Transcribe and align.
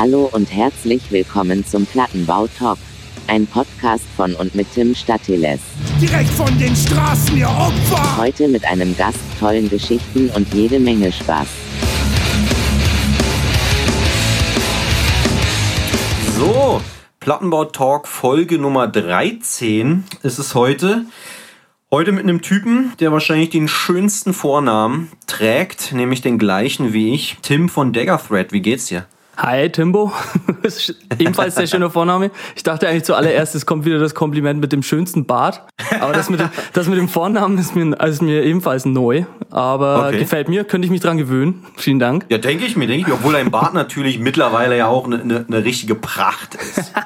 Hallo 0.00 0.30
und 0.32 0.50
herzlich 0.50 1.12
willkommen 1.12 1.62
zum 1.66 1.84
Plattenbau 1.84 2.46
Talk. 2.46 2.78
Ein 3.26 3.46
Podcast 3.46 4.06
von 4.16 4.34
und 4.34 4.54
mit 4.54 4.72
Tim 4.72 4.94
Statiles. 4.94 5.60
Direkt 6.00 6.30
von 6.30 6.58
den 6.58 6.74
Straßen, 6.74 7.36
ihr 7.36 7.50
Opfer! 7.50 8.16
Heute 8.16 8.48
mit 8.48 8.64
einem 8.64 8.96
Gast, 8.96 9.18
tollen 9.38 9.68
Geschichten 9.68 10.30
und 10.30 10.54
jede 10.54 10.80
Menge 10.80 11.12
Spaß. 11.12 11.48
So, 16.38 16.80
Plattenbau 17.20 17.66
Talk 17.66 18.08
Folge 18.08 18.58
Nummer 18.58 18.88
13 18.88 20.04
ist 20.22 20.38
es 20.38 20.54
heute. 20.54 21.04
Heute 21.90 22.12
mit 22.12 22.22
einem 22.22 22.40
Typen, 22.40 22.94
der 23.00 23.12
wahrscheinlich 23.12 23.50
den 23.50 23.68
schönsten 23.68 24.32
Vornamen 24.32 25.12
trägt, 25.26 25.92
nämlich 25.92 26.22
den 26.22 26.38
gleichen 26.38 26.94
wie 26.94 27.12
ich. 27.12 27.36
Tim 27.42 27.68
von 27.68 27.92
Dagger 27.92 28.18
Thread. 28.18 28.50
Wie 28.52 28.62
geht's 28.62 28.86
dir? 28.86 29.04
Hi 29.42 29.70
Timbo, 29.70 30.12
ebenfalls 31.18 31.54
sehr 31.54 31.66
schöner 31.66 31.88
Vorname. 31.88 32.30
Ich 32.56 32.62
dachte 32.62 32.86
eigentlich 32.86 33.04
zuallererst, 33.04 33.54
es 33.54 33.64
kommt 33.64 33.86
wieder 33.86 33.98
das 33.98 34.14
Kompliment 34.14 34.60
mit 34.60 34.70
dem 34.70 34.82
schönsten 34.82 35.24
Bart. 35.24 35.62
Aber 35.98 36.12
das 36.12 36.28
mit 36.28 36.40
dem, 36.40 36.50
das 36.74 36.88
mit 36.88 36.98
dem 36.98 37.08
Vornamen 37.08 37.56
ist 37.56 37.74
mir, 37.74 37.98
ist 38.00 38.20
mir 38.20 38.44
ebenfalls 38.44 38.84
neu. 38.84 39.24
Aber 39.50 40.08
Okay. 40.08 40.18
gefällt 40.18 40.50
mir, 40.50 40.64
könnte 40.64 40.84
ich 40.84 40.90
mich 40.90 41.00
dran 41.00 41.16
gewöhnen. 41.16 41.64
Vielen 41.76 41.98
Dank. 41.98 42.26
Ja, 42.28 42.36
denke 42.36 42.66
ich 42.66 42.76
mir, 42.76 42.86
denke 42.86 43.00
ich 43.00 43.06
mir. 43.08 43.14
Obwohl 43.14 43.32
dein 43.32 43.50
Bart 43.50 43.72
natürlich 43.72 44.18
mittlerweile 44.18 44.76
ja 44.76 44.88
auch 44.88 45.06
eine 45.06 45.24
ne, 45.24 45.44
ne 45.48 45.64
richtige 45.64 45.94
Pracht 45.94 46.56
ist. 46.56 46.92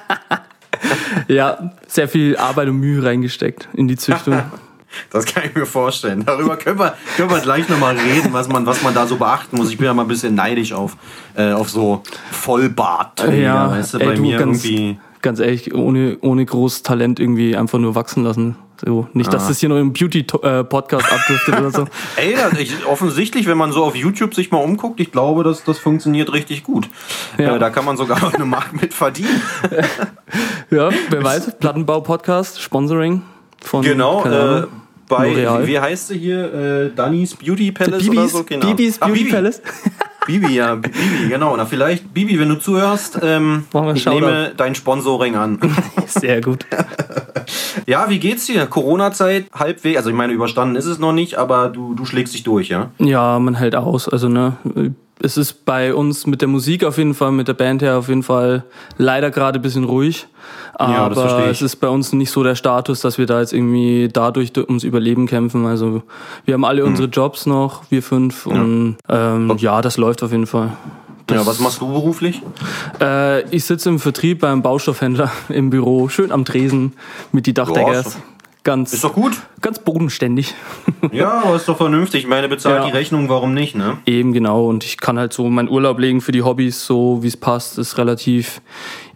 Ja, 1.29 1.73
sehr 1.87 2.09
viel 2.09 2.37
Arbeit 2.37 2.69
und 2.69 2.77
Mühe 2.77 3.03
reingesteckt 3.03 3.69
in 3.73 3.89
die 3.89 3.97
Züchtung. 3.97 4.43
Das 5.11 5.25
kann 5.25 5.45
ich 5.45 5.55
mir 5.55 5.67
vorstellen. 5.67 6.25
Darüber 6.25 6.57
können 6.57 6.79
wir, 6.79 6.95
können 7.17 7.31
wir 7.31 7.41
gleich 7.41 7.69
nochmal 7.69 7.97
reden, 7.97 8.33
was 8.33 8.49
man, 8.49 8.67
was 8.67 8.83
man 8.83 8.95
da 8.95 9.07
so 9.07 9.17
beachten 9.17 9.57
muss. 9.57 9.71
Ich 9.71 9.79
bin 9.79 9.87
ja 9.87 9.95
mal 9.95 10.03
ein 10.03 10.09
bisschen 10.09 10.35
neidisch 10.35 10.73
auf, 10.73 10.97
äh, 11.37 11.53
auf 11.53 11.71
so 11.71 12.03
Vollbart. 12.31 13.25
Ja, 13.33 13.71
weißt 13.71 13.95
du, 13.95 13.99
ey, 13.99 14.07
bei 14.07 14.15
du, 14.15 14.23
mir 14.23 14.39
ganz, 14.39 14.65
irgendwie. 14.65 14.99
ganz 15.23 15.41
ehrlich, 15.41 15.75
ohne, 15.75 16.19
ohne 16.21 16.45
großes 16.45 16.83
Talent 16.83 17.21
irgendwie 17.21 17.57
einfach 17.57 17.79
nur 17.79 17.95
wachsen 17.95 18.25
lassen. 18.25 18.57
So, 18.85 19.07
nicht, 19.13 19.33
dass 19.33 19.49
das 19.49 19.61
hier 19.61 19.69
noch 19.69 19.79
im 19.79 19.93
Beauty-Podcast 19.93 21.11
abdriftet 21.11 21.59
oder 21.59 21.71
so. 21.71 21.87
Ey, 22.17 22.35
das, 22.35 22.59
ich, 22.59 22.85
offensichtlich, 22.87 23.47
wenn 23.47 23.57
man 23.57 23.73
so 23.73 23.85
auf 23.85 23.95
YouTube 23.95 24.35
sich 24.35 24.51
mal 24.51 24.59
umguckt, 24.59 25.01
ich 25.01 25.13
glaube, 25.13 25.45
das, 25.45 25.65
das 25.65 25.79
funktioniert 25.79 26.33
richtig 26.33 26.65
gut. 26.65 26.89
Ja. 27.39 27.55
Äh, 27.55 27.59
da 27.59 27.71
kann 27.71 27.85
man 27.85 27.97
sogar 27.97 28.21
noch 28.21 28.35
eine 28.35 28.45
Mark 28.45 28.73
mit 28.81 28.93
verdienen. 28.93 29.43
Ja, 30.71 30.89
wer 31.11 31.23
weiß, 31.23 31.59
Plattenbau-Podcast, 31.61 32.61
Sponsoring 32.61 33.23
von 33.61 33.83
Genau, 33.83 34.25
äh, 34.25 34.67
bei, 35.09 35.31
L'Oreal. 35.31 35.67
wie 35.67 35.79
heißt 35.79 36.09
sie 36.09 36.19
hier? 36.19 36.55
Äh, 36.55 36.91
Dannys 36.95 37.35
Beauty 37.35 37.73
Palace 37.73 38.09
oder 38.09 38.13
Bibis, 38.13 38.33
so? 38.33 38.45
Genau. 38.45 38.67
Bibis 38.67 38.99
Beauty 38.99 39.25
Bibi. 39.25 39.31
Palace. 39.31 39.63
Bibi, 40.27 40.55
ja, 40.55 40.75
Bibi, 40.75 41.29
genau. 41.29 41.55
Na, 41.57 41.67
vielleicht, 41.67 42.15
Bibi, 42.15 42.39
wenn 42.39 42.49
du 42.49 42.55
zuhörst, 42.55 43.19
ähm, 43.23 43.65
ich 43.95 44.07
nehme 44.07 44.53
dein 44.57 44.75
Sponsoring 44.75 45.37
an. 45.37 45.59
Sehr 46.07 46.41
gut. 46.41 46.65
ja, 47.87 48.09
wie 48.09 48.19
geht's 48.19 48.47
dir? 48.47 48.67
Corona-Zeit, 48.67 49.47
halbwegs, 49.53 49.99
also 49.99 50.09
ich 50.09 50.17
meine, 50.17 50.33
überstanden 50.33 50.77
ist 50.77 50.87
es 50.87 50.99
noch 50.99 51.13
nicht, 51.13 51.37
aber 51.37 51.69
du, 51.69 51.95
du 51.95 52.07
schlägst 52.07 52.33
dich 52.33 52.43
durch, 52.43 52.69
ja? 52.69 52.91
Ja, 52.99 53.39
man 53.39 53.55
hält 53.55 53.77
aus. 53.77 54.09
Also, 54.09 54.29
ne, 54.31 54.57
es 55.25 55.37
ist 55.37 55.65
bei 55.65 55.95
uns 55.95 56.27
mit 56.27 56.41
der 56.43 56.49
Musik 56.49 56.85
auf 56.85 56.99
jeden 56.99 57.15
Fall, 57.15 57.33
mit 57.33 57.49
der 57.49 57.55
Band 57.55 57.83
her 57.83 57.97
auf 57.99 58.09
jeden 58.09 58.23
Fall 58.23 58.65
leider 58.99 59.31
gerade 59.31 59.59
ein 59.59 59.63
bisschen 59.63 59.85
ruhig. 59.85 60.27
Ja, 60.79 61.09
das 61.09 61.19
verstehe 61.19 61.39
Aber 61.39 61.51
ich. 61.51 61.59
es 61.59 61.63
ist 61.63 61.77
bei 61.77 61.89
uns 61.89 62.13
nicht 62.13 62.31
so 62.31 62.43
der 62.43 62.55
Status, 62.55 63.01
dass 63.01 63.17
wir 63.17 63.27
da 63.27 63.41
jetzt 63.41 63.53
irgendwie 63.53 64.09
dadurch 64.13 64.53
ums 64.57 64.85
Überleben 64.85 65.27
kämpfen. 65.27 65.65
Also, 65.67 66.03
wir 66.45 66.55
haben 66.55 66.65
alle 66.65 66.83
Hm. 66.83 66.89
unsere 66.91 67.09
Jobs 67.09 67.47
noch, 67.47 67.83
wir 67.91 68.03
fünf. 68.03 68.47
Und 68.47 68.97
ähm, 69.09 69.55
ja, 69.59 69.81
das 69.81 69.97
läuft 69.97 70.23
auf 70.23 70.33
jeden 70.33 70.47
Fall. 70.47 70.73
Ja, 71.31 71.47
was 71.47 71.59
machst 71.59 71.81
du 71.81 71.87
beruflich? 71.89 72.43
Äh, 73.01 73.49
ich 73.49 73.65
sitze 73.65 73.89
im 73.89 73.99
Vertrieb 73.99 74.41
beim 74.41 74.61
Baustoffhändler 74.61 75.33
im 75.49 75.71
Büro, 75.71 76.09
schön 76.09 76.31
am 76.33 76.45
Tresen 76.45 76.93
mit 77.33 77.47
die 77.47 77.55
Dachdeckers. 77.55 78.19
Ist 78.65 78.67
Ganz, 78.67 78.93
Ist 78.95 79.05
doch 79.05 79.13
gut. 79.13 79.35
ganz 79.61 79.79
bodenständig. 79.79 80.55
Ja, 81.13 81.43
aber 81.45 81.57
ist 81.57 81.69
doch 81.69 81.77
vernünftig. 81.77 82.23
Ich 82.23 82.27
meine, 82.29 82.49
bezahlt 82.49 82.79
Ja. 82.81 82.87
die 82.87 82.93
Rechnung, 82.97 83.29
warum 83.29 83.53
nicht, 83.53 83.75
ne? 83.75 83.99
Eben 84.07 84.33
genau. 84.33 84.67
Und 84.67 84.85
ich 84.85 84.97
kann 84.97 85.19
halt 85.19 85.35
so 85.35 85.49
meinen 85.51 85.69
Urlaub 85.69 85.99
legen 85.99 86.23
für 86.23 86.33
die 86.33 86.43
Hobbys, 86.43 86.87
so 86.87 87.23
wie 87.23 87.27
es 87.29 87.37
passt. 87.37 87.77
Ist 87.77 87.99
relativ 87.99 88.63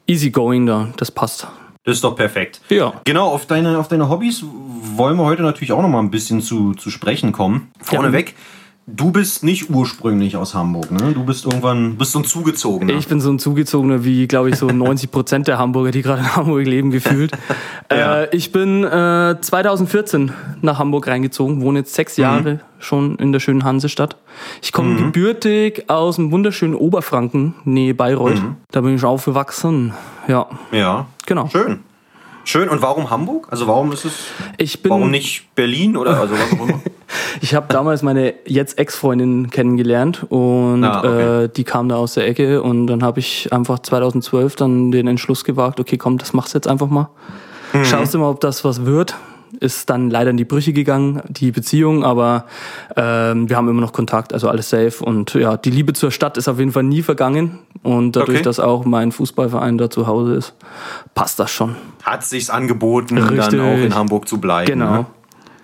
easy 0.06 0.30
going 0.30 0.66
da. 0.66 0.88
Das 0.98 1.10
passt. 1.10 1.46
Das 1.84 1.94
ist 1.96 2.04
doch 2.04 2.14
perfekt. 2.14 2.60
Ja. 2.68 2.92
Genau, 3.04 3.28
auf 3.28 3.46
deine, 3.46 3.78
auf 3.78 3.88
deine 3.88 4.10
Hobbys 4.10 4.44
wollen 4.96 5.16
wir 5.16 5.24
heute 5.24 5.40
natürlich 5.42 5.72
auch 5.72 5.80
noch 5.80 5.88
mal 5.88 6.00
ein 6.00 6.10
bisschen 6.10 6.42
zu, 6.42 6.74
zu 6.74 6.90
sprechen 6.90 7.32
kommen. 7.32 7.72
Vorneweg, 7.80 8.34
du 8.96 9.10
bist 9.12 9.44
nicht 9.44 9.70
ursprünglich 9.70 10.36
aus 10.36 10.54
Hamburg, 10.54 10.90
ne? 10.90 11.12
Du 11.12 11.24
bist 11.24 11.44
irgendwann, 11.44 11.96
bist 11.96 12.12
so 12.12 12.20
ein 12.20 12.24
Zugezogener. 12.24 12.94
Ich 12.94 13.08
bin 13.08 13.20
so 13.20 13.30
ein 13.30 13.38
Zugezogener 13.38 14.04
wie, 14.04 14.26
glaube 14.26 14.50
ich, 14.50 14.56
so 14.56 14.66
90 14.72 15.10
Prozent 15.10 15.48
der 15.48 15.58
Hamburger, 15.58 15.90
die 15.90 16.02
gerade 16.02 16.22
in 16.22 16.36
Hamburg 16.36 16.66
leben, 16.66 16.90
gefühlt. 16.90 17.32
Ja. 17.90 18.24
äh, 18.24 18.36
ich 18.36 18.52
bin 18.52 18.84
äh, 18.84 19.36
2014 19.40 20.30
nach 20.60 20.78
Hamburg 20.78 21.06
reingezogen, 21.06 21.62
wohne 21.62 21.78
jetzt 21.78 21.94
sechs 21.94 22.18
Jahre 22.18 22.60
schon 22.78 23.16
in 23.16 23.32
der 23.32 23.40
schönen 23.40 23.64
Hansestadt. 23.64 24.16
Ich 24.60 24.72
komme 24.72 24.96
gebürtig 24.96 25.88
aus 25.88 26.16
dem 26.16 26.30
wunderschönen 26.30 26.74
Oberfranken, 26.74 27.54
Nähe 27.64 27.94
Bayreuth. 27.94 28.42
Da 28.70 28.82
bin 28.82 28.94
ich 28.94 29.04
aufgewachsen. 29.04 29.94
Ja, 30.26 30.48
ja. 30.70 31.06
genau. 31.24 31.48
Schön. 31.48 31.80
Schön. 32.48 32.70
Und 32.70 32.80
warum 32.80 33.10
Hamburg? 33.10 33.48
Also 33.50 33.66
warum 33.66 33.92
ist 33.92 34.06
es, 34.06 34.14
Ich 34.56 34.82
bin 34.82 34.88
warum 34.88 35.10
nicht 35.10 35.54
Berlin 35.54 35.98
oder 35.98 36.18
also 36.18 36.32
was 36.32 36.52
auch 36.58 36.66
immer? 36.66 36.80
Ich 37.42 37.54
habe 37.54 37.66
damals 37.68 38.02
meine 38.02 38.34
jetzt 38.46 38.78
Ex-Freundin 38.78 39.50
kennengelernt 39.50 40.24
und 40.30 40.82
Ah, 40.82 40.98
okay. 41.00 41.44
äh, 41.44 41.48
die 41.48 41.64
kam 41.64 41.88
da 41.90 41.96
aus 41.96 42.14
der 42.14 42.26
Ecke 42.26 42.62
und 42.62 42.86
dann 42.86 43.02
habe 43.02 43.20
ich 43.20 43.52
einfach 43.52 43.78
2012 43.80 44.56
dann 44.56 44.90
den 44.90 45.06
Entschluss 45.06 45.44
gewagt, 45.44 45.78
okay, 45.78 45.98
komm, 45.98 46.16
das 46.16 46.32
machst 46.32 46.54
du 46.54 46.58
jetzt 46.58 46.68
einfach 46.68 46.88
mal. 46.88 47.10
Mhm. 47.74 47.84
Schaust 47.84 48.14
du 48.14 48.18
mal, 48.18 48.30
ob 48.30 48.40
das 48.40 48.64
was 48.64 48.86
wird. 48.86 49.14
Ist 49.60 49.88
dann 49.90 50.10
leider 50.10 50.30
in 50.30 50.36
die 50.36 50.44
Brüche 50.44 50.72
gegangen, 50.72 51.22
die 51.28 51.50
Beziehung, 51.52 52.04
aber 52.04 52.44
ähm, 52.96 53.48
wir 53.48 53.56
haben 53.56 53.68
immer 53.68 53.80
noch 53.80 53.92
Kontakt, 53.92 54.32
also 54.32 54.48
alles 54.48 54.68
safe. 54.70 55.04
Und 55.04 55.34
ja, 55.34 55.56
die 55.56 55.70
Liebe 55.70 55.92
zur 55.94 56.10
Stadt 56.10 56.36
ist 56.36 56.48
auf 56.48 56.58
jeden 56.58 56.72
Fall 56.72 56.82
nie 56.82 57.02
vergangen. 57.02 57.58
Und 57.82 58.12
dadurch, 58.16 58.38
Okay. 58.38 58.44
dass 58.44 58.60
auch 58.60 58.84
mein 58.84 59.10
Fußballverein 59.12 59.78
da 59.78 59.88
zu 59.90 60.06
Hause 60.06 60.34
ist, 60.34 60.54
passt 61.14 61.38
das 61.38 61.50
schon. 61.50 61.76
Hat 62.02 62.24
sich's 62.24 62.50
angeboten, 62.50 63.18
Richtig. 63.18 63.58
dann 63.58 63.60
auch 63.60 63.78
in 63.84 63.94
Hamburg 63.94 64.28
zu 64.28 64.38
bleiben. 64.38 64.66
Genau. 64.72 64.92
Ne? 64.92 65.06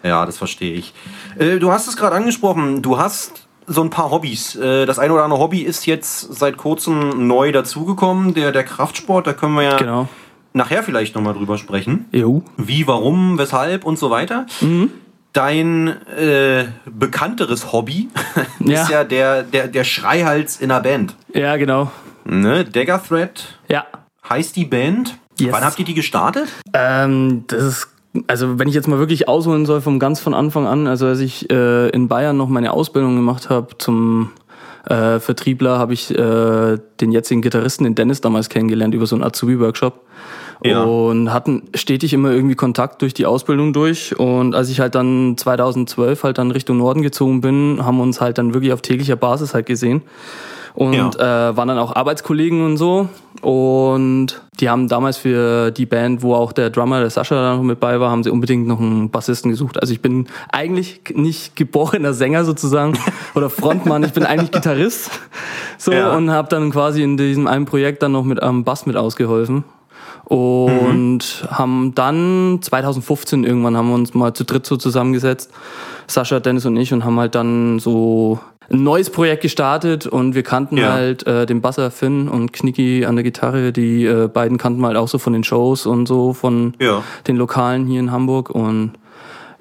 Ja, 0.02 0.26
das 0.26 0.36
verstehe 0.38 0.74
ich. 0.74 0.92
Äh, 1.38 1.58
du 1.58 1.70
hast 1.72 1.88
es 1.88 1.96
gerade 1.96 2.14
angesprochen, 2.16 2.82
du 2.82 2.98
hast 2.98 3.46
so 3.66 3.82
ein 3.82 3.88
paar 3.90 4.10
Hobbys. 4.10 4.54
Äh, 4.56 4.84
das 4.86 4.98
eine 4.98 5.12
oder 5.14 5.24
andere 5.24 5.40
Hobby 5.40 5.60
ist 5.62 5.86
jetzt 5.86 6.34
seit 6.34 6.56
kurzem 6.58 7.26
neu 7.26 7.52
dazugekommen, 7.52 8.34
der, 8.34 8.52
der 8.52 8.64
Kraftsport. 8.64 9.26
Da 9.26 9.32
können 9.32 9.54
wir 9.54 9.62
ja 9.62 9.76
Genau. 9.78 10.08
Nachher 10.54 10.82
vielleicht 10.82 11.14
nochmal 11.14 11.34
drüber 11.34 11.58
sprechen. 11.58 12.06
Jo. 12.12 12.42
Wie, 12.56 12.86
warum, 12.86 13.36
weshalb 13.38 13.84
und 13.84 13.98
so 13.98 14.08
weiter. 14.10 14.46
Mhm. 14.60 14.90
Dein 15.32 15.88
äh, 16.16 16.66
bekannteres 16.90 17.72
Hobby 17.72 18.08
ist 18.60 18.68
Ja. 18.70 18.88
ja 18.90 19.04
der, 19.04 19.42
der, 19.42 19.66
der 19.68 19.84
Schreihals 19.84 20.60
in 20.60 20.68
der 20.68 20.80
Band. 20.80 21.16
Ja, 21.34 21.56
genau. 21.56 21.90
Ne? 22.24 22.64
Dagger 22.64 23.02
Thread 23.02 23.58
Ja, 23.68 23.84
heißt 24.28 24.54
die 24.56 24.64
Band. 24.64 25.18
Yes. 25.38 25.52
Wann 25.52 25.64
habt 25.64 25.78
ihr 25.80 25.84
die 25.84 25.94
gestartet? 25.94 26.48
Ähm, 26.72 27.42
das 27.48 27.62
ist, 27.64 27.88
also 28.28 28.60
wenn 28.60 28.68
ich 28.68 28.74
jetzt 28.76 28.86
mal 28.86 29.00
wirklich 29.00 29.26
ausholen 29.28 29.66
soll, 29.66 29.80
vom 29.80 29.98
ganz 29.98 30.20
von 30.20 30.32
Anfang 30.34 30.68
an, 30.68 30.86
also 30.86 31.08
als 31.08 31.18
ich 31.18 31.50
äh, 31.50 31.88
in 31.88 32.06
Bayern 32.06 32.36
noch 32.36 32.48
meine 32.48 32.72
Ausbildung 32.72 33.16
gemacht 33.16 33.50
habe 33.50 33.76
zum 33.76 34.30
äh, 34.88 35.18
Vertriebler, 35.18 35.78
habe 35.78 35.92
ich 35.94 36.16
äh, 36.16 36.78
den 37.00 37.10
jetzigen 37.10 37.42
Gitarristen, 37.42 37.82
den 37.82 37.96
Dennis, 37.96 38.20
damals 38.20 38.48
kennengelernt 38.48 38.94
über 38.94 39.06
so 39.06 39.16
einen 39.16 39.24
Azubi-Workshop. 39.24 40.00
Ja. 40.62 40.82
Und 40.82 41.32
hatten 41.32 41.64
stetig 41.74 42.12
immer 42.12 42.30
irgendwie 42.30 42.54
Kontakt 42.54 43.02
durch 43.02 43.14
die 43.14 43.26
Ausbildung 43.26 43.72
durch. 43.72 44.18
Und 44.18 44.54
als 44.54 44.68
ich 44.70 44.80
halt 44.80 44.94
dann 44.94 45.36
2012 45.36 46.22
halt 46.22 46.38
dann 46.38 46.50
Richtung 46.50 46.78
Norden 46.78 47.02
gezogen 47.02 47.40
bin, 47.40 47.80
haben 47.84 47.96
wir 47.96 48.02
uns 48.02 48.20
halt 48.20 48.38
dann 48.38 48.54
wirklich 48.54 48.72
auf 48.72 48.82
täglicher 48.82 49.16
Basis 49.16 49.54
halt 49.54 49.66
gesehen. 49.66 50.02
Und 50.74 51.14
äh, 51.20 51.20
waren 51.56 51.68
dann 51.68 51.78
auch 51.78 51.94
Arbeitskollegen 51.94 52.64
und 52.64 52.76
so. 52.78 53.08
Und 53.42 54.42
die 54.58 54.68
haben 54.68 54.88
damals 54.88 55.16
für 55.16 55.70
die 55.70 55.86
Band, 55.86 56.22
wo 56.22 56.34
auch 56.34 56.52
der 56.52 56.70
Drummer, 56.70 56.98
der 56.98 57.10
Sascha, 57.10 57.36
da 57.36 57.56
noch 57.56 57.62
mit 57.62 57.78
bei 57.78 58.00
war, 58.00 58.10
haben 58.10 58.24
sie 58.24 58.30
unbedingt 58.30 58.66
noch 58.66 58.80
einen 58.80 59.08
Bassisten 59.10 59.52
gesucht. 59.52 59.80
Also 59.80 59.92
ich 59.92 60.00
bin 60.02 60.26
eigentlich 60.50 61.00
nicht 61.14 61.54
geborener 61.54 62.12
Sänger 62.12 62.44
sozusagen 62.44 62.98
oder 63.36 63.50
Frontmann, 63.50 64.02
ich 64.02 64.12
bin 64.12 64.24
eigentlich 64.24 64.50
Gitarrist. 64.50 65.10
So 65.78 65.92
Ja. 65.92 66.16
und 66.16 66.30
habe 66.30 66.48
dann 66.48 66.70
quasi 66.70 67.02
in 67.04 67.16
diesem 67.16 67.46
einen 67.46 67.66
Projekt 67.66 68.02
dann 68.02 68.12
noch 68.12 68.24
mit 68.24 68.42
am 68.42 68.64
Bass 68.64 68.84
mit 68.86 68.96
ausgeholfen. 68.96 69.62
Und 70.24 71.46
haben 71.50 71.94
dann 71.94 72.58
2015 72.62 73.44
irgendwann 73.44 73.76
haben 73.76 73.88
wir 73.88 73.94
uns 73.94 74.14
mal 74.14 74.34
zu 74.34 74.44
dritt 74.44 74.66
so 74.66 74.76
zusammengesetzt, 74.76 75.50
Sascha, 76.06 76.40
Dennis 76.40 76.66
und 76.66 76.76
ich, 76.76 76.92
und 76.92 77.04
haben 77.04 77.18
halt 77.18 77.34
dann 77.34 77.78
so 77.78 78.38
ein 78.70 78.82
neues 78.82 79.10
Projekt 79.10 79.42
gestartet 79.42 80.06
und 80.06 80.34
wir 80.34 80.42
kannten 80.42 80.78
Ja. 80.78 80.92
halt 80.92 81.26
äh, 81.26 81.44
den 81.44 81.60
Basser 81.60 81.90
Finn 81.90 82.28
und 82.28 82.52
Knicki 82.54 83.04
an 83.04 83.14
der 83.16 83.22
Gitarre. 83.22 83.72
Die 83.72 84.06
äh, 84.06 84.26
beiden 84.28 84.56
kannten 84.56 84.80
wir 84.80 84.86
halt 84.88 84.96
auch 84.96 85.08
so 85.08 85.18
von 85.18 85.34
den 85.34 85.44
Shows 85.44 85.84
und 85.86 86.06
so 86.06 86.32
von 86.32 86.72
Ja. 86.80 87.02
den 87.26 87.36
Lokalen 87.36 87.86
hier 87.86 88.00
in 88.00 88.10
Hamburg 88.10 88.48
und 88.50 88.92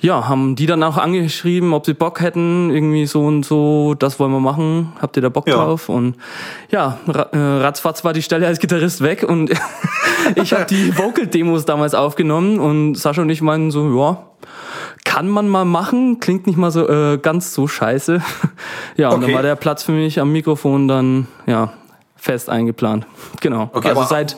ja, 0.04 0.28
haben 0.28 0.56
die 0.58 0.66
dann 0.66 0.84
auch 0.84 0.98
angeschrieben, 0.98 1.74
ob 1.74 1.86
sie 1.86 1.94
Bock 1.94 2.20
hätten, 2.20 2.70
irgendwie 2.72 3.06
so 3.06 3.22
und 3.26 3.44
so, 3.44 3.94
das 3.98 4.20
wollen 4.20 4.32
wir 4.34 4.42
machen, 4.42 4.92
habt 5.02 5.16
ihr 5.16 5.22
da 5.22 5.30
Bock 5.30 5.48
Ja. 5.48 5.56
drauf? 5.56 5.88
Und 5.88 6.16
ja, 6.70 6.98
äh, 7.08 7.38
ratzfatz 7.38 8.04
war 8.04 8.12
die 8.12 8.22
Stelle 8.22 8.46
als 8.46 8.60
Gitarrist 8.60 9.02
weg 9.02 9.24
und 9.28 9.50
ich 10.36 10.52
habe 10.54 10.66
die 10.66 10.96
Vocal-Demos 10.98 11.64
damals 11.64 11.94
aufgenommen 11.96 12.60
und 12.60 12.96
Sascha 12.96 13.22
und 13.22 13.30
ich 13.30 13.42
meinen 13.42 13.72
so, 13.72 13.98
ja, 13.98 14.24
kann 15.06 15.30
man 15.30 15.48
mal 15.48 15.64
machen, 15.64 16.20
klingt 16.20 16.48
nicht 16.48 16.58
mal 16.58 16.70
so 16.72 16.88
äh, 16.88 17.18
ganz 17.18 17.54
so 17.54 17.68
scheiße. 17.68 18.22
ja, 18.98 19.08
und 19.10 19.16
Okay. 19.16 19.26
dann 19.28 19.36
war 19.36 19.42
der 19.42 19.56
Platz 19.56 19.84
für 19.84 19.94
mich 19.94 20.20
am 20.20 20.34
Mikrofon 20.34 20.90
dann, 20.90 21.28
ja, 21.46 21.72
fest 22.18 22.50
eingeplant. 22.50 23.06
Genau. 23.40 23.70
Okay, 23.74 23.88
also 23.90 24.02
aber- 24.02 24.10
seit 24.10 24.36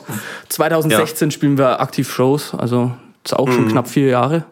2016 0.48 1.32
spielen 1.32 1.58
wir 1.58 1.80
aktiv 1.80 2.08
Shows, 2.08 2.54
also 2.54 2.92
ist 3.24 3.34
auch 3.36 3.50
schon 3.50 3.66
knapp 3.68 3.88
vier 3.88 4.06
Jahre. 4.08 4.44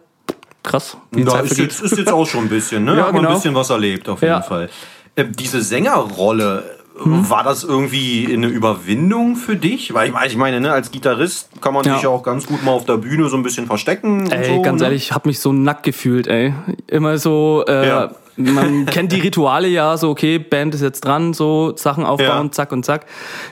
Krass. 0.65 0.97
wie 1.11 1.23
Zeit 1.25 1.45
ist 1.45 1.57
jetzt, 1.57 1.81
ist 1.81 1.97
jetzt 1.97 2.11
auch 2.11 2.25
schon 2.27 2.45
ein 2.45 2.49
bisschen, 2.49 2.83
ne? 2.83 2.95
Ja, 2.97 3.07
Hat 3.07 3.13
genau. 3.15 3.29
ein 3.29 3.35
bisschen 3.35 3.55
was 3.55 3.69
erlebt, 3.69 4.09
auf 4.09 4.21
jeden 4.21 4.33
Ja. 4.33 4.41
Fall. 4.41 4.69
Äh, 5.15 5.25
diese 5.29 5.61
Sängerrolle, 5.61 6.63
Mhm. 7.03 7.29
war 7.29 7.43
das 7.43 7.65
irgendwie 7.65 8.29
eine 8.33 8.47
Überwindung 8.47 9.35
für 9.35 9.57
dich? 9.57 9.93
Weil 9.93 10.13
ich 10.27 10.37
meine, 10.37 10.61
ne, 10.61 10.71
als 10.71 10.91
Gitarrist 10.91 11.49
kann 11.61 11.73
man 11.73 11.83
Ja. 11.83 11.95
sich 11.95 12.03
ja 12.03 12.09
auch 12.09 12.23
ganz 12.23 12.45
gut 12.47 12.63
mal 12.63 12.71
auf 12.71 12.85
der 12.85 12.95
Bühne 12.97 13.27
so 13.27 13.35
ein 13.35 13.43
bisschen 13.43 13.65
verstecken. 13.67 14.31
Ey, 14.31 14.45
so, 14.55 14.61
ganz 14.61 14.79
ne? 14.79 14.87
ehrlich, 14.87 15.03
ich 15.03 15.11
habe 15.11 15.27
mich 15.27 15.39
so 15.41 15.51
nackt 15.51 15.83
gefühlt, 15.83 16.27
ey. 16.27 16.53
Immer 16.87 17.17
so, 17.17 17.65
äh, 17.67 17.87
Ja. 17.87 18.11
Man 18.37 18.85
kennt 18.87 19.11
die 19.11 19.19
Rituale 19.19 19.67
ja, 19.67 19.95
so 19.97 20.09
okay, 20.09 20.39
Band 20.39 20.75
ist 20.75 20.81
jetzt 20.81 21.01
dran, 21.05 21.33
so 21.33 21.73
Sachen 21.77 22.05
aufbauen, 22.05 22.47
Ja. 22.47 22.51
zack 22.51 22.71
und 22.71 22.85
zack. 22.85 23.05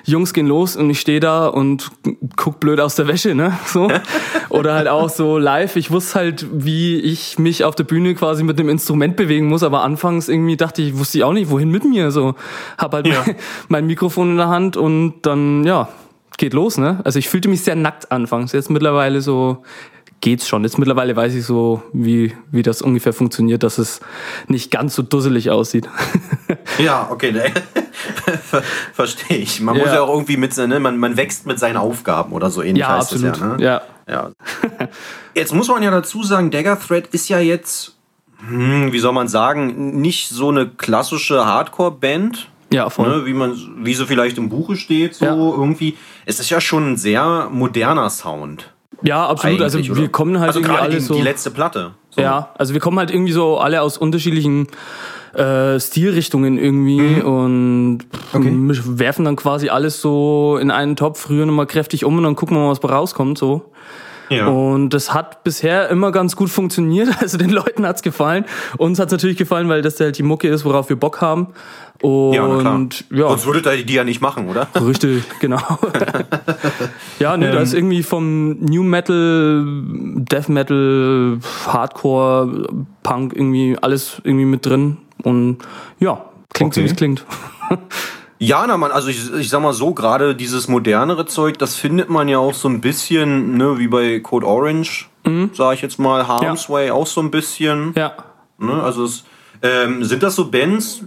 Jungs 0.04 0.34
gehen 0.34 0.48
los 0.48 0.76
und 0.76 0.90
ich 0.90 1.00
stehe 1.00 1.20
da 1.20 1.48
und 1.48 1.92
guck 2.36 2.60
blöd 2.60 2.80
aus 2.80 2.96
der 2.96 3.08
Wäsche, 3.08 3.36
ne? 3.36 3.58
So. 3.66 3.90
Oder 4.50 4.74
halt 4.76 4.88
auch 4.88 5.10
so 5.10 5.38
live. 5.38 5.76
Ich 5.76 5.90
wusste 5.92 6.16
halt, 6.20 6.46
wie 6.52 7.00
ich 7.00 7.40
mich 7.40 7.64
auf 7.64 7.76
der 7.76 7.86
Bühne 7.86 8.14
quasi 8.16 8.44
mit 8.44 8.60
dem 8.60 8.70
Instrument 8.70 9.16
bewegen 9.16 9.48
muss, 9.48 9.64
aber 9.64 9.84
anfangs 9.84 10.30
irgendwie 10.30 10.58
dachte 10.58 10.82
ich, 10.82 10.98
wusste 10.98 11.18
ich 11.20 11.24
auch 11.24 11.34
nicht, 11.34 11.50
wohin 11.50 11.70
mit 11.70 11.86
mir. 11.86 12.12
So, 12.12 12.36
hab 12.78 12.94
halt 12.94 13.08
Ja. 13.08 13.24
mein, 13.26 13.36
mein 13.70 13.88
Mikrofon 13.88 14.32
in 14.32 14.38
der 14.38 14.50
Hand 14.50 14.78
und 14.78 15.16
dann, 15.24 15.64
ja, 15.64 15.90
geht 16.38 16.54
los, 16.54 16.78
ne? 16.78 17.00
Also 17.04 17.20
ich 17.20 17.30
fühlte 17.30 17.48
mich 17.48 17.62
sehr 17.62 17.76
nackt 17.76 18.12
anfangs. 18.12 18.52
Jetzt 18.54 18.70
mittlerweile 18.70 19.22
so 19.22 19.64
geht's 20.24 20.48
schon. 20.48 20.64
Jetzt 20.64 20.80
mittlerweile 20.80 21.16
weiß 21.16 21.36
ich 21.36 21.46
so, 21.46 21.84
wie, 21.92 22.34
wie 22.50 22.64
das 22.64 22.82
ungefähr 22.82 23.12
funktioniert, 23.14 23.62
dass 23.62 23.78
es 23.78 24.00
nicht 24.48 24.72
ganz 24.72 24.96
so 24.96 25.04
dusselig 25.04 25.52
aussieht. 25.52 25.88
Ja, 26.80 27.08
okay, 27.12 27.32
ne. 27.32 27.52
Ver 28.42 28.64
Verstehe 28.94 29.38
ich. 29.38 29.62
Man 29.62 29.78
muss 29.78 29.86
Ja. 29.88 29.96
ja 29.96 30.02
auch 30.02 30.10
irgendwie 30.10 30.38
mit, 30.38 30.56
ne, 30.58 30.80
man, 30.80 30.98
man 30.98 31.18
wächst 31.18 31.46
mit 31.46 31.60
seinen 31.60 31.78
Aufgaben 31.78 32.32
oder 32.32 32.50
so 32.50 32.62
ähnlich 32.64 32.82
ja, 32.82 32.98
heißt 32.98 33.14
absolut. 33.14 33.36
es 33.36 33.40
ja. 33.42 33.48
Ne? 33.48 33.64
ja. 33.64 33.82
Ja. 34.10 34.32
Jetzt 35.36 35.54
muss 35.54 35.68
man 35.68 35.84
ja 35.84 35.92
dazu 35.92 36.24
sagen, 36.24 36.50
Dagger 36.52 36.80
Thread 36.80 37.08
ist 37.08 37.30
ja 37.30 37.40
jetzt, 37.40 37.96
hm, 38.48 38.92
wie 38.92 39.00
soll 39.00 39.14
man 39.14 39.28
sagen, 39.28 40.02
nicht 40.02 40.30
so 40.30 40.50
eine 40.50 40.68
klassische 40.68 41.46
Hardcore-Band, 41.46 42.50
Ja, 42.72 42.90
voll. 42.90 43.10
ne, 43.20 43.26
wie, 43.26 43.34
man, 43.34 43.56
wie 43.84 43.94
sie 43.94 44.06
vielleicht 44.08 44.38
im 44.38 44.50
Buche 44.50 44.76
steht. 44.76 45.16
So 45.16 45.26
Ja. 45.26 45.36
irgendwie. 45.36 45.96
Es 46.26 46.40
ist 46.40 46.50
ja 46.50 46.60
schon 46.60 46.94
ein 46.94 46.98
sehr 46.98 47.50
moderner 47.52 48.10
Sound. 48.10 48.74
Ja, 49.02 49.28
absolut. 49.28 49.62
Also 49.62 49.78
eigentlich, 49.78 49.96
wir 49.96 50.04
oder? 50.04 50.12
kommen 50.12 50.40
halt 50.40 50.50
also 50.50 50.60
irgendwie 50.60 50.78
alle 50.80 50.94
die, 50.96 51.00
so. 51.02 51.14
die 51.16 51.22
letzte 51.22 51.52
Platte. 51.52 51.92
So. 52.12 52.22
Ja, 52.22 52.50
also 52.58 52.74
wir 52.74 52.80
kommen 52.80 53.00
halt 53.00 53.12
irgendwie 53.12 53.34
so 53.34 53.58
alle 53.58 53.82
aus 53.82 53.98
unterschiedlichen 53.98 54.68
äh, 55.34 55.80
Stilrichtungen 55.80 56.58
irgendwie 56.60 57.00
Mhm. 57.02 57.22
und 57.22 57.98
misch- 58.34 58.84
werfen 58.86 59.26
dann 59.26 59.36
quasi 59.36 59.70
alles 59.70 60.00
so 60.00 60.58
in 60.62 60.70
einen 60.70 60.96
Topf, 60.96 61.30
rühren 61.30 61.50
immer 61.50 61.66
kräftig 61.66 62.06
um 62.06 62.18
und 62.18 62.24
dann 62.24 62.36
gucken 62.36 62.56
wir 62.56 62.62
mal, 62.62 62.70
was 62.70 62.84
rauskommt 62.84 63.38
so. 63.40 63.72
Ja. 64.30 64.48
Und 64.48 64.90
das 64.92 65.14
hat 65.14 65.44
bisher 65.44 65.90
immer 65.90 66.12
ganz 66.12 66.36
gut 66.36 66.50
funktioniert. 66.50 67.10
Also 67.24 67.38
den 67.38 67.52
Leuten 67.52 67.86
hat's 67.86 68.02
gefallen. 68.02 68.46
Uns 68.78 69.00
hat's 69.00 69.12
natürlich 69.12 69.38
gefallen, 69.38 69.70
weil 69.70 69.82
das 69.82 70.00
halt 70.00 70.18
die 70.18 70.24
Mucke 70.24 70.50
ist, 70.50 70.66
worauf 70.66 70.90
wir 70.90 70.98
Bock 70.98 71.22
haben. 71.22 71.48
Und 72.02 72.34
ja, 72.34 73.18
ja, 73.18 73.30
Sonst 73.30 73.46
würdet 73.46 73.66
ihr 73.66 73.86
die 73.86 73.94
ja 73.94 74.04
nicht 74.04 74.20
machen, 74.20 74.50
oder? 74.50 74.68
Richtig, 74.76 75.24
genau. 75.40 75.62
ja, 77.20 77.38
nee, 77.38 77.50
da 77.50 77.60
ist 77.60 77.74
irgendwie 77.74 78.04
vom 78.04 78.60
New 78.60 78.84
Metal, 78.84 79.64
Death 80.18 80.50
Metal, 80.50 81.40
Hardcore, 81.68 82.68
Punk 83.04 83.34
irgendwie 83.34 83.78
alles 83.82 84.22
irgendwie 84.26 84.46
mit 84.46 84.66
drin. 84.66 84.98
Und 85.24 85.60
ja, 86.00 86.26
klingt 86.54 86.74
so 86.74 86.82
Okay. 86.82 86.88
wie 86.88 86.92
es 86.92 86.98
klingt. 86.98 87.26
Ja, 88.44 88.68
na 88.68 88.78
man, 88.78 88.92
also 88.92 89.08
ich, 89.08 89.34
ich 89.34 89.50
sag 89.50 89.62
mal 89.62 89.74
so, 89.74 89.94
gerade 89.94 90.36
dieses 90.36 90.68
modernere 90.68 91.26
Zeug, 91.26 91.58
das 91.58 91.76
findet 91.76 92.10
man 92.10 92.28
ja 92.28 92.40
auch 92.40 92.54
so 92.54 92.68
ein 92.68 92.82
bisschen, 92.82 93.58
ne, 93.58 93.80
wie 93.80 93.88
bei 93.88 94.20
Code 94.20 94.46
Orange, 94.46 95.08
sag 95.54 95.76
ich 95.76 95.82
jetzt 95.82 96.00
mal, 96.00 96.28
Harm's 96.28 96.70
Way 96.70 96.92
auch 96.92 97.08
so 97.08 97.22
ein 97.22 97.32
bisschen. 97.32 97.88
Mhm. 97.88 97.94
Ja. 97.96 98.12
Ne? 98.58 98.84
Also 98.84 99.06
es, 99.06 99.24
ähm, 99.62 100.04
sind 100.04 100.24
das 100.24 100.36
so 100.36 100.52
Bands, 100.52 101.04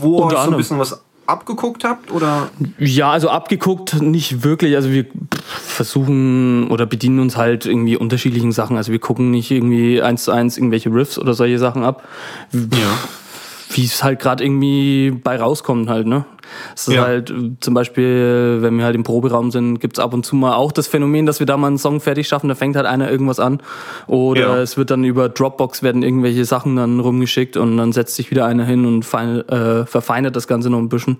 wo 0.00 0.18
ihr 0.18 0.24
Unter 0.24 0.36
euch 0.36 0.44
so 0.44 0.50
ein 0.50 0.56
bisschen 0.56 0.78
was 0.78 1.02
abgeguckt 1.26 1.84
habt? 1.84 2.10
Oder? 2.10 2.48
Ja, 2.78 3.10
also 3.10 3.28
abgeguckt 3.28 4.00
nicht 4.00 4.44
wirklich. 4.44 4.74
Also 4.76 4.90
wir 4.90 5.06
versuchen 5.44 6.68
oder 6.68 6.86
bedienen 6.86 7.20
uns 7.20 7.36
halt 7.36 7.66
irgendwie 7.66 7.96
unterschiedlichen 7.96 8.52
Sachen. 8.52 8.76
Also 8.76 8.92
wir 8.92 8.98
gucken 8.98 9.30
nicht 9.30 9.50
irgendwie 9.50 10.02
eins 10.02 10.24
zu 10.24 10.32
eins 10.32 10.56
irgendwelche 10.56 10.92
Riffs 10.92 11.18
oder 11.18 11.34
solche 11.34 11.58
Sachen 11.58 11.84
ab. 11.84 12.04
Ja. 12.52 12.58
wie 13.70 13.84
es 13.84 14.02
halt 14.02 14.20
gerade 14.20 14.44
irgendwie 14.44 15.10
bei 15.10 15.38
rauskommt 15.38 15.88
halt, 15.88 16.06
ne? 16.06 16.24
Es 16.74 16.88
ist 16.88 16.94
Ja. 16.94 17.02
halt 17.04 17.30
äh, 17.30 17.52
zum 17.60 17.74
Beispiel, 17.74 18.58
wenn 18.60 18.76
wir 18.78 18.84
halt 18.84 18.94
im 18.94 19.02
Proberaum 19.02 19.50
sind, 19.50 19.80
gibt's 19.80 19.98
ab 19.98 20.14
und 20.14 20.24
zu 20.26 20.36
mal 20.36 20.54
auch 20.54 20.72
das 20.72 20.86
Phänomen, 20.86 21.26
dass 21.26 21.38
wir 21.40 21.46
da 21.46 21.56
mal 21.56 21.68
einen 21.68 21.78
Song 21.78 22.00
fertig 22.00 22.28
schaffen, 22.28 22.48
da 22.48 22.54
fängt 22.54 22.76
halt 22.76 22.86
einer 22.86 23.10
irgendwas 23.10 23.40
an. 23.40 23.60
Oder 24.06 24.40
Ja. 24.40 24.58
es 24.58 24.76
wird 24.76 24.90
dann 24.90 25.04
über 25.04 25.28
Dropbox 25.28 25.82
werden 25.82 26.02
irgendwelche 26.02 26.44
Sachen 26.44 26.76
dann 26.76 27.00
rumgeschickt 27.00 27.56
und 27.56 27.76
dann 27.76 27.92
setzt 27.92 28.16
sich 28.16 28.30
wieder 28.30 28.46
einer 28.46 28.64
hin 28.64 28.86
und 28.86 29.04
fein, 29.04 29.40
äh, 29.48 29.86
verfeinert 29.86 30.36
das 30.36 30.46
Ganze 30.48 30.70
noch 30.70 30.78
ein 30.78 30.88
bisschen. 30.88 31.18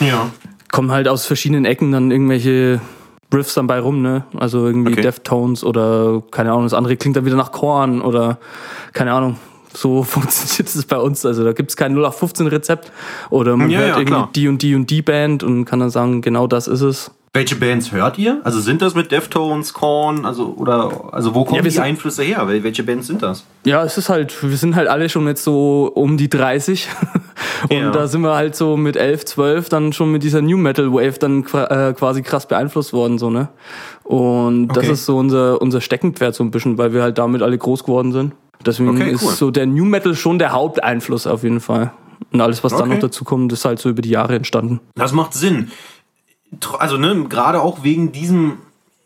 Ja. 0.00 0.30
Kommen 0.70 0.90
halt 0.90 1.08
aus 1.08 1.26
verschiedenen 1.26 1.64
Ecken 1.64 1.92
dann 1.92 2.10
irgendwelche 2.10 2.80
Riffs 3.34 3.54
dann 3.54 3.66
bei 3.66 3.78
rum, 3.80 4.02
ne? 4.02 4.24
Also 4.38 4.66
irgendwie 4.66 4.92
Okay. 4.92 5.02
Deftones 5.02 5.64
oder 5.64 6.22
keine 6.30 6.50
Ahnung, 6.52 6.64
das 6.64 6.74
andere 6.74 6.96
klingt 6.96 7.16
dann 7.16 7.24
wieder 7.24 7.36
nach 7.36 7.50
Korn 7.52 8.02
oder 8.02 8.38
keine 8.92 9.12
Ahnung. 9.12 9.36
So 9.74 10.02
funktioniert 10.02 10.74
es 10.74 10.84
bei 10.84 10.98
uns. 10.98 11.24
Also 11.26 11.44
da 11.44 11.52
gibt's 11.52 11.76
kein 11.76 11.96
0815-Rezept 11.96 12.90
oder 13.30 13.56
man 13.56 13.70
Ja, 13.70 13.78
hört 13.78 13.88
ja, 13.88 13.94
irgendwie 13.96 14.12
klar. 14.12 14.30
die 14.34 14.48
und 14.48 14.62
die 14.62 14.74
und 14.74 14.90
die 14.90 15.02
Band 15.02 15.42
und 15.42 15.64
kann 15.64 15.80
dann 15.80 15.90
sagen, 15.90 16.20
genau 16.22 16.46
das 16.46 16.68
ist 16.68 16.80
es. 16.82 17.10
Welche 17.34 17.56
Bands 17.56 17.92
hört 17.92 18.18
ihr? 18.18 18.42
Also 18.44 18.60
sind 18.60 18.82
das 18.82 18.94
mit 18.94 19.10
Deftones, 19.10 19.72
Korn, 19.72 20.26
also 20.26 20.54
oder 20.54 21.08
also 21.14 21.34
wo 21.34 21.44
kommen 21.44 21.56
Ja, 21.56 21.62
die 21.62 21.70
sind- 21.70 21.82
Einflüsse 21.82 22.22
her? 22.22 22.46
Wel- 22.46 22.62
Welche 22.62 22.82
Bands 22.82 23.06
sind 23.06 23.22
das? 23.22 23.46
Ja, 23.64 23.82
es 23.84 23.96
ist 23.96 24.10
halt, 24.10 24.42
wir 24.46 24.54
sind 24.58 24.76
halt 24.76 24.86
alle 24.88 25.08
schon 25.08 25.26
jetzt 25.26 25.42
so 25.42 25.90
um 25.94 26.18
die 26.18 26.28
30 26.28 26.88
und 27.70 27.76
Ja. 27.78 27.90
da 27.90 28.06
sind 28.06 28.20
wir 28.20 28.34
halt 28.34 28.54
so 28.54 28.76
mit 28.76 28.96
11, 28.98 29.24
12 29.24 29.70
dann 29.70 29.94
schon 29.94 30.12
mit 30.12 30.22
dieser 30.24 30.42
New 30.42 30.58
Metal 30.58 30.92
Wave 30.92 31.18
dann 31.18 31.42
äh, 31.54 31.94
quasi 31.94 32.20
krass 32.20 32.46
beeinflusst 32.46 32.92
worden, 32.92 33.16
so, 33.16 33.30
ne? 33.30 33.48
Und 34.04 34.68
das 34.68 34.84
Okay. 34.84 34.92
ist 34.92 35.06
so 35.06 35.16
unser, 35.16 35.62
unser 35.62 35.80
Steckenpferd 35.80 36.34
so 36.34 36.44
ein 36.44 36.50
bisschen, 36.50 36.76
weil 36.76 36.92
wir 36.92 37.02
halt 37.02 37.16
damit 37.16 37.40
alle 37.40 37.56
groß 37.56 37.84
geworden 37.84 38.12
sind. 38.12 38.34
Deswegen 38.66 38.90
Okay, 38.90 39.10
ist 39.10 39.22
cool. 39.22 39.32
so 39.32 39.50
der 39.50 39.66
New 39.66 39.84
Metal 39.84 40.14
schon 40.14 40.38
der 40.38 40.52
Haupteinfluss 40.52 41.26
auf 41.26 41.42
jeden 41.42 41.60
Fall. 41.60 41.92
Und 42.32 42.40
alles, 42.40 42.62
was 42.64 42.72
dann 42.72 42.82
Okay. 42.82 42.90
noch 42.94 42.98
dazu 43.00 43.24
kommt, 43.24 43.52
ist 43.52 43.64
halt 43.64 43.78
so 43.78 43.88
über 43.90 44.00
die 44.02 44.10
Jahre 44.10 44.36
entstanden. 44.36 44.80
Das 44.94 45.12
macht 45.12 45.34
Sinn. 45.34 45.70
Also, 46.78 46.96
ne, 46.98 47.24
gerade 47.28 47.60
auch 47.60 47.82
wegen 47.82 48.12
diesem. 48.12 48.58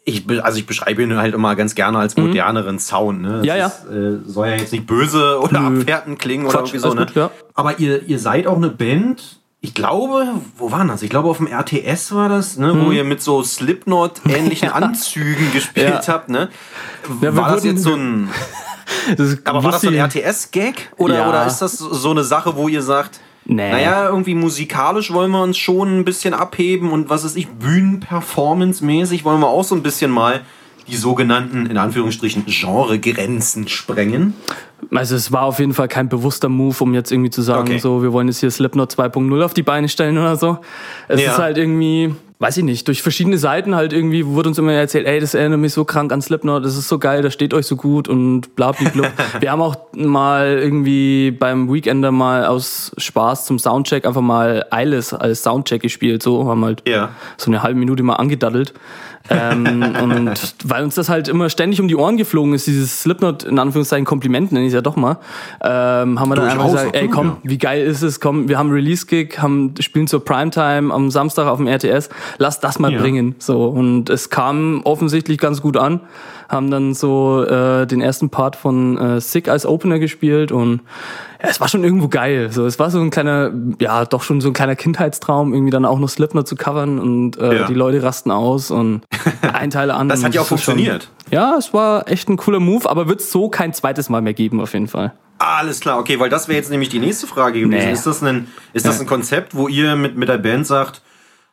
Ich, 0.05 0.25
also 0.43 0.59
ich 0.59 0.67
beschreibe 0.67 1.03
ihn 1.03 1.17
halt 1.17 1.35
immer 1.35 1.57
ganz 1.57 1.75
gerne 1.75 1.99
als 1.99 2.17
moderneren 2.17 2.79
Sound. 2.79 3.23
Ne? 3.23 3.29
Das 3.29 3.39
Mhm. 3.41 3.45
Ja, 3.45 3.57
ja. 3.57 3.67
Ist, 3.67 3.85
äh, 3.87 4.19
soll 4.25 4.47
ja 4.49 4.55
jetzt 4.57 4.73
nicht 4.73 4.87
böse 4.87 5.41
oder 5.41 5.61
Nö. 5.69 5.81
abwertend 5.81 6.19
klingen 6.21 6.45
oder 6.47 6.59
Quatsch, 6.59 6.75
irgendwie 6.75 6.89
so. 6.89 6.95
Ne? 6.95 7.07
gut, 7.07 7.15
ja. 7.17 7.31
Aber 7.55 7.81
ihr, 7.81 8.05
ihr 8.07 8.19
seid 8.21 8.47
auch 8.47 8.57
eine 8.57 8.69
Band. 8.69 9.41
Ich 9.61 9.75
glaube, 9.75 10.27
wo 10.59 10.71
war 10.71 10.85
das? 10.85 11.03
Ich 11.03 11.11
glaube, 11.11 11.29
auf 11.29 11.39
dem 11.39 11.49
RTS 11.49 12.13
war 12.15 12.29
das, 12.29 12.57
ne, 12.57 12.73
Mhm. 12.73 12.87
wo 12.87 12.93
ihr 12.93 13.03
mit 13.03 13.21
so 13.21 13.43
Slipknot-ähnlichen 13.43 14.69
Anzügen 14.73 15.51
gespielt 15.53 15.89
Ja. 16.07 16.13
habt. 16.15 16.29
Ne? 16.29 16.51
Ja, 17.21 17.35
war 17.35 17.49
das 17.51 17.65
wurden- 17.65 17.75
jetzt 17.75 17.83
so 17.83 17.95
ein. 17.95 18.29
Aber 19.45 19.65
war 19.65 19.73
das 19.73 19.83
so 19.83 19.89
ein. 19.89 19.95
RTS-Gag? 19.95 20.91
Oder, 20.97 21.15
Ja. 21.19 21.29
oder 21.29 21.47
ist 21.47 21.59
das 21.59 21.79
so 21.79 22.11
eine 22.11 22.25
Sache, 22.25 22.57
wo 22.57 22.69
ihr 22.69 22.83
sagt, 22.83 23.21
Nee. 23.45 23.71
naja, 23.71 24.09
irgendwie 24.09 24.35
musikalisch 24.35 25.13
wollen 25.13 25.31
wir 25.31 25.43
uns 25.43 25.57
schon 25.57 25.99
ein 26.01 26.05
bisschen 26.05 26.35
abheben 26.35 26.91
und 26.91 27.09
was 27.11 27.23
ist 27.25 27.37
ich, 27.37 27.47
Bühnen-Performance-mäßig 27.49 29.25
wollen 29.25 29.41
wir 29.41 29.49
auch 29.49 29.65
so 29.65 29.75
ein 29.75 29.83
bisschen 29.83 30.11
mal 30.11 30.41
die 30.89 30.97
sogenannten, 30.97 31.67
in 31.67 31.79
Anführungsstrichen, 31.79 32.45
Genregrenzen 32.47 33.69
sprengen? 33.69 34.35
Also 34.95 35.17
es 35.17 35.33
war 35.33 35.43
auf 35.43 35.59
jeden 35.59 35.73
Fall 35.75 35.89
kein 35.89 36.09
bewusster 36.09 36.49
Move, 36.49 36.77
um 36.81 36.95
jetzt 36.95 37.11
irgendwie 37.11 37.31
zu 37.31 37.43
sagen, 37.43 37.63
Okay. 37.71 37.79
so 37.79 38.03
wir 38.03 38.13
wollen 38.13 38.29
jetzt 38.29 38.41
hier 38.41 38.51
Slipknot 38.51 38.93
2.0 38.93 39.43
auf 39.45 39.55
die 39.55 39.63
Beine 39.63 39.89
stellen 39.89 40.17
oder 40.19 40.37
so. 40.37 40.59
Es 41.09 41.21
Ja. 41.21 41.33
ist 41.33 41.39
halt 41.39 41.57
irgendwie, 41.59 42.15
weiß 42.39 42.59
ich 42.59 42.63
nicht, 42.65 42.87
durch 42.87 43.01
verschiedene 43.03 43.39
Seiten 43.39 43.75
halt 43.75 43.95
irgendwie 43.95 44.27
wurde 44.27 44.51
uns 44.51 44.59
immer 44.59 44.73
erzählt, 44.73 45.07
ey, 45.07 45.19
das 45.19 45.33
erinnert 45.35 45.61
mich 45.61 45.73
so 45.73 45.85
krank 45.87 46.13
an 46.13 46.21
Slipknot, 46.21 46.65
das 46.65 46.77
ist 46.77 46.89
so 46.89 46.99
geil, 46.99 47.23
das 47.23 47.33
steht 47.33 47.55
euch 47.55 47.67
so 47.67 47.75
gut 47.77 48.07
und 48.07 48.55
bla 48.55 48.73
bla 48.73 48.91
bla. 48.91 49.09
Wir 49.41 49.51
haben 49.51 49.63
auch 49.63 49.77
mal 49.97 50.59
irgendwie 50.59 51.31
beim 51.31 51.73
Weekender 51.73 52.13
mal 52.13 52.45
aus 52.45 52.93
Spaß 52.99 53.47
zum 53.47 53.59
Soundcheck 53.59 54.07
einfach 54.07 54.21
mal 54.21 54.67
Eiles 54.71 55.15
als 55.15 55.43
Soundcheck 55.43 55.81
gespielt, 55.83 56.23
so 56.23 56.47
haben 56.49 56.65
halt 56.65 56.83
Ja. 56.87 57.11
so 57.39 57.51
eine 57.51 57.63
halbe 57.63 57.79
Minute 57.79 58.03
mal 58.03 58.17
angedaddelt. 58.17 58.75
Ähm, 59.31 59.95
und 60.03 60.55
weil 60.65 60.85
uns 60.85 60.95
das 60.95 61.09
halt 61.09 61.29
immer 61.29 61.49
ständig 61.51 61.81
um 61.81 61.89
die 61.89 61.97
Ohren 61.97 62.17
geflogen 62.17 62.55
ist, 62.55 62.67
dieses 62.67 63.03
Slipknot 63.03 63.45
in 63.45 63.59
Anführungszeichen 63.59 64.05
Kompliment 64.05 64.53
nenne 64.53 64.67
ich 64.67 64.73
ja 64.73 64.81
doch 64.81 64.97
mal, 64.97 65.19
ähm, 65.63 66.19
haben 66.21 66.29
wir 66.29 66.37
dann 66.37 66.49
einfach 66.49 66.67
gesagt, 66.67 66.97
ey 66.97 67.09
komm, 67.09 67.39
wie 67.43 67.59
geil 67.59 67.85
ist 67.85 68.03
es, 68.03 68.21
komm, 68.21 68.49
wir 68.49 68.59
haben 68.59 68.71
Release-Gig, 68.71 69.39
haben, 69.39 69.75
spielen 69.81 70.07
zur 70.07 70.25
Primetime 70.25 70.93
am 70.93 71.11
Samstag 71.11 71.47
auf 71.47 71.59
dem 71.59 71.67
RTS, 71.69 72.09
lass 72.39 72.61
das 72.61 72.79
mal 72.79 72.93
Ja. 72.93 73.01
bringen. 73.01 73.35
So, 73.39 73.65
und 73.67 74.11
es 74.11 74.31
kam 74.31 74.83
offensichtlich 74.85 75.39
ganz 75.39 75.61
gut 75.61 75.77
an, 75.77 76.01
haben 76.49 76.71
dann 76.71 76.95
so 76.95 77.45
äh, 77.45 77.87
den 77.87 78.01
ersten 78.01 78.31
Part 78.31 78.55
von 78.57 78.97
äh, 78.99 79.21
Sick 79.21 79.49
als 79.49 79.67
Opener 79.67 79.99
gespielt 79.99 80.53
und 80.53 80.81
es 81.49 81.61
war 81.61 81.69
schon 81.69 81.85
irgendwo 81.85 82.09
geil. 82.09 82.51
So, 82.53 82.67
es 82.67 82.79
war 82.79 82.91
so 82.91 83.01
ein 83.01 83.11
kleiner, 83.11 83.51
ja, 83.81 84.05
doch 84.05 84.23
schon 84.23 84.41
so 84.41 84.49
ein 84.49 84.53
kleiner 84.53 84.77
Kindheitstraum, 84.77 85.53
irgendwie 85.55 85.71
dann 85.71 85.85
auch 85.85 85.99
noch 85.99 86.09
Slipknot 86.09 86.47
zu 86.49 86.57
covern 86.57 86.99
und 86.99 87.39
äh, 87.39 87.61
Ja. 87.61 87.67
die 87.67 87.75
Leute 87.75 88.03
rasten 88.03 88.31
aus 88.31 88.71
und 88.71 89.03
ein 89.53 89.71
Teil 89.71 89.91
an. 89.91 90.09
Das 90.09 90.25
hat 90.25 90.35
ja 90.35 90.41
auch 90.41 90.45
ist 90.45 90.49
schon- 90.49 90.59
funktioniert. 90.59 91.11
Ja, 91.31 91.57
es 91.59 91.73
war 91.75 92.09
echt 92.09 92.29
ein 92.29 92.37
cooler 92.37 92.61
Move, 92.61 92.89
aber 92.89 93.09
wird 93.09 93.21
so 93.21 93.49
kein 93.49 93.73
zweites 93.73 94.09
Mal 94.09 94.21
mehr 94.23 94.35
geben, 94.35 94.61
auf 94.61 94.73
jeden 94.75 94.89
Fall. 94.89 95.13
Alles 95.39 95.81
klar, 95.81 95.99
okay, 95.99 96.19
weil 96.21 96.31
das 96.31 96.49
wäre 96.49 96.57
jetzt 96.57 96.71
nämlich 96.71 96.89
die 96.89 96.99
nächste 96.99 97.27
Frage 97.27 97.61
gewesen. 97.61 97.87
Nee. 97.87 97.93
Ist 97.93 98.07
das 98.07 98.23
ein, 98.23 98.47
ist 98.73 98.87
das 98.87 99.01
ein 99.01 99.07
Konzept, 99.07 99.55
wo 99.55 99.69
ihr 99.69 99.97
mit, 99.97 100.17
mit 100.17 100.29
der 100.31 100.39
Band 100.39 100.67
sagt, 100.67 101.03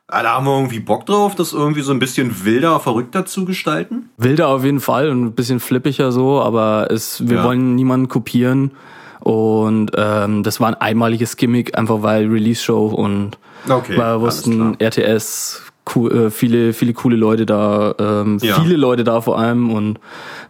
ah, 0.08 0.22
da 0.22 0.34
haben 0.36 0.46
wir 0.46 0.54
irgendwie 0.56 0.80
Bock 0.80 1.04
drauf, 1.06 1.34
das 1.34 1.52
irgendwie 1.52 1.82
so 1.82 1.92
ein 1.92 1.98
bisschen 1.98 2.44
wilder, 2.44 2.78
verrückter 2.80 3.26
zu 3.26 3.44
gestalten? 3.44 4.08
Wilder 4.16 4.48
auf 4.48 4.64
jeden 4.64 4.80
Fall 4.80 5.10
und 5.10 5.22
ein 5.24 5.32
bisschen 5.32 5.60
flippiger 5.60 6.12
so, 6.12 6.40
aber 6.40 6.88
es, 6.90 7.28
wir 7.28 7.38
Ja. 7.38 7.44
wollen 7.44 7.74
niemanden 7.74 8.08
kopieren. 8.08 8.70
Und 9.24 9.90
ähm, 9.96 10.42
das 10.42 10.60
war 10.60 10.68
ein 10.68 10.74
einmaliges 10.74 11.36
Gimmick, 11.38 11.76
einfach 11.78 12.02
weil 12.02 12.26
Release-Show 12.28 12.88
und 12.88 13.38
Okay, 13.68 13.96
weil 13.96 14.16
wir 14.16 14.20
wussten, 14.20 14.76
RTS, 14.78 15.62
cool, 15.94 16.26
äh, 16.26 16.30
viele, 16.30 16.74
viele 16.74 16.92
coole 16.92 17.16
Leute 17.16 17.46
da, 17.46 17.94
ähm, 17.98 18.38
Ja. 18.42 18.60
viele 18.60 18.76
Leute 18.76 19.02
da 19.02 19.22
vor 19.22 19.38
allem 19.38 19.70
und 19.72 19.98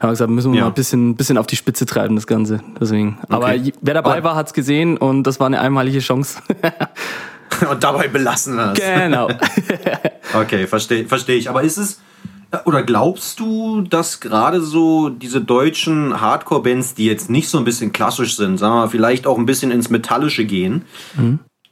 haben 0.01 0.11
gesagt, 0.11 0.29
müssen 0.31 0.51
wir 0.53 0.59
Ja. 0.59 0.65
mal 0.65 0.71
ein 0.73 0.75
bisschen, 0.75 1.15
bisschen 1.15 1.39
auf 1.39 1.47
die 1.47 1.55
Spitze 1.55 1.87
treiben, 1.87 2.17
das 2.17 2.27
Ganze. 2.27 2.61
Deswegen. 2.81 3.19
Aber 3.29 3.47
Okay. 3.47 3.73
wer 3.81 3.95
dabei 3.95 4.15
Aber- 4.19 4.25
war, 4.31 4.35
hat's 4.35 4.53
gesehen 4.53 4.97
und 4.97 5.23
das 5.25 5.39
war 5.39 5.47
eine 5.47 5.61
einmalige 5.61 6.01
Chance. 6.01 6.41
Und 7.71 7.85
dabei 7.85 8.09
belassen 8.09 8.59
es. 8.59 8.75
genau. 8.81 9.29
Okay, 10.35 10.67
verstehe 10.67 11.07
versteh 11.07 11.35
ich. 11.37 11.49
Aber 11.49 11.63
ist 11.63 11.77
es, 11.77 12.01
oder 12.65 12.83
glaubst 12.83 13.41
du, 13.41 13.83
dass 13.83 14.21
gerade 14.21 14.61
so 14.61 15.09
diese 15.09 15.41
deutschen 15.41 16.21
Hardcore-Bands, 16.21 16.95
die 16.95 17.07
jetzt 17.07 17.31
nicht 17.31 17.49
so 17.49 17.59
ein 17.59 17.65
bisschen 17.65 17.93
klassisch 17.93 18.37
sind, 18.37 18.59
sagen 18.59 18.75
wir 18.75 18.81
mal, 18.81 18.89
vielleicht 18.89 19.27
auch 19.27 19.39
ein 19.39 19.47
bisschen 19.47 19.71
ins 19.71 19.91
Metallische 19.91 20.45
gehen, 20.45 20.83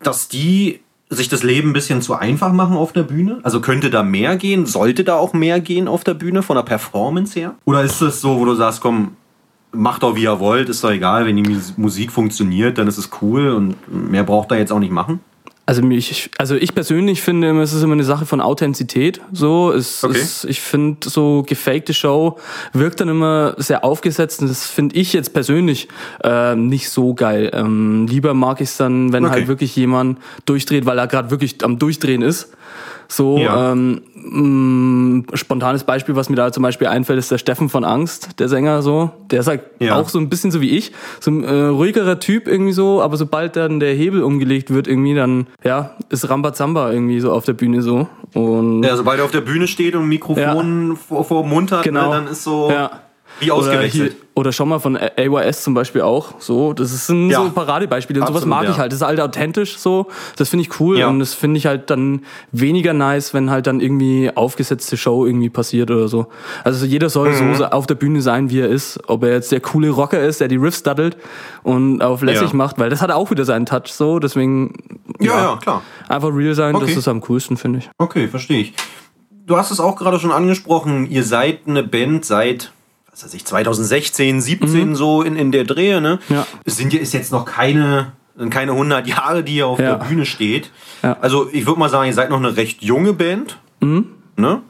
dass 0.00 0.28
die 0.28 0.80
sich 1.08 1.28
das 1.28 1.42
Leben 1.42 1.70
ein 1.70 1.72
bisschen 1.74 2.00
zu 2.00 2.14
einfach 2.14 2.52
machen 2.52 2.76
auf 2.76 2.92
der 2.92 3.02
Bühne? 3.02 3.40
Also 3.42 3.60
könnte 3.60 3.90
da 3.90 4.02
mehr 4.02 4.36
gehen? 4.36 4.64
Sollte 4.66 5.04
da 5.04 5.16
auch 5.16 5.32
mehr 5.34 5.60
gehen 5.60 5.86
auf 5.88 6.04
der 6.04 6.14
Bühne 6.14 6.42
von 6.42 6.56
der 6.56 6.62
Performance 6.62 7.38
her? 7.38 7.54
Oder 7.66 7.82
ist 7.82 8.00
es 8.00 8.20
so, 8.20 8.38
wo 8.38 8.44
du 8.46 8.54
sagst, 8.54 8.80
komm, 8.80 9.12
macht 9.72 10.02
doch 10.02 10.16
wie 10.16 10.22
ihr 10.22 10.38
wollt, 10.40 10.68
ist 10.68 10.82
doch 10.84 10.90
egal, 10.90 11.26
wenn 11.26 11.36
die 11.36 11.42
Mus- 11.50 11.74
Musik 11.76 12.12
funktioniert, 12.12 12.78
dann 12.78 12.88
ist 12.88 12.98
es 12.98 13.10
cool 13.20 13.50
und 13.50 13.76
mehr 14.10 14.24
braucht 14.24 14.50
er 14.52 14.58
jetzt 14.58 14.72
auch 14.72 14.78
nicht 14.78 14.92
machen? 14.92 15.20
Also 15.64 15.80
mich, 15.80 16.28
also 16.38 16.56
ich 16.56 16.74
persönlich 16.74 17.22
finde, 17.22 17.48
immer, 17.48 17.62
es 17.62 17.72
ist 17.72 17.82
immer 17.84 17.92
eine 17.92 18.02
Sache 18.02 18.26
von 18.26 18.40
Authentizität. 18.40 19.20
So, 19.32 19.70
es 19.70 20.02
Okay. 20.02 20.18
ist, 20.18 20.44
ich 20.44 20.60
finde, 20.60 21.08
so 21.08 21.44
gefakte 21.46 21.94
Show 21.94 22.36
wirkt 22.72 23.00
dann 23.00 23.08
immer 23.08 23.54
sehr 23.58 23.84
aufgesetzt 23.84 24.40
und 24.42 24.48
das 24.48 24.66
finde 24.66 24.96
ich 24.96 25.12
jetzt 25.12 25.32
persönlich 25.32 25.86
äh, 26.24 26.56
nicht 26.56 26.90
so 26.90 27.14
geil. 27.14 27.50
Ähm, 27.54 28.06
lieber 28.08 28.34
mag 28.34 28.60
ich 28.60 28.70
es 28.70 28.76
dann, 28.76 29.12
wenn 29.12 29.24
Okay. 29.24 29.34
halt 29.34 29.48
wirklich 29.48 29.76
jemand 29.76 30.18
durchdreht, 30.46 30.84
weil 30.84 30.98
er 30.98 31.06
gerade 31.06 31.30
wirklich 31.30 31.64
am 31.64 31.78
Durchdrehen 31.78 32.22
ist. 32.22 32.48
So, 33.08 33.38
Ja. 33.38 33.72
ähm, 33.72 34.02
mh, 34.14 35.36
spontanes 35.36 35.84
Beispiel, 35.84 36.16
was 36.16 36.28
mir 36.28 36.36
da 36.36 36.52
zum 36.52 36.62
Beispiel 36.62 36.86
einfällt, 36.86 37.18
ist 37.18 37.30
der 37.30 37.38
Steffen 37.38 37.68
von 37.68 37.84
Angst, 37.84 38.38
der 38.38 38.48
Sänger 38.48 38.82
so. 38.82 39.10
Der 39.30 39.40
ist 39.40 39.46
halt 39.48 39.62
Ja. 39.80 39.96
auch 39.96 40.08
so 40.08 40.18
ein 40.18 40.28
bisschen 40.28 40.50
so 40.50 40.60
wie 40.60 40.70
ich, 40.70 40.92
so 41.20 41.30
ein 41.30 41.44
äh, 41.44 41.52
ruhigerer 41.66 42.18
Typ 42.20 42.48
irgendwie 42.48 42.72
so, 42.72 43.02
aber 43.02 43.16
sobald 43.16 43.56
dann 43.56 43.80
der 43.80 43.94
Hebel 43.94 44.22
umgelegt 44.22 44.72
wird 44.72 44.86
irgendwie, 44.88 45.14
dann 45.14 45.46
ja, 45.64 45.96
ist 46.08 46.28
Rambazamba 46.28 46.90
irgendwie 46.92 47.20
so 47.20 47.32
auf 47.32 47.44
der 47.44 47.52
Bühne 47.54 47.82
so. 47.82 48.08
Und 48.34 48.82
Ja, 48.82 48.96
sobald 48.96 49.18
er 49.18 49.24
auf 49.24 49.30
der 49.30 49.40
Bühne 49.42 49.66
steht 49.66 49.94
und 49.94 50.02
ein 50.02 50.08
Mikrofon 50.08 50.96
vor, 50.96 51.24
vor 51.24 51.42
dem 51.42 51.50
Mund 51.50 51.72
hat, 51.72 51.82
Genau. 51.84 52.08
ne, 52.08 52.14
dann 52.16 52.26
ist 52.28 52.44
so 52.44 52.70
ja. 52.70 52.90
Wie 53.42 53.50
Oder, 53.50 53.60
ausgewechselt. 53.60 54.12
hier, 54.12 54.20
oder 54.34 54.52
schon 54.52 54.68
mal 54.70 54.78
von 54.78 54.96
AYS 54.96 55.62
zum 55.62 55.74
Beispiel 55.74 56.00
auch. 56.00 56.34
So, 56.38 56.72
das 56.72 57.06
sind 57.06 57.28
Ja. 57.28 57.42
so 57.44 57.50
Paradebeispiele. 57.50 58.20
Und 58.20 58.26
sowas 58.28 58.42
Absolut, 58.44 58.56
mag 58.58 58.64
ich 58.70 58.76
ja. 58.76 58.78
halt. 58.82 58.92
Das 58.92 59.00
ist 59.00 59.06
halt 59.06 59.20
authentisch 59.20 59.76
so. 59.76 60.06
Das 60.36 60.48
finde 60.48 60.62
ich 60.66 60.80
cool. 60.80 60.98
Ja. 60.98 61.08
Und 61.08 61.18
das 61.18 61.34
finde 61.34 61.58
ich 61.58 61.66
halt 61.66 61.90
dann 61.90 62.22
weniger 62.52 62.94
nice, 62.94 63.34
wenn 63.34 63.50
halt 63.50 63.66
dann 63.66 63.80
irgendwie 63.80 64.30
aufgesetzte 64.34 64.96
Show 64.96 65.26
irgendwie 65.26 65.50
passiert 65.50 65.90
oder 65.90 66.08
so. 66.08 66.28
Also 66.64 66.86
jeder 66.86 67.10
soll 67.10 67.30
Mhm. 67.32 67.54
so 67.56 67.66
auf 67.66 67.86
der 67.86 67.94
Bühne 67.96 68.22
sein, 68.22 68.48
wie 68.50 68.60
er 68.60 68.68
ist. 68.68 68.98
Ob 69.06 69.22
er 69.24 69.32
jetzt 69.32 69.52
der 69.52 69.60
coole 69.60 69.90
Rocker 69.90 70.20
ist, 70.20 70.40
der 70.40 70.48
die 70.48 70.56
Riffs 70.56 70.82
daddelt 70.82 71.16
und 71.62 72.00
auf 72.02 72.22
lässig 72.22 72.52
macht, 72.54 72.78
weil 72.78 72.88
das 72.90 73.02
hat 73.02 73.10
auch 73.10 73.30
wieder 73.30 73.44
seinen 73.44 73.66
Touch 73.66 73.88
so. 73.92 74.18
Deswegen 74.18 74.74
ja, 75.20 75.36
ja, 75.52 75.56
klar. 75.60 75.82
einfach 76.08 76.30
real 76.32 76.54
sein, 76.54 76.74
Okay. 76.74 76.86
das 76.86 76.96
ist 76.96 77.08
am 77.08 77.20
coolsten, 77.22 77.56
finde 77.56 77.80
ich. 77.80 77.90
Okay, 77.98 78.28
verstehe 78.28 78.60
ich. 78.60 78.74
Du 79.44 79.56
hast 79.56 79.70
es 79.72 79.80
auch 79.80 79.96
gerade 79.96 80.20
schon 80.20 80.30
angesprochen, 80.30 81.10
ihr 81.10 81.24
seid 81.24 81.60
eine 81.66 81.82
Band 81.82 82.24
seit, 82.24 82.70
was 83.12 83.24
weiß 83.24 83.34
ich, 83.34 83.44
2016, 83.44 84.40
17 84.40 84.96
so 84.96 85.22
in, 85.22 85.36
in 85.36 85.52
der 85.52 85.64
Drehe, 85.64 86.00
ne? 86.00 86.18
Mhm. 86.28 86.34
Ja. 86.34 86.46
Sind 86.66 86.92
ja 86.92 87.00
ist 87.00 87.12
jetzt 87.12 87.30
noch 87.30 87.44
keine, 87.44 88.12
sind 88.36 88.50
keine 88.50 88.72
100 88.72 89.06
Jahre, 89.06 89.44
die 89.44 89.56
ihr 89.56 89.66
auf 89.66 89.78
Ja. 89.78 89.96
der 89.96 90.04
Bühne 90.06 90.24
steht. 90.26 90.70
Ja. 91.02 91.16
Also 91.20 91.48
ich 91.52 91.66
würde 91.66 91.78
mal 91.78 91.90
sagen, 91.90 92.06
ihr 92.08 92.14
seid 92.14 92.30
noch 92.30 92.38
eine 92.38 92.56
recht 92.56 92.82
junge 92.82 93.12
Band. 93.12 93.58
Ne? 93.80 94.62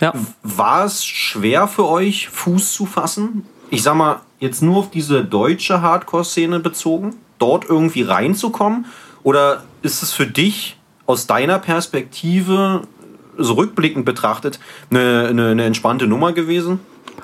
Ja. 0.00 0.14
War 0.42 0.84
es 0.86 1.04
schwer 1.04 1.68
für 1.68 1.86
euch, 1.86 2.28
Fuß 2.30 2.72
zu 2.72 2.86
fassen? 2.86 3.44
Ich 3.68 3.82
sag 3.82 3.94
mal, 3.96 4.20
jetzt 4.38 4.62
nur 4.62 4.78
auf 4.78 4.90
diese 4.90 5.22
deutsche 5.24 5.82
Hardcore-Szene 5.82 6.60
bezogen, 6.60 7.16
dort 7.38 7.66
irgendwie 7.68 8.02
reinzukommen? 8.02 8.86
Oder 9.22 9.64
ist 9.82 10.02
es 10.02 10.12
für 10.12 10.26
dich 10.26 10.78
aus 11.06 11.26
deiner 11.26 11.58
Perspektive, 11.58 12.82
so 13.36 13.54
rückblickend 13.54 14.04
betrachtet, 14.06 14.58
eine, 14.90 15.26
eine, 15.28 15.48
eine 15.48 15.64
entspannte 15.64 16.06
Nummer 16.06 16.32
gewesen? 16.32 16.80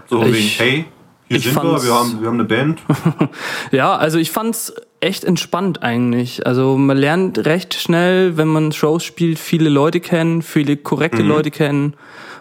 So 0.08 0.22
Ich- 0.22 0.32
wegen, 0.34 0.48
hey, 0.70 0.84
hier 1.28 1.36
ich 1.38 1.44
sind 1.44 1.56
wir, 1.56 1.82
wir 1.82 1.94
haben, 1.94 2.20
wir 2.20 2.28
haben 2.28 2.34
eine 2.34 2.44
Band. 2.44 2.80
Ja, 3.72 3.96
also 3.96 4.18
ich 4.18 4.30
fand's 4.30 4.72
echt 5.00 5.24
entspannt 5.24 5.82
eigentlich. 5.82 6.46
Also 6.46 6.76
man 6.78 6.96
lernt 6.96 7.44
recht 7.46 7.74
schnell, 7.74 8.36
wenn 8.36 8.48
man 8.48 8.72
Shows 8.72 9.04
spielt, 9.04 9.38
viele 9.38 9.68
Leute 9.68 10.00
kennen, 10.00 10.42
viele 10.42 10.76
korrekte 10.76 11.22
Mhm. 11.22 11.28
Leute 11.28 11.50
kennen. 11.50 11.94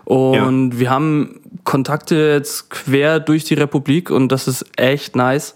Und 0.06 0.80
wir 0.80 0.90
haben 0.92 1.42
Kontakte 1.64 2.16
jetzt 2.34 2.70
quer 2.70 3.20
durch 3.20 3.44
die 3.44 3.56
Republik 3.56 4.12
und 4.12 4.32
das 4.32 4.48
ist 4.48 4.66
echt 4.78 5.16
nice. 5.16 5.56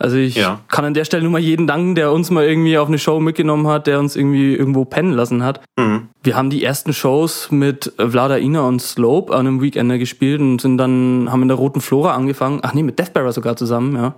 Also 0.00 0.16
ich 0.16 0.34
Ja. 0.34 0.60
kann 0.68 0.86
an 0.86 0.94
der 0.94 1.04
Stelle 1.04 1.22
nur 1.22 1.32
mal 1.32 1.40
jeden 1.40 1.66
danken, 1.66 1.94
der 1.94 2.10
uns 2.10 2.30
mal 2.30 2.44
irgendwie 2.44 2.78
auf 2.78 2.88
eine 2.88 2.98
Show 2.98 3.20
mitgenommen 3.20 3.66
hat, 3.66 3.86
der 3.86 4.00
uns 4.00 4.16
irgendwie 4.16 4.54
irgendwo 4.56 4.86
pennen 4.86 5.12
lassen 5.12 5.44
hat. 5.44 5.60
Mhm. 5.78 6.08
Wir 6.22 6.36
haben 6.36 6.48
die 6.48 6.64
ersten 6.64 6.94
Shows 6.94 7.50
mit 7.50 7.92
Vlada 7.98 8.38
Ina 8.38 8.62
und 8.62 8.80
Slope 8.80 9.30
an 9.34 9.46
einem 9.46 9.60
Weekender 9.60 9.98
gespielt 9.98 10.40
und 10.40 10.58
sind 10.62 10.78
dann, 10.78 11.28
haben 11.30 11.42
in 11.42 11.48
der 11.48 11.58
Roten 11.58 11.82
Flora 11.82 12.14
angefangen. 12.14 12.60
Ach 12.62 12.72
nee, 12.72 12.82
mit 12.82 12.98
Deathbearer 12.98 13.32
sogar 13.32 13.56
zusammen, 13.56 13.94
ja. 13.94 14.14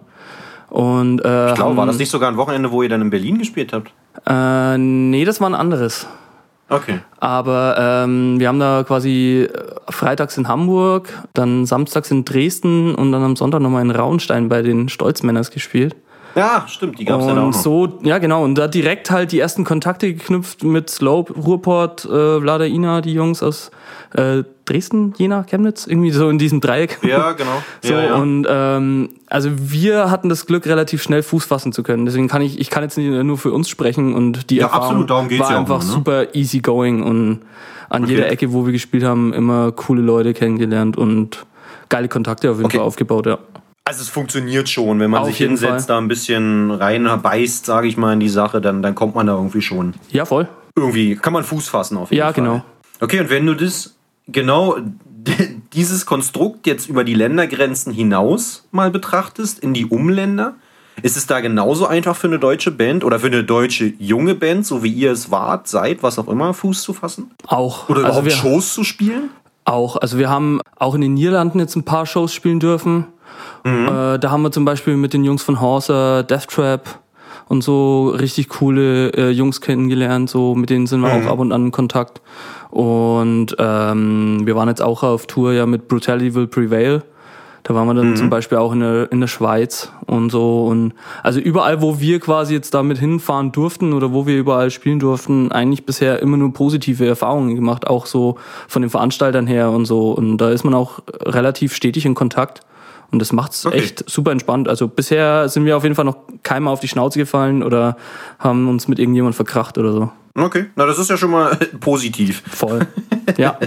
Und, 0.71 1.23
äh, 1.25 1.49
Ich 1.51 1.55
glaube, 1.57 1.77
war 1.77 1.85
das 1.87 1.99
nicht 1.99 2.11
sogar 2.11 2.31
ein 2.31 2.37
Wochenende, 2.37 2.71
wo 2.71 2.83
ihr 2.83 2.89
dann 2.89 3.03
in 3.03 3.11
Berlin 3.11 3.39
gespielt 3.39 3.73
habt? 3.73 3.93
Äh, 4.25 4.79
nee, 4.79 5.25
das 5.25 5.41
war 5.41 5.51
ein 5.51 5.55
anderes. 5.57 6.07
Okay. 6.73 7.01
Aber 7.21 7.77
ähm, 7.79 8.41
wir 8.41 8.49
haben 8.49 8.59
da 8.59 8.85
quasi 8.87 9.49
äh, 9.53 9.93
freitags 9.93 10.37
in 10.39 10.49
Hamburg, 10.49 11.09
dann 11.35 11.67
samstags 11.67 12.11
in 12.11 12.25
Dresden 12.25 12.95
und 12.95 13.13
dann 13.13 13.23
am 13.23 13.37
Sonntag 13.37 13.61
nochmal 13.61 13.83
in 13.83 13.91
Raunstein 13.91 14.49
bei 14.49 14.63
den 14.63 14.89
Stolzmänners 14.89 15.51
gespielt. 15.51 15.95
Ja, 16.35 16.65
stimmt, 16.67 16.99
die 16.99 17.05
gab 17.05 17.21
es 17.21 17.27
ja 17.27 17.33
auch 17.33 17.37
Und 17.37 17.51
noch. 17.51 17.53
so, 17.53 17.99
ja 18.03 18.17
genau, 18.17 18.43
und 18.43 18.55
da 18.55 18.67
direkt 18.67 19.11
halt 19.11 19.33
die 19.33 19.39
ersten 19.39 19.65
Kontakte 19.65 20.15
geknüpft 20.15 20.65
mit 20.65 20.89
Slope, 20.89 21.35
Ruhrport, 21.35 22.07
äh, 22.07 22.41
Vlada 22.41 22.65
Ina, 22.65 23.03
die 23.03 23.13
Jungs 23.13 23.43
aus 23.43 23.71
äh, 24.15 24.43
Dresden, 24.73 25.13
Jena, 25.19 25.43
Chemnitz, 25.45 25.87
irgendwie 25.87 26.11
so 26.11 26.29
in 26.31 26.39
diesem 26.39 26.61
Dreieck. 26.61 26.99
Ja, 27.03 27.33
genau. 27.37 27.63
So, 27.83 27.93
ja, 27.93 28.05
ja. 28.07 28.15
und 28.15 28.47
ähm, 28.49 29.11
also 29.29 29.51
wir 29.55 30.11
hatten 30.11 30.29
das 30.29 30.47
Glück, 30.47 30.67
relativ 30.67 31.03
schnell 31.03 31.23
Fuß 31.23 31.45
fassen 31.45 31.73
zu 31.73 31.83
können. 31.83 32.07
Deswegen 32.07 32.29
kann 32.29 32.43
ich, 32.43 32.59
ich 32.59 32.71
kann 32.71 32.83
jetzt 32.83 32.97
nicht 32.97 33.11
nur 33.11 33.39
für 33.39 33.53
uns 33.53 33.69
sprechen 33.69 34.15
und 34.15 34.51
die 34.51 34.57
Ja, 34.57 34.65
Erfahrung 34.67 34.85
absolut, 34.87 35.11
darum 35.11 35.29
geht's 35.29 35.43
war 35.43 35.53
ja 35.53 35.59
einfach 35.59 35.79
nur, 35.81 35.87
ne? 35.87 35.93
super 35.93 36.35
easy 36.35 36.61
going 36.61 37.03
und 37.03 37.41
an 37.91 38.05
Okay. 38.05 38.13
jeder 38.15 38.31
Ecke, 38.31 38.53
wo 38.53 38.65
wir 38.65 38.73
gespielt 38.73 39.05
haben, 39.05 39.33
immer 39.35 39.71
coole 39.73 40.01
Leute 40.01 40.33
kennengelernt 40.33 40.97
und 40.97 41.45
geile 41.91 42.09
Kontakte 42.09 42.51
auf 42.51 42.57
jeden 42.57 42.67
Okay. 42.67 42.79
Fall 42.79 42.87
aufgebaut, 42.87 43.27
ja. 43.27 43.39
Also 43.85 44.01
es 44.03 44.09
funktioniert 44.09 44.69
schon, 44.69 45.01
wenn 45.01 45.11
man 45.11 45.23
Auf 45.23 45.27
sich 45.29 45.39
hinsetzt, 45.39 45.87
Fall. 45.87 45.97
da 45.97 45.99
ein 45.99 46.07
bisschen 46.09 46.71
rein 46.71 47.07
beißt, 47.21 47.67
sage 47.67 47.89
ich 47.89 47.97
mal, 47.97 48.13
in 48.15 48.21
die 48.21 48.29
Sache, 48.29 48.61
dann, 48.61 48.81
dann 48.81 48.95
kommt 48.95 49.15
man 49.17 49.27
da 49.27 49.35
irgendwie 49.35 49.61
schon. 49.61 49.95
Ja, 50.11 50.25
voll. 50.25 50.49
Irgendwie 50.77 51.17
kann 51.17 51.33
man 51.33 51.43
Fuß 51.45 51.69
fassen 51.69 51.99
auf 51.99 52.11
jeden 52.11 52.21
Ja, 52.21 52.27
Fall. 52.33 52.35
genau. 52.35 52.63
Okay, 53.01 53.21
und 53.21 53.29
wenn 53.29 53.45
du 53.45 53.55
das 53.55 53.97
genau 54.33 54.77
dieses 55.73 56.05
Konstrukt 56.07 56.67
jetzt 56.67 56.89
über 56.89 57.05
die 57.05 57.15
Ländergrenzen 57.15 57.93
hinaus 57.93 58.67
mal 58.73 58.91
betrachtest, 58.91 59.59
in 59.61 59.73
die 59.75 59.87
Umländer, 59.87 60.55
ist 61.03 61.17
es 61.17 61.27
da 61.27 61.41
genauso 61.41 61.87
einfach 61.87 62.17
für 62.17 62.27
eine 62.27 62.39
deutsche 62.39 62.71
Band 62.71 63.05
oder 63.05 63.19
für 63.19 63.29
eine 63.29 63.45
deutsche 63.45 63.93
junge 63.99 64.35
Band, 64.35 64.67
so 64.67 64.83
wie 64.83 64.93
ihr 64.93 65.13
es 65.13 65.31
wart, 65.31 65.67
seid, 65.69 66.03
was 66.03 66.19
auch 66.19 66.29
immer, 66.29 66.53
Fuß 66.53 66.83
zu 66.83 66.93
fassen? 66.93 67.31
Auch. 67.47 67.89
Oder 67.89 68.01
Also 68.05 68.21
überhaupt 68.21 68.27
wir- 68.27 68.33
Shows 68.33 68.75
zu 68.75 68.85
spielen? 68.85 69.31
Auch. 69.65 69.97
Also 69.97 70.19
wir 70.19 70.29
haben 70.29 70.61
auch 70.77 70.95
in 70.95 71.01
den 71.01 71.15
Niederlanden 71.15 71.61
jetzt 71.61 71.77
ein 71.77 71.85
paar 71.85 72.05
Shows 72.05 72.35
spielen 72.35 72.59
dürfen. 72.61 73.07
Äh, 73.65 74.19
da 74.19 74.31
haben 74.31 74.43
wir 74.43 74.51
zum 74.51 74.65
Beispiel 74.65 74.97
mit 74.97 75.13
den 75.15 75.23
Jungs 75.25 75.43
von 75.45 75.61
Horser, 75.61 76.25
Death 76.25 76.49
Trap 76.49 76.99
und 77.49 77.63
so 77.63 78.09
richtig 78.09 78.49
coole 78.49 79.11
äh, 79.11 79.31
Jungs 79.31 79.61
kennengelernt. 79.61 80.31
So 80.31 80.55
mit 80.55 80.71
denen 80.71 80.87
sind 80.87 81.01
wir 81.01 81.13
auch 81.13 81.31
ab 81.31 81.39
und 81.39 81.53
an 81.53 81.67
in 81.67 81.71
Kontakt. 81.73 82.21
Und 82.71 83.55
ähm, 83.59 84.43
wir 84.45 84.57
waren 84.57 84.69
jetzt 84.69 84.83
auch 84.83 85.03
auf 85.03 85.27
Tour 85.27 85.53
ja 85.53 85.67
mit 85.67 85.89
Brutality 85.89 86.35
Will 86.35 86.47
Prevail. 86.47 87.03
Da 87.65 87.75
waren 87.75 87.87
wir 87.87 87.95
dann 87.95 88.17
zum 88.17 88.29
Beispiel 88.29 88.59
auch 88.59 88.73
in 88.73 88.81
der, 88.81 89.13
in 89.13 89.21
der 89.21 89.29
Schweiz 89.29 89.93
und 90.07 90.31
so. 90.31 90.65
Und 90.65 90.95
also 91.23 91.39
überall, 91.39 91.81
wo 91.81 92.01
wir 92.01 92.19
quasi 92.19 92.55
jetzt 92.55 92.75
damit 92.75 92.99
hinfahren 92.99 93.53
durften 93.53 93.93
oder 93.93 94.13
wo 94.13 94.27
wir 94.27 94.37
überall 94.37 94.71
spielen 94.73 94.99
durften, 94.99 95.53
eigentlich 95.53 95.87
bisher 95.87 96.21
immer 96.21 96.37
nur 96.37 96.53
positive 96.53 97.07
Erfahrungen 97.07 97.55
gemacht, 97.55 97.87
auch 97.87 98.07
so 98.07 98.37
von 98.67 98.83
den 98.83 98.91
Veranstaltern 98.91 99.47
her 99.47 99.71
und 99.71 99.85
so. 99.85 100.11
Und 100.11 100.39
da 100.39 100.51
ist 100.51 100.65
man 100.65 100.75
auch 100.75 101.01
relativ 101.21 101.75
stetig 101.75 102.05
in 102.05 102.15
Kontakt. 102.15 102.63
Und 103.13 103.19
das 103.19 103.33
macht's 103.33 103.65
Okay. 103.67 103.77
echt 103.79 104.09
super 104.11 104.33
entspannt. 104.33 104.69
Also 104.69 104.89
bisher 104.89 105.49
sind 105.49 105.65
wir 105.67 105.77
auf 105.77 105.83
jeden 105.85 105.95
Fall 105.95 106.05
noch 106.07 106.17
keinem 106.43 106.67
auf 106.67 106.81
die 106.81 106.89
Schnauze 106.89 107.19
gefallen 107.19 107.63
oder 107.63 107.97
haben 108.39 108.69
uns 108.69 108.89
mit 108.89 108.99
irgendjemand 108.99 109.35
verkracht 109.37 109.77
oder 109.79 109.93
so. 109.93 110.11
Okay, 110.35 110.67
na 110.77 110.87
das 110.87 110.99
ist 110.99 111.11
ja 111.11 111.19
schon 111.19 111.31
mal 111.31 111.55
positiv. 111.81 112.43
Voll. 112.51 112.87
ja. 113.37 113.59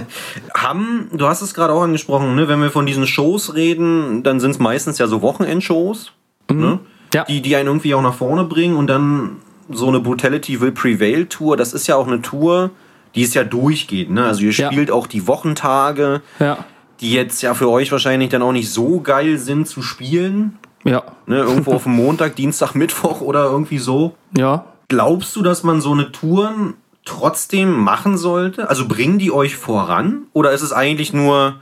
Haben, 0.54 1.08
du 1.12 1.26
hast 1.28 1.42
es 1.42 1.54
gerade 1.54 1.72
auch 1.72 1.82
angesprochen, 1.82 2.34
ne? 2.34 2.48
wenn 2.48 2.60
wir 2.60 2.70
von 2.70 2.86
diesen 2.86 3.06
Shows 3.06 3.54
reden, 3.54 4.22
dann 4.24 4.40
sind 4.40 4.50
es 4.50 4.58
meistens 4.58 4.98
ja 4.98 5.06
so 5.06 5.22
Wochenendshows, 5.22 6.10
ne? 6.52 6.80
Ja. 7.14 7.24
die, 7.24 7.40
die 7.40 7.54
einen 7.54 7.68
irgendwie 7.68 7.94
auch 7.94 8.02
nach 8.02 8.14
vorne 8.14 8.42
bringen 8.44 8.76
und 8.76 8.88
dann 8.88 9.36
so 9.70 9.86
eine 9.86 10.00
Brutality 10.00 10.60
Will 10.60 10.72
Prevail 10.72 11.26
Tour, 11.26 11.56
das 11.56 11.72
ist 11.72 11.86
ja 11.86 11.94
auch 11.94 12.08
eine 12.08 12.20
Tour, 12.20 12.70
die 13.14 13.22
es 13.22 13.32
ja 13.34 13.44
durchgeht. 13.44 14.10
Ne? 14.10 14.24
Also 14.24 14.42
ihr 14.42 14.50
Ja. 14.50 14.66
spielt 14.70 14.90
auch 14.90 15.06
die 15.06 15.26
Wochentage, 15.28 16.20
Ja. 16.40 16.58
Die 17.00 17.12
jetzt 17.12 17.42
ja 17.42 17.54
für 17.54 17.68
euch 17.68 17.92
wahrscheinlich 17.92 18.30
dann 18.30 18.42
auch 18.42 18.52
nicht 18.52 18.70
so 18.70 19.00
geil 19.00 19.38
sind 19.38 19.68
zu 19.68 19.82
spielen. 19.82 20.58
Ja. 20.84 21.02
Ne? 21.26 21.38
Irgendwo 21.38 21.72
auf 21.72 21.84
dem 21.84 21.92
Montag, 21.96 22.36
Dienstag, 22.36 22.74
Mittwoch 22.74 23.20
oder 23.20 23.44
irgendwie 23.44 23.78
so. 23.78 24.14
Ja. 24.36 24.66
Glaubst 24.88 25.34
du, 25.36 25.42
dass 25.42 25.62
man 25.62 25.80
so 25.80 25.92
eine 25.92 26.12
Touren 26.12 26.74
trotzdem 27.04 27.72
machen 27.72 28.16
sollte? 28.16 28.68
Also 28.68 28.86
bringen 28.86 29.18
die 29.18 29.32
euch 29.32 29.56
voran? 29.56 30.24
Oder 30.32 30.52
ist 30.52 30.62
es 30.62 30.72
eigentlich 30.72 31.12
nur, 31.12 31.56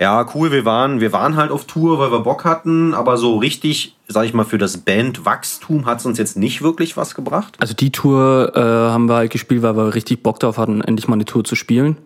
ja, 0.00 0.26
cool, 0.34 0.52
wir 0.52 0.64
waren, 0.64 1.00
wir 1.00 1.12
waren 1.12 1.36
halt 1.36 1.50
auf 1.50 1.66
Tour, 1.66 1.98
weil 1.98 2.12
wir 2.12 2.20
Bock 2.20 2.44
hatten, 2.44 2.94
aber 2.94 3.16
so 3.16 3.38
richtig, 3.38 3.96
sag 4.08 4.24
ich 4.24 4.34
mal, 4.34 4.44
für 4.44 4.58
das 4.58 4.78
Bandwachstum 4.78 5.84
hat 5.86 5.98
es 5.98 6.06
uns 6.06 6.18
jetzt 6.18 6.36
nicht 6.36 6.62
wirklich 6.62 6.96
was 6.96 7.14
gebracht? 7.14 7.56
Also 7.60 7.74
die 7.74 7.90
Tour 7.90 8.52
äh, 8.54 8.60
haben 8.60 9.08
wir 9.08 9.16
halt 9.16 9.30
gespielt, 9.30 9.62
weil 9.62 9.76
wir 9.76 9.94
richtig 9.94 10.22
Bock 10.22 10.38
drauf 10.38 10.58
hatten, 10.58 10.80
endlich 10.80 11.08
mal 11.08 11.14
eine 11.14 11.24
Tour 11.24 11.44
zu 11.44 11.54
spielen. 11.56 11.96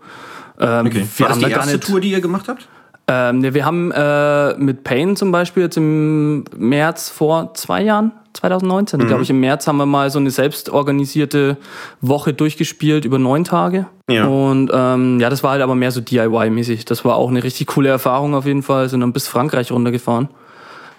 Ähm, 0.61 0.92
Wir 0.92 1.02
War 1.18 1.28
das 1.28 1.38
die 1.38 1.50
erste. 1.50 1.80
Tour, 1.80 2.00
die 2.00 2.11
ihr 2.11 2.20
gemacht 2.20 2.49
habt? 2.49 2.68
Ähm, 3.06 3.40
ne, 3.40 3.52
wir 3.52 3.64
haben 3.66 3.92
äh, 3.92 4.54
mit 4.56 4.82
Pain 4.84 5.14
zum 5.16 5.30
Beispiel 5.30 5.64
jetzt 5.64 5.76
im 5.76 6.44
März 6.56 7.11
vor 7.11 7.52
zwei 7.54 7.82
Jahren, 7.82 8.12
2019, 8.32 8.99
Mhm. 9.00 9.06
glaube 9.08 9.23
ich, 9.23 9.30
im 9.30 9.40
März 9.40 9.66
haben 9.66 9.76
wir 9.76 9.84
mal 9.84 10.08
so 10.11 10.18
eine 10.18 10.30
selbstorganisierte 10.30 11.56
Woche 12.00 12.32
durchgespielt 12.32 13.04
über 13.04 13.18
neun 13.18 13.44
Tage. 13.44 13.87
Ja. 14.08 14.25
Und 14.26 14.70
ähm, 14.73 15.20
ja, 15.20 15.28
das 15.30 15.42
war 15.42 15.50
halt 15.52 15.62
aber 15.62 15.75
mehr 15.75 15.90
so 15.90 16.00
DIY-mäßig. 16.00 16.84
Das 16.87 17.04
war 17.04 17.16
auch 17.16 17.28
eine 17.28 17.42
richtig 17.44 17.66
coole 17.68 17.90
Erfahrung 17.90 18.34
auf 18.34 18.46
jeden 18.46 18.62
Fall. 18.62 18.88
Sind 18.88 19.00
dann 19.00 19.12
bis 19.12 19.28
Frankreich 19.28 19.70
runtergefahren. 19.70 20.28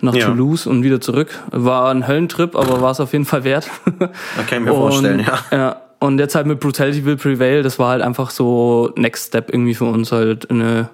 Nach 0.02 0.14
Ja. 0.14 0.28
Toulouse 0.28 0.68
und 0.68 0.84
wieder 0.84 1.02
zurück. 1.02 1.30
War 1.52 1.90
ein 1.90 2.08
Höllentrip, 2.08 2.56
aber 2.56 2.82
war 2.82 2.92
es 2.92 3.00
auf 3.00 3.14
jeden 3.14 3.26
Fall 3.26 3.44
wert. 3.44 3.68
Da 4.00 4.08
kann 4.48 4.60
ich 4.60 4.66
mir 4.66 4.74
vorstellen, 4.74 5.26
ja. 5.52 5.58
Ja. 5.58 5.76
Und 6.00 6.20
jetzt 6.20 6.36
halt 6.36 6.46
mit 6.46 6.60
Brutality 6.60 7.06
Will 7.06 7.18
Prevail, 7.18 7.64
das 7.64 7.80
war 7.80 7.90
halt 7.90 8.02
einfach 8.02 8.30
so 8.30 8.92
Next 8.96 9.28
Step 9.28 9.50
irgendwie 9.50 9.76
für 9.76 9.86
uns 9.86 10.12
halt 10.12 10.50
eine 10.50 10.90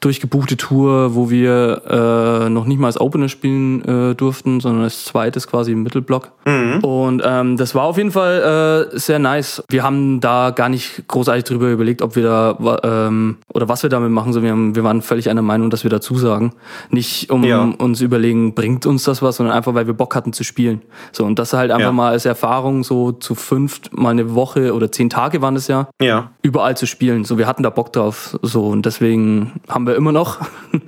durchgebuchte 0.00 0.56
Tour, 0.56 1.14
wo 1.14 1.30
wir 1.30 1.82
äh, 2.46 2.48
noch 2.50 2.64
nicht 2.66 2.78
mal 2.78 2.86
als 2.88 3.00
Opener 3.00 3.28
spielen 3.28 3.82
äh, 3.84 4.14
durften, 4.14 4.60
sondern 4.60 4.84
als 4.84 5.04
zweites 5.04 5.46
quasi 5.46 5.72
im 5.72 5.82
Mittelblock. 5.82 6.30
Und 6.82 7.22
ähm, 7.24 7.56
das 7.56 7.74
war 7.74 7.84
auf 7.84 7.96
jeden 7.96 8.10
Fall 8.12 8.88
äh, 8.92 8.98
sehr 8.98 9.18
nice. 9.18 9.62
Wir 9.70 9.82
haben 9.82 10.20
da 10.20 10.50
gar 10.50 10.68
nicht 10.68 11.04
großartig 11.08 11.44
drüber 11.44 11.70
überlegt, 11.70 12.02
ob 12.02 12.16
wir 12.16 12.22
da 12.22 12.78
ähm, 12.84 13.38
oder 13.52 13.68
was 13.68 13.82
wir 13.82 13.90
damit 13.90 14.10
machen. 14.10 14.32
So, 14.32 14.42
wir, 14.42 14.50
haben, 14.50 14.74
wir 14.76 14.84
waren 14.84 15.00
völlig 15.00 15.30
einer 15.30 15.42
Meinung, 15.42 15.70
dass 15.70 15.84
wir 15.84 15.90
dazu 15.90 16.16
sagen. 16.16 16.52
Nicht 16.90 17.30
um 17.30 17.44
Ja. 17.44 17.62
uns 17.62 18.00
überlegen, 18.00 18.54
bringt 18.54 18.84
uns 18.86 19.04
das 19.04 19.22
was, 19.22 19.36
sondern 19.36 19.56
einfach, 19.56 19.74
weil 19.74 19.86
wir 19.86 19.94
Bock 19.94 20.14
hatten 20.14 20.32
zu 20.32 20.44
spielen. 20.44 20.82
So, 21.12 21.24
und 21.24 21.38
das 21.38 21.52
halt 21.54 21.70
einfach 21.70 21.86
Ja. 21.86 21.92
mal 21.92 22.10
als 22.10 22.24
Erfahrung 22.26 22.84
so 22.84 23.12
zu 23.12 23.34
fünft 23.34 23.96
mal 23.96 24.10
eine 24.10 24.34
Woche 24.34 24.74
oder 24.74 24.92
zehn 24.92 25.08
Tage 25.10 25.40
waren 25.40 25.56
es 25.56 25.66
ja, 25.68 25.88
Ja. 26.02 26.30
überall 26.42 26.76
zu 26.76 26.86
spielen. 26.86 27.24
So, 27.24 27.38
wir 27.38 27.46
hatten 27.46 27.62
da 27.62 27.70
Bock 27.70 27.92
drauf. 27.92 28.38
So, 28.42 28.66
und 28.66 28.84
deswegen 28.86 29.52
haben 29.68 29.83
wir 29.86 29.96
immer 29.96 30.12
noch, 30.12 30.40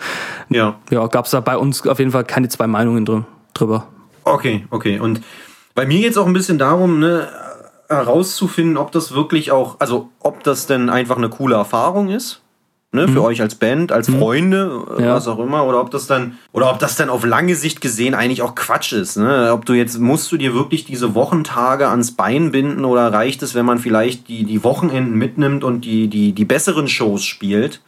Ja. 0.48 0.76
ja, 0.90 1.06
gab 1.08 1.24
es 1.24 1.30
da 1.32 1.40
bei 1.40 1.56
uns 1.56 1.86
auf 1.86 1.98
jeden 1.98 2.10
Fall 2.12 2.24
keine 2.24 2.48
zwei 2.48 2.66
Meinungen 2.66 3.04
dr 3.04 3.24
drüber. 3.54 3.86
Okay, 4.24 4.66
okay. 4.70 4.98
Und 5.00 5.20
bei 5.74 5.86
mir 5.86 6.00
geht 6.00 6.12
es 6.12 6.18
auch 6.18 6.26
ein 6.26 6.32
bisschen 6.32 6.58
darum, 6.58 6.98
ne, 7.00 7.28
herauszufinden, 7.88 8.76
ob 8.76 8.92
das 8.92 9.14
wirklich 9.14 9.50
auch, 9.52 9.76
also 9.80 10.10
ob 10.20 10.42
das 10.44 10.66
denn 10.66 10.90
einfach 10.90 11.16
eine 11.16 11.28
coole 11.28 11.56
Erfahrung 11.56 12.08
ist. 12.10 12.40
Ne, 12.92 13.08
für 13.08 13.22
euch 13.22 13.42
als 13.42 13.56
Band, 13.56 13.92
als 13.92 14.08
Freunde, 14.08 14.84
äh, 14.96 15.02
Ja. 15.02 15.14
was 15.16 15.28
auch 15.28 15.38
immer, 15.40 15.66
oder 15.66 15.80
ob 15.80 15.90
das 15.90 16.06
dann, 16.06 16.38
oder 16.52 16.70
ob 16.70 16.78
das 16.78 16.94
dann 16.96 17.10
auf 17.10 17.26
lange 17.26 17.54
Sicht 17.54 17.82
gesehen 17.82 18.14
eigentlich 18.14 18.40
auch 18.40 18.54
Quatsch 18.54 18.92
ist. 18.92 19.16
Ne? 19.18 19.50
Ob 19.52 19.66
du 19.66 19.74
jetzt, 19.74 19.98
musst 19.98 20.30
du 20.32 20.36
dir 20.38 20.54
wirklich 20.54 20.84
diese 20.86 21.14
Wochentage 21.14 21.88
ans 21.88 22.12
Bein 22.12 22.52
binden 22.52 22.84
oder 22.86 23.12
reicht 23.12 23.42
es, 23.42 23.54
wenn 23.54 23.66
man 23.66 23.78
vielleicht 23.80 24.28
die, 24.28 24.44
die 24.44 24.64
Wochenenden 24.64 25.14
mitnimmt 25.16 25.62
und 25.62 25.84
die, 25.84 26.08
die, 26.08 26.32
die 26.32 26.44
besseren 26.46 26.88
Shows 26.88 27.22
spielt, 27.24 27.82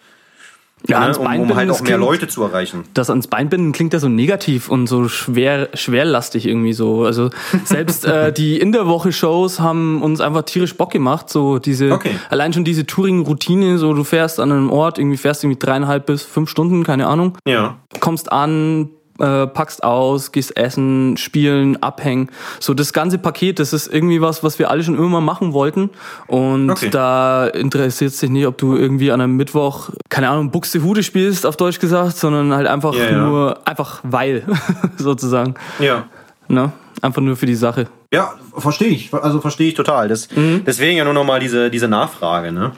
Ja, 0.86 1.00
ne? 1.00 1.04
ans 1.06 1.18
um, 1.18 1.26
um 1.26 1.54
halt 1.56 1.68
das 1.68 1.76
auch 1.78 1.82
mehr 1.82 1.96
klingt- 1.96 2.10
Leute 2.10 2.28
zu 2.28 2.42
erreichen. 2.42 2.84
Das 2.94 3.10
ans 3.10 3.26
Bein 3.26 3.48
binden 3.48 3.72
klingt 3.72 3.92
ja 3.92 3.98
so 3.98 4.08
negativ 4.08 4.68
und 4.68 4.86
so 4.86 5.08
schwer, 5.08 5.68
schwerlastig 5.74 6.46
irgendwie 6.46 6.72
so. 6.72 7.04
Also 7.04 7.30
selbst 7.64 8.04
äh, 8.04 8.32
die 8.36 8.58
in 8.60 8.72
der 8.72 8.86
Woche 8.86 9.12
Shows 9.12 9.60
haben 9.60 10.02
uns 10.02 10.20
einfach 10.20 10.42
tierisch 10.42 10.76
Bock 10.76 10.90
gemacht. 10.92 11.28
So 11.30 11.58
diese, 11.58 11.92
Okay. 11.92 12.12
allein 12.30 12.52
schon 12.52 12.64
diese 12.64 12.86
Touring-Routine, 12.86 13.78
so 13.78 13.92
du 13.92 14.04
fährst 14.04 14.38
an 14.40 14.52
einem 14.52 14.70
Ort, 14.70 14.98
irgendwie 14.98 15.16
fährst 15.16 15.42
irgendwie 15.44 15.58
dreieinhalb 15.58 16.06
bis 16.06 16.22
fünf 16.22 16.48
Stunden, 16.48 16.84
keine 16.84 17.06
Ahnung, 17.08 17.36
Ja. 17.46 17.76
kommst 18.00 18.30
an, 18.30 18.90
äh, 19.18 19.46
packst 19.46 19.82
aus, 19.84 20.32
gehst 20.32 20.56
essen, 20.56 21.16
spielen, 21.16 21.82
abhängen. 21.82 22.30
So 22.60 22.74
das 22.74 22.92
ganze 22.92 23.18
Paket, 23.18 23.58
das 23.58 23.72
ist 23.72 23.86
irgendwie 23.92 24.20
was, 24.20 24.42
was 24.44 24.58
wir 24.58 24.70
alle 24.70 24.82
schon 24.82 24.96
immer 24.96 25.08
mal 25.08 25.20
machen 25.20 25.52
wollten. 25.52 25.90
Und 26.26 26.70
Okay. 26.70 26.90
da 26.90 27.46
interessiert 27.48 28.12
sich 28.12 28.30
nicht, 28.30 28.46
ob 28.46 28.58
du 28.58 28.76
irgendwie 28.76 29.10
an 29.12 29.20
einem 29.20 29.36
Mittwoch, 29.36 29.90
keine 30.08 30.28
Ahnung, 30.28 30.50
Buxtehude 30.50 31.02
spielst, 31.02 31.46
auf 31.46 31.56
Deutsch 31.56 31.78
gesagt, 31.80 32.16
sondern 32.16 32.52
halt 32.54 32.66
einfach 32.66 32.94
Ja, 32.94 33.10
ja. 33.10 33.26
nur, 33.26 33.58
einfach 33.66 34.00
weil, 34.04 34.44
sozusagen. 34.96 35.54
Ja. 35.78 36.04
Ne? 36.48 36.72
Einfach 37.02 37.22
nur 37.22 37.36
für 37.36 37.46
die 37.46 37.54
Sache. 37.54 37.86
Ja, 38.12 38.32
verstehe 38.56 38.88
ich. 38.88 39.12
Also 39.12 39.40
verstehe 39.40 39.68
ich 39.68 39.74
total. 39.74 40.08
Das, 40.08 40.28
Deswegen 40.66 40.96
ja 40.96 41.04
nur 41.04 41.12
nochmal 41.12 41.40
diese, 41.40 41.70
diese 41.70 41.88
Nachfrage. 41.88 42.50
Ne? 42.52 42.72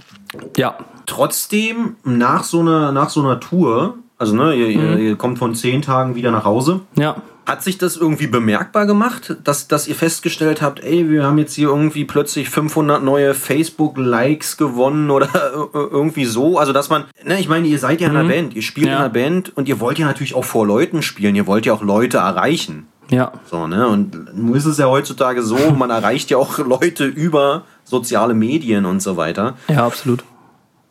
Ja. 0.57 0.76
Trotzdem, 1.07 1.96
nach 2.05 2.44
so 2.44 2.61
einer, 2.61 2.92
nach 2.92 3.11
so 3.11 3.20
einer 3.20 3.40
Tour, 3.40 3.94
also 4.20 4.35
ne, 4.37 4.54
ihr, 4.54 4.68
ihr, 4.68 4.98
ihr 4.98 5.16
kommt 5.16 5.38
von 5.38 5.54
zehn 5.54 5.83
Tagen 5.83 6.14
wieder 6.14 6.30
nach 6.30 6.44
Hause, 6.44 6.80
Ja. 6.96 7.16
hat 7.46 7.62
sich 7.62 7.78
das 7.78 7.96
irgendwie 7.96 8.26
bemerkbar 8.28 8.87
gemacht, 8.87 9.37
dass, 9.42 9.66
dass 9.66 9.88
ihr 9.88 9.94
festgestellt 9.94 10.61
habt, 10.62 10.80
ey, 10.85 11.09
wir 11.11 11.24
haben 11.24 11.38
jetzt 11.38 11.54
hier 11.54 11.68
irgendwie 11.68 12.04
plötzlich 12.04 12.48
500 12.50 13.02
neue 13.02 13.35
Facebook-Likes 13.35 14.56
gewonnen 14.56 15.11
oder 15.11 15.28
irgendwie 15.74 16.26
so? 16.26 16.59
Also, 16.59 16.72
dass 16.72 16.90
man, 16.90 17.04
ne, 17.24 17.40
ich 17.40 17.48
meine, 17.48 17.66
ihr 17.66 17.78
seid 17.78 18.00
ja 18.00 18.09
in 18.09 18.16
einer 18.16 18.28
Band, 18.28 18.54
ihr 18.54 18.62
spielt 18.62 18.87
Ja. 18.88 18.92
in 18.92 18.98
einer 19.00 19.09
Band 19.09 19.56
und 19.56 19.68
ihr 19.68 19.80
wollt 19.80 19.98
ja 19.98 20.06
natürlich 20.06 20.35
auch 20.35 20.44
vor 20.44 20.66
Leuten 20.66 21.02
spielen, 21.02 21.35
ihr 21.35 21.46
wollt 21.46 21.66
ja 21.66 21.72
auch 21.72 21.83
Leute 21.83 22.18
erreichen. 22.18 22.87
Ja. 23.11 23.33
So, 23.50 23.66
ne? 23.66 23.88
Und 23.88 24.37
nun 24.37 24.54
ist 24.54 24.66
es 24.66 24.78
ja 24.78 24.87
heutzutage 24.87 25.42
so, 25.42 25.56
man 25.76 25.90
erreicht 25.90 26.30
ja 26.30 26.37
auch 26.37 26.59
Leute 26.59 27.06
über 27.06 27.64
soziale 27.85 28.35
Medien 28.35 28.85
und 28.87 29.00
so 29.02 29.16
weiter. 29.16 29.54
Ja, 29.68 29.85
absolut. 29.87 30.22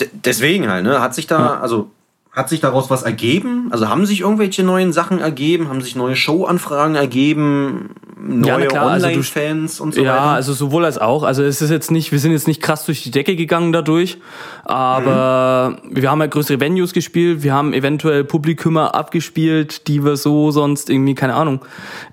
D 0.01 0.09
deswegen 0.25 0.69
halt, 0.69 0.83
ne? 0.83 0.99
Hat 1.01 1.15
sich 1.15 1.27
da, 1.27 1.59
also 1.61 1.91
hat 2.39 2.49
sich 2.49 2.59
daraus 2.59 2.89
was 2.89 3.03
ergeben? 3.03 3.67
Also 3.71 3.89
haben 3.89 4.05
sich 4.05 4.21
irgendwelche 4.21 4.63
neuen 4.63 4.93
Sachen 4.93 5.19
ergeben? 5.19 5.69
Haben 5.69 5.81
sich 5.81 5.95
neue 5.95 6.15
Showanfragen 6.15 6.95
ergeben? 6.95 7.91
neue 8.21 8.67
klar, 8.67 8.87
also 8.89 9.07
Online-Fans 9.07 9.79
und 9.79 9.93
so 9.93 10.01
Ja, 10.03 10.11
weiter? 10.13 10.21
also 10.31 10.53
sowohl 10.53 10.83
als 10.83 10.97
auch. 10.97 11.23
Also 11.23 11.41
es 11.43 11.61
ist 11.61 11.69
jetzt 11.69 11.89
nicht, 11.89 12.11
wir 12.11 12.19
sind 12.19 12.31
jetzt 12.33 12.47
nicht 12.47 12.61
krass 12.61 12.85
durch 12.85 13.01
die 13.01 13.11
Decke 13.11 13.35
gegangen 13.35 13.71
dadurch, 13.71 14.17
aber 14.65 15.77
wir 15.89 16.09
haben 16.11 16.19
halt 16.19 16.31
größere 16.31 16.59
Venues 16.59 16.93
gespielt, 16.93 17.43
wir 17.43 17.53
haben 17.53 17.73
eventuell 17.73 18.23
Publikumer 18.23 18.93
abgespielt, 18.93 19.87
die 19.87 20.03
wir 20.03 20.17
so 20.17 20.51
sonst 20.51 20.89
irgendwie, 20.89 21.15
keine 21.15 21.35
Ahnung, 21.35 21.61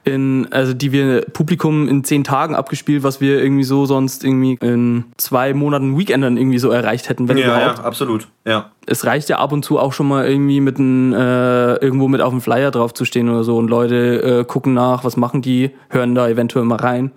in, 0.04 0.46
also 0.52 0.74
die 0.74 0.92
wir 0.92 1.22
Publikum 1.32 1.88
in 1.88 2.04
zehn 2.04 2.24
Tagen 2.24 2.54
abgespielt, 2.54 3.02
was 3.02 3.20
wir 3.20 3.42
irgendwie 3.42 3.64
so 3.64 3.84
sonst 3.86 4.24
irgendwie 4.24 4.58
in 4.60 5.04
zwei 5.16 5.54
Monaten 5.54 5.98
Weekendern 5.98 6.36
irgendwie 6.36 6.58
so 6.58 6.70
erreicht 6.70 7.08
hätten, 7.08 7.28
wenn 7.28 7.36
ja, 7.38 7.46
überhaupt. 7.46 7.78
ja, 7.78 7.84
absolut. 7.84 8.28
Ja. 8.44 8.70
es 8.86 9.04
reicht 9.04 9.28
ja 9.28 9.38
ab 9.38 9.52
und 9.52 9.64
zu 9.64 9.78
auch 9.80 9.92
schon 9.92 10.06
mal 10.06 10.15
irgendwie 10.24 10.60
mit 10.60 10.78
ein, 10.78 11.12
äh, 11.12 11.74
irgendwo 11.76 12.08
mit 12.08 12.20
auf 12.20 12.30
dem 12.30 12.40
Flyer 12.40 12.70
drauf 12.70 12.94
zu 12.94 13.04
stehen 13.04 13.28
oder 13.28 13.44
so 13.44 13.56
und 13.58 13.68
Leute 13.68 14.22
äh, 14.40 14.44
gucken 14.44 14.72
nach, 14.74 15.04
was 15.04 15.16
machen 15.16 15.42
die, 15.42 15.70
hören 15.90 16.14
da 16.14 16.28
eventuell 16.28 16.64
mal 16.64 16.76
rein. 16.76 17.10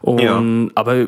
Und 0.00 0.18
Ja. 0.20 0.42
aber 0.74 1.06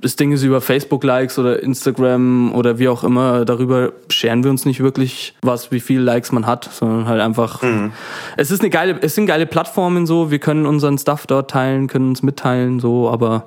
das 0.00 0.16
Ding 0.16 0.32
ist 0.32 0.42
über 0.42 0.60
Facebook 0.60 1.02
Likes 1.04 1.38
oder 1.38 1.62
Instagram 1.62 2.52
oder 2.54 2.78
wie 2.78 2.88
auch 2.88 3.02
immer, 3.04 3.44
darüber 3.44 3.92
scheren 4.08 4.44
wir 4.44 4.50
uns 4.50 4.64
nicht 4.64 4.80
wirklich 4.80 5.34
was, 5.42 5.72
wie 5.72 5.80
viel 5.80 6.00
Likes 6.00 6.32
man 6.32 6.46
hat, 6.46 6.68
sondern 6.72 7.06
halt 7.08 7.20
einfach 7.20 7.62
Mhm. 7.62 7.92
es 8.36 8.50
ist 8.50 8.60
eine 8.60 8.70
geile 8.70 8.98
es 9.00 9.14
sind 9.14 9.26
geile 9.26 9.46
Plattformen 9.46 10.06
so, 10.06 10.30
wir 10.30 10.38
können 10.38 10.66
unseren 10.66 10.96
Stuff 10.98 11.26
dort 11.26 11.50
teilen, 11.50 11.86
können 11.88 12.10
uns 12.10 12.22
mitteilen 12.22 12.78
so, 12.80 13.10
aber 13.10 13.46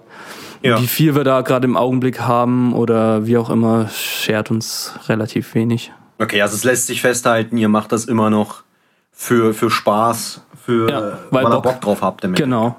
Ja. 0.61 0.81
wie 0.81 0.87
viel 0.87 1.15
wir 1.15 1.23
da 1.23 1.39
gerade 1.41 1.65
im 1.65 1.77
Augenblick 1.77 2.19
haben 2.19 2.73
oder 2.73 3.25
wie 3.25 3.37
auch 3.37 3.49
immer, 3.49 3.87
schert 3.89 4.51
uns 4.51 4.93
relativ 5.07 5.55
wenig. 5.55 5.93
Okay, 6.19 6.41
also 6.41 6.55
es 6.55 6.63
lässt 6.63 6.87
sich 6.87 7.01
festhalten, 7.01 7.57
ihr 7.57 7.69
macht 7.69 7.91
das 7.91 8.05
immer 8.05 8.29
noch 8.29 8.63
für, 9.11 9.53
für 9.53 9.69
Spaß, 9.69 10.41
für 10.65 10.89
Ja, 10.89 11.01
weil 11.31 11.43
weil 11.43 11.43
ihr 11.45 11.49
Bock. 11.49 11.63
Bock 11.63 11.81
drauf 11.81 12.01
habt 12.01 12.23
damit. 12.23 12.37
Genau. 12.37 12.75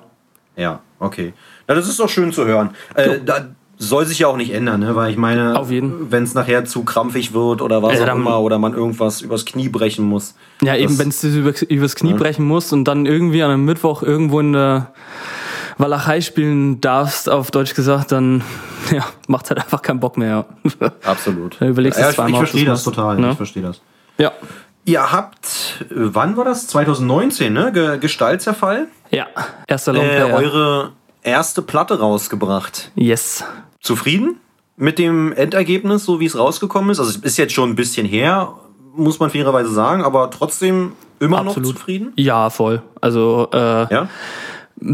Ja, 0.56 0.80
okay. 0.98 1.32
Na, 1.66 1.74
das 1.74 1.88
ist 1.88 1.98
doch 1.98 2.08
schön 2.08 2.32
zu 2.32 2.44
hören. 2.44 2.70
Äh, 2.94 3.18
da 3.24 3.46
soll 3.78 4.04
sich 4.04 4.18
ja 4.18 4.26
auch 4.26 4.36
nicht 4.36 4.52
ändern, 4.52 4.80
ne? 4.80 4.94
weil 4.94 5.10
ich 5.10 5.16
meine, 5.16 5.58
wenn 6.10 6.22
es 6.24 6.34
nachher 6.34 6.66
zu 6.66 6.84
krampfig 6.84 7.32
wird 7.32 7.62
oder 7.62 7.82
was 7.82 7.98
Ja, 7.98 8.12
auch 8.12 8.16
immer 8.16 8.40
oder 8.40 8.58
man 8.58 8.74
irgendwas 8.74 9.22
übers 9.22 9.46
Knie 9.46 9.70
brechen 9.70 10.04
muss. 10.04 10.34
Ja, 10.60 10.76
eben, 10.76 10.98
wenn 10.98 11.08
es 11.08 11.24
über, 11.24 11.54
übers 11.66 11.96
Knie 11.96 12.12
brechen 12.12 12.44
muss 12.44 12.74
und 12.74 12.84
dann 12.84 13.06
irgendwie 13.06 13.42
an 13.42 13.50
einem 13.50 13.64
Mittwoch 13.64 14.02
irgendwo 14.02 14.38
in 14.40 14.52
der 14.52 14.92
Walachei 15.80 16.20
spielen 16.20 16.80
darfst, 16.80 17.28
auf 17.28 17.50
Deutsch 17.50 17.74
gesagt, 17.74 18.12
dann 18.12 18.42
ja, 18.92 19.04
macht 19.28 19.48
halt 19.50 19.60
einfach 19.60 19.82
keinen 19.82 20.00
Bock 20.00 20.16
mehr. 20.16 20.44
Absolut. 21.04 21.56
Da 21.60 21.66
überlegst 21.66 21.98
du 21.98 22.02
ja, 22.02 22.10
ich, 22.10 22.14
zweimal, 22.16 22.30
ich 22.30 22.36
ob 22.36 22.40
verstehe 22.48 22.64
das 22.64 22.84
machst, 22.86 22.96
total. 22.96 23.16
ne? 23.18 23.30
Ich 23.30 23.36
verstehe 23.36 23.62
das. 23.62 23.80
ja. 24.18 24.32
Ihr 24.86 25.12
habt, 25.12 25.84
äh, 25.90 25.94
wann 25.94 26.38
war 26.38 26.44
das? 26.46 26.66
2019, 26.68 27.52
ne? 27.52 27.70
Ge 27.72 27.98
Gestaltserfall? 27.98 28.88
ja. 29.10 29.26
erster 29.66 29.92
Äh, 29.92 29.96
Longplayer. 29.96 30.34
eure 30.34 30.92
erste 31.22 31.60
Platte 31.62 31.98
rausgebracht. 32.00 32.90
yes. 32.94 33.44
Zufrieden 33.80 34.36
mit 34.76 34.98
dem 34.98 35.32
Endergebnis, 35.34 36.04
so 36.06 36.18
wie 36.18 36.24
es 36.26 36.36
rausgekommen 36.38 36.90
ist? 36.90 36.98
Also 36.98 37.10
es 37.10 37.16
ist 37.18 37.36
jetzt 37.36 37.52
schon 37.52 37.68
ein 37.70 37.74
bisschen 37.76 38.06
her, 38.06 38.54
muss 38.94 39.20
man 39.20 39.28
fairerweise 39.30 39.70
sagen, 39.70 40.02
aber 40.02 40.30
trotzdem 40.30 40.92
immer 41.20 41.42
noch 41.42 41.48
Absolut. 41.56 41.76
zufrieden? 41.76 42.12
Ja, 42.16 42.48
voll. 42.48 42.82
Also 43.02 43.48
äh, 43.52 43.92
Ja? 43.92 44.08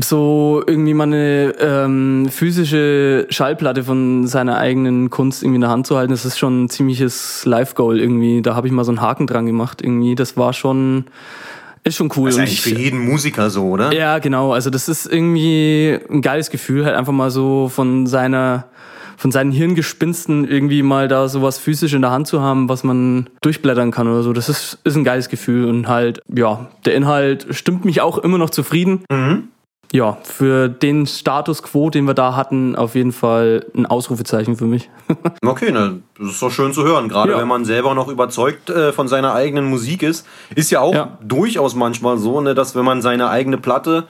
So 0.01 0.63
irgendwie 0.67 0.95
mal 0.95 1.05
eine 1.05 1.55
ähm, 1.61 2.29
physische 2.31 3.27
Schallplatte 3.31 3.85
von 3.85 4.27
seiner 4.27 4.57
eigenen 4.59 5.11
Kunst 5.11 5.43
irgendwie 5.43 5.57
in 5.57 5.61
der 5.63 5.71
Hand 5.71 5.87
zu 5.87 5.97
halten, 5.97 6.11
das 6.13 6.25
ist 6.25 6.39
schon 6.39 6.65
ein 6.65 6.69
ziemliches 6.69 7.45
Live-Goal 7.45 8.01
irgendwie. 8.01 8.43
Da 8.43 8.55
habe 8.55 8.67
ich 8.67 8.73
mal 8.73 8.85
so 8.85 8.91
einen 8.91 9.01
Haken 9.01 9.27
dran 9.27 9.47
gemacht 9.47 9.83
irgendwie. 9.83 10.15
Das 10.17 10.37
war 10.37 10.53
schon, 10.53 11.05
ist 11.85 11.97
schon 11.97 12.11
cool. 12.17 12.31
Das 12.31 12.35
ist 12.37 12.41
eigentlich 12.41 12.67
ich- 12.67 12.75
für 12.75 12.81
jeden 12.81 12.99
Musiker 12.99 13.49
so, 13.51 13.65
oder? 13.67 13.93
Ja, 13.93 14.19
genau. 14.19 14.53
Also 14.53 14.71
das 14.71 14.89
ist 14.89 15.07
irgendwie 15.07 15.99
ein 16.11 16.21
geiles 16.21 16.51
Gefühl, 16.51 16.85
halt 16.85 16.97
einfach 16.97 17.13
mal 17.13 17.31
so 17.31 17.69
von 17.69 18.07
seiner, 18.09 18.65
von 19.17 19.31
seinen 19.31 19.53
Hirngespinsten 19.53 20.49
irgendwie 20.49 20.83
mal 20.83 21.07
da 21.07 21.29
sowas 21.29 21.59
physisch 21.59 21.93
in 21.95 22.03
der 22.03 22.11
Hand 22.11 22.27
zu 22.27 22.41
haben, 22.43 22.69
was 22.69 22.83
man 22.83 23.31
durchblättern 23.41 23.93
kann 23.93 24.09
oder 24.09 24.23
so. 24.25 24.33
Das 24.33 24.49
ist, 24.49 24.79
ist 24.83 24.97
ein 24.97 25.05
geiles 25.05 25.29
Gefühl 25.29 25.67
und 25.69 25.87
halt, 25.87 26.21
ja, 26.35 26.67
der 26.85 26.95
Inhalt 26.97 27.47
stimmt 27.51 27.85
mich 27.85 28.01
auch 28.01 28.19
immer 28.19 28.37
noch 28.39 28.51
zufrieden. 28.51 29.05
Ja, 29.93 30.19
für 30.25 30.69
den 30.69 31.07
Status 31.07 31.63
quo, 31.63 31.91
den 31.91 32.05
wir 32.07 32.15
da 32.15 32.35
hatten, 32.37 32.75
auf 32.77 32.95
jeden 32.97 33.13
Fall 33.13 33.65
ein 33.75 33.87
Ausrufezeichen 33.87 34.57
für 34.57 34.67
mich. 34.67 34.91
Okay, 35.45 35.71
na, 35.73 35.93
das 36.19 36.31
ist 36.33 36.43
doch 36.43 36.51
schön 36.51 36.73
zu 36.73 36.83
hören. 36.85 37.09
Gerade 37.09 37.33
Ja. 37.33 37.39
wenn 37.39 37.47
man 37.49 37.65
selber 37.65 37.95
noch 37.95 38.09
überzeugt 38.09 38.69
äh, 38.69 38.93
von 38.93 39.07
seiner 39.07 39.33
eigenen 39.35 39.65
Musik 39.67 40.03
ist. 40.03 40.27
Ist 40.55 40.71
ja 40.73 40.81
auch 40.81 40.93
Ja. 40.95 41.19
durchaus 41.23 41.75
manchmal 41.77 42.19
so, 42.19 42.41
ne, 42.41 42.55
dass 42.57 42.75
wenn 42.75 42.85
man 42.85 43.01
seine 43.03 43.31
eigene 43.31 43.57
Platte 43.59 44.05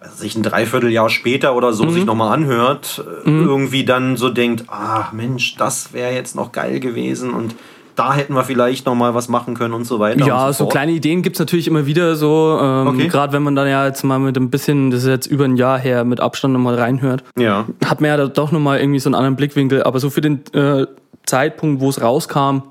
also 0.00 0.16
sich 0.16 0.34
ein 0.34 0.42
Dreivierteljahr 0.42 1.10
später 1.10 1.54
oder 1.54 1.68
Mhm. 1.68 1.74
so 1.74 1.90
sich 1.90 2.04
nochmal 2.06 2.32
anhört, 2.32 3.04
äh, 3.24 3.28
irgendwie 3.30 3.84
dann 3.84 4.16
so 4.16 4.30
denkt, 4.30 4.64
ah 4.68 5.08
Mensch, 5.12 5.56
das 5.56 5.92
wäre 5.92 6.12
jetzt 6.12 6.34
noch 6.34 6.52
geil 6.52 6.80
gewesen 6.80 7.32
und 7.34 7.54
da 7.96 8.14
hätten 8.14 8.34
wir 8.34 8.44
vielleicht 8.44 8.86
nochmal 8.86 9.14
was 9.14 9.28
machen 9.28 9.54
können 9.54 9.74
und 9.74 9.84
so 9.84 9.98
weiter. 9.98 10.24
Ja, 10.24 10.52
so 10.52 10.64
fort. 10.64 10.72
kleine 10.72 10.92
Ideen 10.92 11.22
gibt's 11.22 11.38
natürlich 11.38 11.66
immer 11.68 11.86
wieder 11.86 12.16
so. 12.16 12.58
Ähm, 12.60 12.88
Okay. 12.88 13.08
Gerade 13.08 13.32
wenn 13.32 13.42
man 13.42 13.54
dann 13.56 13.68
ja 13.68 13.86
jetzt 13.86 14.02
mal 14.04 14.18
mit 14.18 14.36
ein 14.36 14.50
bisschen, 14.50 14.90
das 14.90 15.02
ist 15.02 15.08
jetzt 15.08 15.26
über 15.26 15.44
ein 15.44 15.56
Jahr 15.56 15.78
her, 15.78 16.04
mit 16.04 16.20
Abstand 16.20 16.52
nochmal 16.54 16.74
reinhört. 16.76 17.22
Ja, 17.38 17.66
hat 17.84 18.00
man 18.00 18.08
ja 18.08 18.16
da 18.16 18.26
doch 18.26 18.52
nochmal 18.52 18.80
irgendwie 18.80 18.98
so 19.00 19.08
einen 19.08 19.14
anderen 19.14 19.36
Blickwinkel, 19.36 19.82
aber 19.82 20.00
so 20.00 20.10
für 20.10 20.20
den 20.20 20.40
äh, 20.54 20.86
Zeitpunkt, 21.26 21.80
wo 21.80 21.88
es 21.88 22.00
rauskam, 22.00 22.62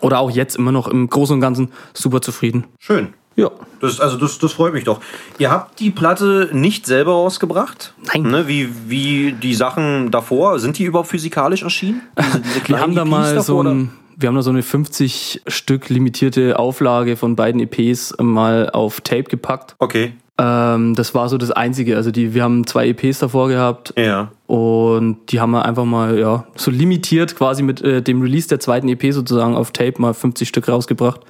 oder 0.00 0.18
auch 0.18 0.30
jetzt 0.30 0.56
immer 0.56 0.72
noch 0.72 0.88
im 0.88 1.08
Großen 1.08 1.34
und 1.34 1.40
Ganzen 1.40 1.70
super 1.94 2.20
zufrieden. 2.20 2.64
schön. 2.78 3.14
Ja. 3.36 3.50
Das, 3.82 4.00
also 4.00 4.16
das, 4.16 4.38
das 4.38 4.52
freut 4.54 4.72
mich 4.72 4.84
doch. 4.84 4.98
Ihr 5.38 5.50
habt 5.50 5.78
die 5.78 5.90
Platte 5.90 6.48
nicht 6.54 6.86
selber 6.86 7.12
rausgebracht? 7.12 7.92
Nein. 8.14 8.22
Ne, 8.22 8.48
wie, 8.48 8.70
wie 8.88 9.32
die 9.32 9.54
Sachen 9.54 10.10
davor, 10.10 10.58
sind 10.58 10.78
die 10.78 10.84
überhaupt 10.84 11.10
physikalisch 11.10 11.62
erschienen? 11.62 12.00
Diese, 12.18 12.40
diese 12.40 12.68
Wir 12.68 12.80
haben 12.80 12.94
da 12.94 13.02
EPs 13.02 13.10
mal 13.10 13.34
davor, 13.34 13.42
so 13.42 13.60
ein, 13.62 13.90
wir 14.16 14.28
haben 14.28 14.34
da 14.36 14.42
so 14.42 14.50
eine 14.50 14.62
50 14.62 15.42
Stück 15.46 15.88
limitierte 15.90 16.58
Auflage 16.58 17.16
von 17.16 17.36
beiden 17.36 17.60
EPs 17.60 18.14
mal 18.18 18.70
auf 18.70 19.00
Tape 19.02 19.24
gepackt. 19.24 19.76
Okay, 19.78 20.12
Ähm, 20.38 20.94
das 20.94 21.14
war 21.14 21.28
so 21.28 21.38
das 21.38 21.50
Einzige. 21.50 21.96
Also 21.96 22.10
die, 22.10 22.34
wir 22.34 22.42
haben 22.42 22.66
zwei 22.66 22.88
EPs 22.88 23.18
davor 23.20 23.48
gehabt 23.48 23.94
ja. 23.96 24.30
und 24.46 25.18
die 25.30 25.40
haben 25.40 25.50
wir 25.52 25.64
einfach 25.64 25.84
mal, 25.86 26.18
ja, 26.18 26.44
so 26.56 26.70
limitiert 26.70 27.36
quasi 27.36 27.62
mit 27.62 27.80
äh, 27.82 28.02
dem 28.02 28.20
Release 28.22 28.48
der 28.48 28.60
zweiten 28.60 28.88
EP 28.88 29.12
sozusagen 29.12 29.54
auf 29.54 29.70
Tape 29.70 29.94
mal 30.00 30.12
50 30.14 30.46
Stück 30.48 30.68
rausgebracht. 30.68 31.20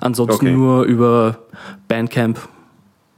Ansonsten 0.00 0.46
Okay. 0.46 0.56
nur 0.56 0.84
über 0.84 1.38
Bandcamp 1.88 2.38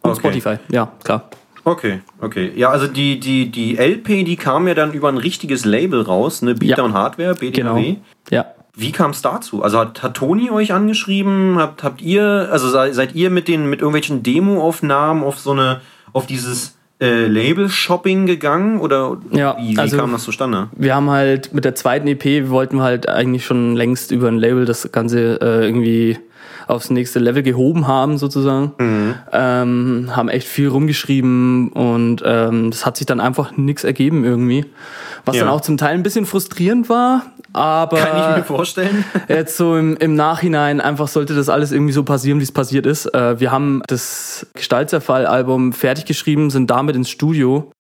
und 0.03 0.11
Okay. 0.11 0.21
Spotify. 0.21 0.57
Ja, 0.73 0.91
klar. 1.05 1.31
Okay, 1.65 2.01
okay. 2.21 2.53
Ja, 2.55 2.71
also 2.71 2.87
die, 2.87 3.19
die, 3.19 3.51
die 3.51 3.77
LP, 3.77 4.25
die 4.25 4.37
kam 4.37 4.69
ja 4.69 4.75
dann 4.75 4.93
über 4.93 5.09
ein 5.09 5.17
richtiges 5.17 5.65
Label 5.65 6.01
raus, 6.03 6.43
ne? 6.43 6.55
Beatdown 6.55 6.69
Ja. 6.69 6.87
Genau. 6.87 6.95
Hardware, 6.99 7.35
BDW. 7.35 7.97
Ja. 8.31 8.47
Wie 8.79 8.93
kam 8.93 9.11
es 9.13 9.23
dazu? 9.23 9.63
Also 9.63 9.79
hat, 9.79 10.03
hat 10.03 10.15
Toni 10.15 10.51
euch 10.51 10.73
angeschrieben? 10.73 11.57
Habt, 11.59 11.83
habt 11.83 12.03
ihr, 12.03 12.49
also 12.53 12.69
sei, 12.69 12.93
seid 12.93 13.15
ihr 13.15 13.31
mit 13.31 13.49
den 13.49 13.71
mit 13.71 13.81
irgendwelchen 13.81 14.23
Demo-Aufnahmen 14.23 15.25
auf 15.25 15.39
so 15.39 15.53
eine, 15.53 15.81
auf 16.13 16.27
dieses 16.27 16.77
äh, 17.01 17.27
Label-Shopping 17.27 18.27
gegangen? 18.27 18.79
Oder 18.81 19.17
Ja, 19.31 19.57
wie, 19.59 19.75
wie 19.75 19.79
also- 19.79 19.97
kam 19.97 20.13
das 20.13 20.25
zustande? 20.25 20.69
Wir 20.77 20.95
haben 20.95 21.09
halt 21.11 21.55
mit 21.55 21.65
der 21.65 21.75
zweiten 21.75 22.07
EP, 22.07 22.51
wollten 22.51 22.77
wir 22.77 22.83
halt 22.85 23.09
eigentlich 23.09 23.47
schon 23.47 23.75
längst 23.77 24.11
über 24.13 24.29
ein 24.29 24.37
Label 24.39 24.67
das 24.67 24.93
Ganze 24.93 25.41
äh, 25.41 25.65
irgendwie 25.65 26.19
aufs 26.69 26.91
nächste 26.91 27.21
Level 27.21 27.45
gehoben 27.45 27.87
haben, 27.87 28.19
sozusagen. 28.19 28.73
Ähm, 29.33 30.11
haben 30.11 30.29
echt 30.29 30.49
viel 30.49 30.67
rumgeschrieben 30.67 31.69
und 31.69 32.23
ähm, 32.27 32.73
das 32.73 32.85
hat 32.85 32.97
sich 32.97 33.07
dann 33.07 33.21
einfach 33.21 33.57
nichts 33.57 33.85
ergeben 33.85 34.25
irgendwie. 34.25 34.65
Was 35.25 35.37
Ja. 35.37 35.45
dann 35.45 35.53
auch 35.53 35.61
zum 35.61 35.77
Teil 35.77 35.95
ein 35.95 36.03
bisschen 36.03 36.27
frustrierend 36.27 36.89
war, 36.89 37.23
aber 37.57 37.97
Kann 37.97 38.31
ich 38.33 38.37
mir 38.39 38.45
vorstellen. 38.45 39.05
jetzt 39.29 39.57
so 39.57 39.77
im, 39.77 39.97
im 39.97 40.15
Nachhinein 40.15 40.81
einfach 40.81 41.09
sollte 41.09 41.35
das 41.35 41.49
alles 41.49 41.73
irgendwie 41.73 41.93
so 41.93 42.05
passieren, 42.05 42.39
wie 42.39 42.45
es 42.45 42.53
passiert 42.53 42.87
ist. 42.87 43.07
Äh, 43.15 43.41
wir 43.41 43.51
haben 43.51 43.83
das 43.87 44.47
Gestaltserfall-Album 44.55 45.73
fertig 45.73 46.05
geschrieben, 46.05 46.51
sind 46.51 46.71
damit 46.71 46.97
ins 46.97 47.11
Studio 47.11 47.71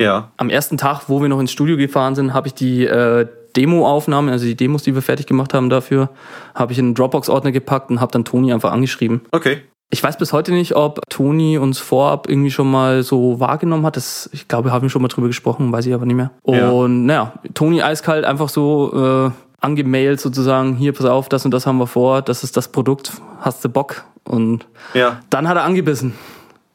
ja. 0.00 0.32
am 0.36 0.50
ersten 0.50 0.76
Tag, 0.76 1.08
wo 1.08 1.22
wir 1.22 1.28
noch 1.28 1.40
ins 1.40 1.52
Studio 1.52 1.76
gefahren 1.76 2.14
sind, 2.14 2.34
habe 2.34 2.48
ich 2.48 2.54
die 2.54 2.84
äh, 2.84 3.26
Demo-Aufnahmen, 3.56 4.30
also 4.30 4.44
die 4.44 4.56
Demos, 4.56 4.82
die 4.82 4.94
wir 4.94 5.02
fertig 5.02 5.26
gemacht 5.26 5.54
haben 5.54 5.70
dafür, 5.70 6.10
habe 6.54 6.72
ich 6.72 6.78
in 6.78 6.86
einen 6.86 6.94
Dropbox-Ordner 6.94 7.52
gepackt 7.52 7.90
und 7.90 8.00
habe 8.00 8.12
dann 8.12 8.24
Toni 8.24 8.52
einfach 8.52 8.72
angeschrieben. 8.72 9.22
Okay. 9.30 9.62
Ich 9.94 10.02
weiß 10.02 10.18
bis 10.18 10.32
heute 10.32 10.50
nicht, 10.50 10.74
ob 10.74 11.08
Toni 11.08 11.56
uns 11.56 11.78
vorab 11.78 12.28
irgendwie 12.28 12.50
schon 12.50 12.68
mal 12.68 13.04
so 13.04 13.38
wahrgenommen 13.38 13.86
hat. 13.86 13.96
Das, 13.96 14.28
ich 14.32 14.48
glaube, 14.48 14.70
wir 14.70 14.72
haben 14.72 14.90
schon 14.90 15.00
mal 15.02 15.06
drüber 15.06 15.28
gesprochen, 15.28 15.70
weiß 15.70 15.86
ich 15.86 15.94
aber 15.94 16.04
nicht 16.04 16.16
mehr. 16.16 16.32
Und 16.42 17.06
naja, 17.06 17.34
Toni 17.54 17.80
eiskalt 17.80 18.24
einfach 18.24 18.48
so 18.48 19.30
äh, 19.30 19.30
angemailt 19.64 20.18
sozusagen, 20.20 20.74
hier, 20.74 20.92
pass 20.92 21.06
auf, 21.06 21.28
das 21.28 21.44
und 21.44 21.52
das 21.52 21.64
haben 21.68 21.78
wir 21.78 21.86
vor, 21.86 22.22
das 22.22 22.42
ist 22.42 22.56
das 22.56 22.66
Produkt, 22.66 23.12
hast 23.38 23.64
du 23.64 23.68
Bock? 23.68 24.02
Und 24.24 24.66
Ja. 24.94 25.20
dann 25.30 25.46
hat 25.48 25.56
er 25.56 25.62
angebissen. 25.62 26.14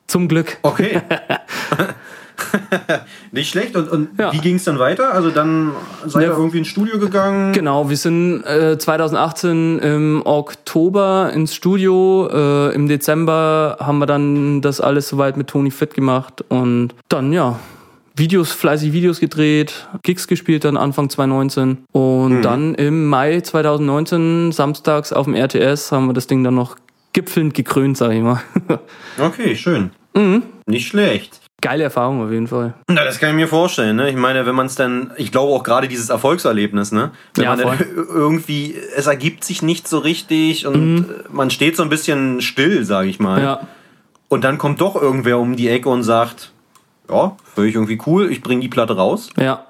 Zum 0.08 0.30
Glück. 0.30 0.58
Okay. 0.62 1.02
Nicht 3.32 3.50
schlecht. 3.50 3.76
Und, 3.76 3.90
und 3.90 4.10
Ja. 4.18 4.32
wie 4.34 4.40
ging 4.40 4.56
es 4.56 4.64
dann 4.64 4.80
weiter? 4.80 5.14
Also 5.14 5.30
dann 5.30 5.72
seid 6.06 6.24
Ja. 6.24 6.30
ihr 6.30 6.38
irgendwie 6.38 6.60
ins 6.60 6.68
Studio 6.68 7.00
gegangen. 7.00 7.54
Genau, 7.54 7.90
wir 7.90 7.98
sind 7.98 8.44
äh, 8.44 8.78
2018 8.78 9.80
im 9.80 10.22
Oktober 10.26 11.32
ins 11.34 11.54
Studio. 11.56 12.30
Äh, 12.32 12.76
Im 12.76 12.88
Dezember 12.88 13.78
haben 13.80 14.00
wir 14.00 14.06
dann 14.06 14.62
das 14.62 14.82
alles 14.82 15.10
soweit 15.10 15.38
mit 15.38 15.48
Toni 15.48 15.72
fit 15.72 15.94
gemacht 15.94 16.44
und 16.50 16.94
dann 17.10 17.32
ja. 17.34 17.60
Videos, 18.16 18.52
fleißig 18.52 18.92
Videos 18.92 19.22
gedreht, 19.22 19.88
Gigs 20.04 20.28
gespielt 20.28 20.66
dann 20.66 20.76
Anfang 20.76 21.10
2019 21.10 21.78
und 21.94 22.42
dann 22.42 22.76
im 22.76 23.08
Mai 23.08 23.40
2019 23.40 24.52
samstags 24.52 25.14
auf 25.14 25.24
dem 25.26 25.36
RTS 25.36 25.94
haben 25.94 26.08
wir 26.08 26.14
das 26.14 26.28
Ding 26.28 26.44
dann 26.44 26.56
noch 26.56 26.76
gipfelnd 27.14 27.54
gekrönt, 27.54 27.96
sag 27.98 28.12
ich 28.12 28.22
mal. 28.22 28.42
Okay, 29.18 29.56
schön. 29.56 29.92
Mhm. 30.16 30.44
Nicht 30.66 30.88
schlecht. 30.90 31.39
Geile 31.62 31.84
Erfahrung 31.84 32.24
auf 32.24 32.32
jeden 32.32 32.48
Fall. 32.48 32.74
Na, 32.88 33.04
das 33.04 33.20
kann 33.20 33.30
ich 33.30 33.36
mir 33.36 33.48
vorstellen. 33.48 33.96
Ne? 33.98 34.10
Ich 34.10 34.16
meine, 34.16 34.46
wenn 34.46 34.56
man 34.56 34.68
es 34.68 34.76
dann, 34.76 35.12
ich 35.18 35.32
glaube 35.32 35.52
auch 35.54 35.64
gerade 35.64 35.88
dieses 35.88 36.10
Erfolgserlebnis, 36.10 36.92
ne? 36.92 37.12
Wenn 37.36 37.44
Ja, 37.44 37.56
man 37.56 37.60
dann 37.60 37.78
irgendwie, 38.14 38.76
es 38.96 39.08
ergibt 39.08 39.44
sich 39.44 39.62
nicht 39.62 39.88
so 39.88 40.00
richtig 40.00 40.66
und 40.68 41.06
man 41.34 41.50
steht 41.50 41.76
so 41.76 41.84
ein 41.84 41.90
bisschen 41.90 42.42
still, 42.42 42.86
sage 42.86 43.10
ich 43.10 43.20
mal. 43.20 43.40
Mhm. 43.40 43.44
Ja, 43.46 43.60
Und 44.30 44.44
dann 44.44 44.58
kommt 44.58 44.80
doch 44.80 44.96
irgendwer 44.96 45.38
um 45.40 45.56
die 45.56 45.68
Ecke 45.68 45.90
und 45.90 46.04
sagt, 46.04 46.52
ja, 47.10 47.36
finde 47.56 47.70
ich 47.70 47.76
irgendwie 47.76 48.00
cool, 48.06 48.32
ich 48.32 48.42
bringe 48.42 48.62
die 48.62 48.70
Platte 48.70 48.96
raus. 48.96 49.30
Ja. 49.38 49.66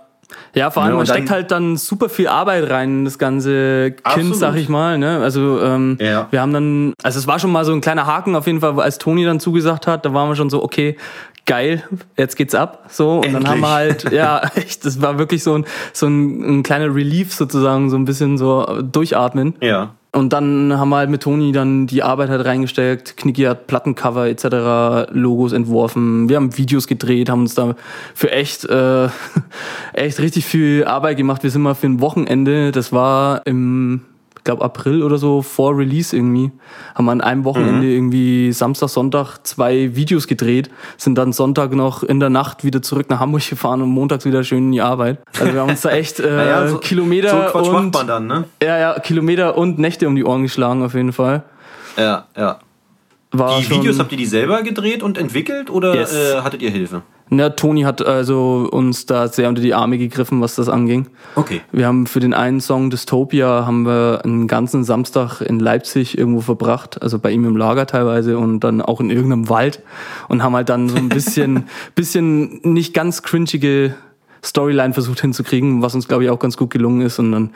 Ja, 0.54 0.70
vor 0.72 0.84
allem, 0.84 0.92
Ja, 0.92 0.96
man 0.96 1.02
und 1.02 1.10
dann- 1.10 1.16
steckt 1.16 1.32
halt 1.32 1.52
dann 1.52 1.78
super 1.78 2.10
viel 2.10 2.28
Arbeit 2.28 2.70
rein 2.70 2.90
in 3.00 3.06
das 3.06 3.18
ganze 3.18 3.92
Kind, 3.92 4.06
Absolut. 4.06 4.36
sag 4.36 4.56
ich 4.56 4.70
mal. 4.70 4.98
Ne? 4.98 5.20
Also 5.22 5.62
ähm, 5.62 5.98
Ja. 6.00 6.28
wir 6.32 6.42
haben 6.42 6.54
dann, 6.54 6.94
also 7.04 7.20
es 7.20 7.28
war 7.28 7.40
schon 7.40 7.52
mal 7.52 7.66
so 7.66 7.72
ein 7.74 7.82
kleiner 7.82 8.06
Haken 8.06 8.36
auf 8.36 8.48
jeden 8.48 8.60
Fall, 8.62 8.80
als 8.80 8.98
Toni 8.98 9.26
dann 9.26 9.40
zugesagt 9.40 9.88
hat, 9.88 10.06
da 10.06 10.14
waren 10.14 10.30
wir 10.30 10.36
schon 10.36 10.50
so, 10.50 10.64
okay, 10.64 10.98
geil, 11.46 11.84
jetzt 12.16 12.36
geht's 12.36 12.54
ab. 12.54 12.86
So, 12.90 13.18
und 13.18 13.26
dann 13.26 13.36
Endlich. 13.38 13.50
haben 13.52 13.62
wir 13.62 13.70
halt, 13.72 14.12
ja, 14.12 14.42
echt, 14.56 14.86
das 14.86 15.02
war 15.02 15.18
wirklich 15.18 15.44
so 15.44 15.56
ein, 15.56 15.66
so 15.94 16.06
ein, 16.08 16.60
ein 16.60 16.64
kleiner 16.64 16.94
Relief 16.94 17.34
sozusagen, 17.34 17.90
so 17.90 17.96
ein 17.98 18.06
bisschen 18.06 18.38
so 18.38 18.82
durchatmen. 18.84 19.56
Ja. 19.62 19.96
Und 20.12 20.34
dann 20.34 20.76
haben 20.78 20.90
wir 20.90 20.98
halt 20.98 21.10
mit 21.12 21.22
Toni 21.22 21.52
dann 21.52 21.86
die 21.86 22.02
Arbeit 22.02 22.30
halt 22.30 22.44
reingesteckt. 22.44 23.16
Knicki 23.16 23.44
hat 23.44 23.68
Plattencover 23.68 24.28
etc., 24.28 25.12
Logos 25.12 25.52
entworfen. 25.52 26.30
Wir 26.30 26.38
haben 26.38 26.58
Videos 26.58 26.88
gedreht, 26.88 27.30
haben 27.30 27.42
uns 27.42 27.54
da 27.54 27.76
für 28.16 28.32
echt, 28.32 28.66
äh, 28.66 29.10
echt 29.94 30.20
richtig 30.20 30.46
viel 30.46 30.86
Arbeit 30.86 31.18
gemacht. 31.18 31.44
Wir 31.44 31.52
sind 31.52 31.62
mal 31.62 31.76
für 31.76 31.88
ein 31.88 32.02
Wochenende, 32.02 32.72
das 32.72 32.92
war 32.92 33.46
im, 33.46 34.02
glaube 34.50 34.64
April 34.64 35.04
oder 35.04 35.18
so, 35.18 35.42
vor 35.42 35.78
Release 35.78 36.16
irgendwie, 36.16 36.52
haben 36.96 37.06
wir 37.06 37.12
an 37.12 37.22
einem 37.22 37.46
Wochenende 37.46 37.88
irgendwie 37.88 38.52
Samstag, 38.52 38.90
Sonntag 38.90 39.38
zwei 39.44 39.96
Videos 39.96 40.28
gedreht, 40.28 40.70
sind 40.98 41.18
dann 41.18 41.32
Sonntag 41.34 41.74
noch 41.74 42.04
in 42.04 42.20
der 42.20 42.30
Nacht 42.30 42.64
wieder 42.64 42.82
zurück 42.82 43.10
nach 43.10 43.20
Hamburg 43.20 43.48
gefahren 43.50 43.82
und 43.82 43.90
montags 43.90 44.26
wieder 44.26 44.44
schön 44.44 44.66
in 44.66 44.72
die 44.72 44.82
Arbeit. 44.82 45.20
Also 45.40 45.54
wir 45.54 45.62
haben 45.62 45.70
uns 45.70 45.82
da 45.82 45.92
echt 45.92 46.20
äh, 46.20 46.30
Naja, 46.36 46.68
so- 46.68 46.78
Kilometer 46.80 47.52
So 47.54 47.60
und 47.76 47.96
dann, 48.08 48.28
ne? 48.28 48.46
ja, 48.62 48.78
ja, 48.78 49.00
Kilometer 49.00 49.58
und 49.58 49.80
Nächte 49.80 50.08
um 50.08 50.16
die 50.16 50.24
Ohren 50.26 50.44
geschlagen 50.44 50.84
auf 50.84 50.94
jeden 50.94 51.14
Fall. 51.14 51.44
Ja, 51.98 52.26
ja. 52.38 52.60
War 53.32 53.60
Die 53.60 53.70
Videos 53.70 54.00
habt 54.00 54.12
ihr 54.12 54.18
die 54.18 54.26
selber 54.26 54.64
gedreht 54.64 55.04
und 55.04 55.18
entwickelt 55.18 55.70
oder 55.70 55.94
Yes. 55.96 56.14
äh, 56.16 56.42
hattet 56.42 56.62
ihr 56.64 56.72
Hilfe? 56.72 57.04
Na, 57.32 57.50
Toni 57.50 57.84
hat 57.84 58.04
also 58.06 58.68
uns 58.72 59.06
da 59.06 59.28
sehr 59.28 59.50
unter 59.50 59.62
die 59.62 59.74
Arme 59.76 59.98
gegriffen, 59.98 60.42
was 60.42 60.56
das 60.56 60.68
anging. 60.68 61.08
Okay. 61.36 61.62
Wir 61.72 61.86
haben 61.86 62.08
für 62.08 62.20
den 62.20 62.34
einen 62.34 62.60
Song 62.60 62.90
Dystopia 62.90 63.66
haben 63.68 63.86
wir 63.86 64.22
einen 64.24 64.48
ganzen 64.48 64.84
Samstag 64.84 65.42
in 65.42 65.60
Leipzig 65.60 66.18
irgendwo 66.18 66.42
verbracht, 66.42 67.02
also 67.02 67.20
bei 67.20 67.32
ihm 67.32 67.46
im 67.46 67.56
Lager 67.56 67.86
teilweise 67.86 68.38
und 68.40 68.62
dann 68.62 68.82
auch 68.82 69.00
in 69.00 69.12
irgendeinem 69.12 69.48
Wald 69.50 69.82
und 70.28 70.42
haben 70.42 70.56
halt 70.56 70.70
dann 70.70 70.90
so 70.90 70.98
ein 70.98 71.10
bisschen, 71.10 71.66
bisschen 71.94 72.62
nicht 72.64 72.94
ganz 72.96 73.22
cringige 73.22 73.94
Storyline 74.44 74.94
versucht 74.94 75.20
hinzukriegen, 75.22 75.82
was 75.82 75.94
uns 75.94 76.08
glaube 76.08 76.24
ich 76.24 76.30
auch 76.30 76.40
ganz 76.40 76.56
gut 76.56 76.70
gelungen 76.70 77.02
ist 77.02 77.20
und 77.20 77.32
dann 77.32 77.50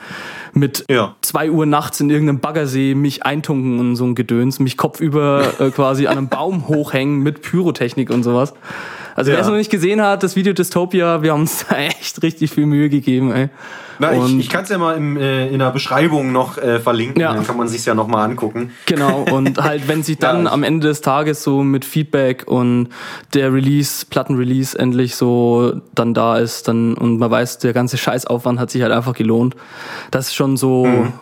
mit 0.52 0.84
Ja. 0.90 1.16
zwei 1.22 1.50
Uhr 1.50 1.64
nachts 1.66 1.98
in 2.00 2.10
irgendeinem 2.10 2.40
Baggersee 2.40 2.94
mich 2.94 3.24
eintunken 3.24 3.80
und 3.80 3.96
so 3.96 4.04
ein 4.04 4.14
Gedöns, 4.14 4.60
mich 4.60 4.76
kopfüber 4.76 5.44
äh, 5.58 5.70
quasi 5.70 6.06
an 6.06 6.18
einem 6.18 6.28
Baum 6.28 6.68
hochhängen 6.68 7.20
mit 7.20 7.42
Pyrotechnik 7.42 8.10
und 8.10 8.22
sowas. 8.22 8.52
Also 9.16 9.28
wer 9.30 9.36
Ja. 9.38 9.42
es 9.42 9.48
noch 9.48 9.54
nicht 9.56 9.70
gesehen 9.70 10.02
hat, 10.02 10.22
das 10.22 10.34
Video 10.36 10.52
Dystopia, 10.52 11.22
wir 11.22 11.32
haben 11.32 11.42
uns 11.42 11.64
da 11.68 11.76
echt 11.76 12.22
richtig 12.22 12.50
viel 12.50 12.66
Mühe 12.66 12.88
gegeben, 12.88 13.32
ey. 13.32 13.48
Na, 14.00 14.12
ich, 14.12 14.18
Und- 14.18 14.40
ich 14.40 14.48
kann 14.48 14.64
es 14.64 14.70
ja 14.70 14.78
mal 14.78 14.96
im, 14.96 15.16
äh, 15.16 15.46
in 15.48 15.60
der 15.60 15.70
Beschreibung 15.70 16.32
noch 16.32 16.58
äh, 16.58 16.80
verlinken, 16.80 17.20
Ja. 17.20 17.32
dann 17.32 17.46
kann 17.46 17.56
man 17.56 17.68
sich 17.68 17.84
ja 17.86 17.94
noch 17.94 18.08
mal 18.08 18.24
angucken. 18.24 18.72
Genau, 18.86 19.24
und 19.32 19.62
halt, 19.62 19.86
wenn 19.86 20.02
sich 20.02 20.18
dann 20.18 20.46
Ja. 20.46 20.52
am 20.52 20.64
Ende 20.64 20.88
des 20.88 21.00
Tages 21.00 21.44
so 21.44 21.62
mit 21.62 21.84
Feedback 21.84 22.42
und 22.48 22.88
der 23.34 23.52
Release, 23.54 24.04
Plattenrelease 24.04 24.76
endlich 24.76 25.14
so 25.14 25.80
dann 25.94 26.12
da 26.12 26.38
ist, 26.38 26.66
dann 26.66 26.94
und 26.94 27.18
man 27.18 27.30
weiß, 27.30 27.58
der 27.58 27.72
ganze 27.72 27.96
Scheißaufwand 27.96 28.58
hat 28.58 28.70
sich 28.70 28.82
halt 28.82 28.92
einfach 28.92 29.14
gelohnt. 29.14 29.54
Das 30.10 30.26
ist 30.26 30.34
schon 30.34 30.56
so, 30.56 30.86
Mhm. 30.86 31.12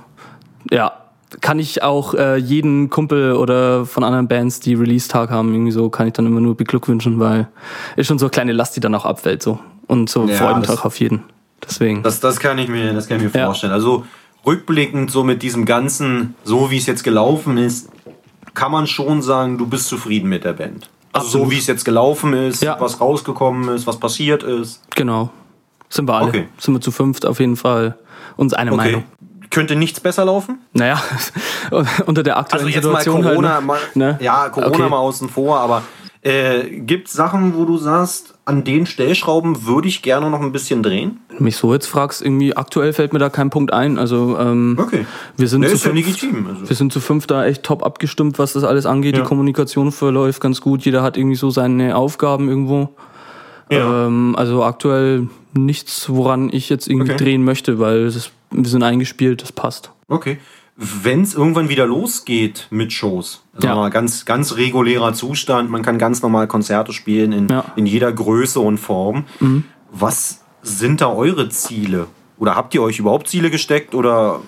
ja, 0.71 0.93
kann 1.41 1.59
ich 1.59 1.83
auch 1.83 2.15
äh, 2.15 2.37
jeden 2.37 2.91
Kumpel 2.91 3.33
oder 3.33 3.87
von 3.87 4.05
anderen 4.05 4.29
Bands, 4.29 4.61
die 4.61 4.75
Release-Tag 4.75 5.31
haben, 5.31 5.53
irgendwie 5.53 5.73
so, 5.73 5.89
kann 5.91 6.07
ich 6.07 6.13
dann 6.13 6.27
immer 6.27 6.41
nur 6.41 6.57
beglückwünschen, 6.57 7.19
weil 7.19 7.49
ist 7.97 8.07
schon 8.09 8.19
so 8.19 8.27
eine 8.27 8.31
kleine 8.31 8.53
Last, 8.53 8.77
die 8.77 8.81
dann 8.81 8.95
auch 8.95 9.05
abfällt, 9.07 9.43
so. 9.43 9.59
Und 9.87 10.09
so 10.09 10.27
Ja, 10.27 10.35
Freudentag 10.37 10.85
auf 10.85 10.99
jeden. 11.01 11.23
Deswegen. 11.65 12.03
Das, 12.03 12.21
das 12.21 12.39
kann 12.41 12.59
ich 12.59 12.69
mir, 12.69 12.93
das 12.93 13.09
kann 13.09 13.19
ich 13.19 13.33
mir 13.33 13.39
Ja. 13.39 13.47
vorstellen. 13.47 13.73
Also 13.73 14.05
rückblickend 14.45 15.11
so 15.11 15.23
mit 15.25 15.43
diesem 15.43 15.65
ganzen, 15.65 16.35
so 16.45 16.71
wie 16.71 16.77
es 16.79 16.87
jetzt 16.87 17.05
gelaufen 17.05 17.57
ist, 17.59 17.89
kann 18.55 18.73
man 18.73 18.87
schon 18.87 19.23
sagen, 19.23 19.59
du 19.59 19.67
bist 19.67 19.87
zufrieden 19.87 20.29
mit 20.29 20.45
der 20.45 20.53
Band. 20.53 20.91
Also 21.13 21.27
so 21.29 21.39
Absolut. 21.39 21.51
wie 21.53 21.59
es 21.59 21.67
jetzt 21.67 21.85
gelaufen 21.85 22.33
ist, 22.33 22.63
Ja. 22.63 22.77
was 22.81 23.01
rausgekommen 23.01 23.75
ist, 23.75 23.87
was 23.87 23.99
passiert 23.99 24.43
ist. 24.43 24.83
genau. 24.95 25.31
Sind 25.89 26.09
wir 26.09 26.15
alle. 26.15 26.29
Okay. 26.29 26.49
Sind 26.59 26.73
wir 26.75 26.81
zu 26.81 26.91
fünft 26.91 27.27
auf 27.27 27.39
jeden 27.39 27.57
Fall. 27.57 27.99
Uns 28.37 28.55
eine 28.55 28.73
Meinung. 28.73 29.05
Könnte 29.53 29.77
nichts 29.77 30.01
besser 30.01 30.25
laufen? 30.25 30.59
Naja, 30.73 31.01
unter 32.07 32.23
der 32.25 32.37
Also 32.37 32.55
aktuellen 32.57 32.69
jetzt 32.75 32.85
mal 32.85 32.99
Situation 32.99 33.23
Corona, 33.23 33.55
halt. 33.55 33.65
mal, 33.65 33.79
Ne? 33.95 34.19
ja, 34.21 34.49
Corona 34.49 34.75
Okay. 34.75 34.89
mal 34.89 34.97
außen 34.99 35.29
vor, 35.29 35.61
aber 35.61 35.83
äh, 36.23 36.81
gibt 36.81 37.09
es 37.09 37.15
Sachen, 37.15 37.55
wo 37.57 37.65
du 37.65 37.77
sagst, 37.77 38.35
an 38.45 38.65
den 38.65 38.87
Stellschrauben 38.87 39.67
würde 39.67 39.89
ich 39.89 40.03
gerne 40.03 40.31
noch 40.31 40.41
ein 40.41 40.53
bisschen 40.53 40.83
drehen? 40.83 41.21
Wenn 41.29 41.39
du 41.39 41.45
mich 41.45 41.57
so 41.57 41.73
jetzt 41.73 41.87
fragst, 41.87 42.23
irgendwie 42.23 42.57
aktuell 42.57 42.93
fällt 42.93 43.13
mir 43.13 43.19
da 43.19 43.29
kein 43.29 43.51
Punkt 43.51 43.73
ein. 43.73 43.99
Also 43.99 44.37
ähm, 44.39 44.77
Okay. 44.81 45.05
wir 45.37 45.49
sind 45.49 45.61
Ne, 45.61 45.69
zu 45.69 45.75
ist 45.75 45.85
ja 45.85 45.91
fünf, 45.93 46.07
legitim. 46.07 46.47
Also. 46.49 46.69
wir 46.69 46.77
sind 46.77 46.93
zu 46.93 47.01
fünf 47.01 47.27
da 47.27 47.45
echt 47.45 47.63
top 47.63 47.85
abgestimmt, 47.85 48.39
was 48.39 48.53
das 48.55 48.65
alles 48.65 48.87
angeht. 48.87 49.17
Ja. 49.17 49.23
Die 49.23 49.29
Kommunikation 49.29 49.93
verläuft 49.93 50.41
ganz 50.41 50.61
gut. 50.61 50.83
Jeder 50.83 51.03
hat 51.03 51.17
irgendwie 51.17 51.37
so 51.37 51.51
seine 51.51 51.95
Aufgaben 51.97 52.49
irgendwo. 52.49 52.89
Ja. 53.71 54.07
Ähm, 54.07 54.35
also 54.37 54.63
aktuell 54.65 55.29
nichts, 55.55 56.09
woran 56.09 56.51
ich 56.53 56.69
jetzt 56.69 56.89
irgendwie 56.89 57.13
Okay. 57.13 57.25
drehen 57.25 57.45
möchte, 57.45 57.79
weil 57.79 58.05
das, 58.07 58.31
wir 58.53 58.69
sind 58.69 58.83
eingespielt, 58.83 59.43
das 59.43 59.53
passt. 59.53 59.91
Okay. 60.09 60.39
Wenn 60.77 61.23
es 61.23 61.35
irgendwann 61.35 61.69
wieder 61.69 61.87
losgeht 61.87 62.67
mit 62.71 62.93
Shows, 62.93 63.45
also 63.55 63.67
Ja. 63.69 63.89
ganz, 63.91 64.25
ganz 64.25 64.57
regulärer 64.57 65.13
Zustand, 65.13 65.71
man 65.71 65.83
kann 65.83 65.99
ganz 65.99 66.23
normal 66.23 66.47
Konzerte 66.49 66.93
spielen 66.93 67.33
in, 67.33 67.49
Ja. 67.49 67.59
Mhm. 67.61 67.65
in 67.77 67.87
jeder 67.87 68.11
Größe 68.13 68.59
und 68.61 68.79
Form. 68.79 69.25
Was 69.93 70.41
sind 70.63 71.01
da 71.01 71.09
eure 71.13 71.49
Ziele? 71.51 72.07
Oder 72.39 72.57
habt 72.57 72.75
ihr 72.75 72.83
euch 72.83 72.99
überhaupt 72.99 73.29
Ziele 73.29 73.51
gesteckt? 73.51 73.95
Oder 73.95 74.41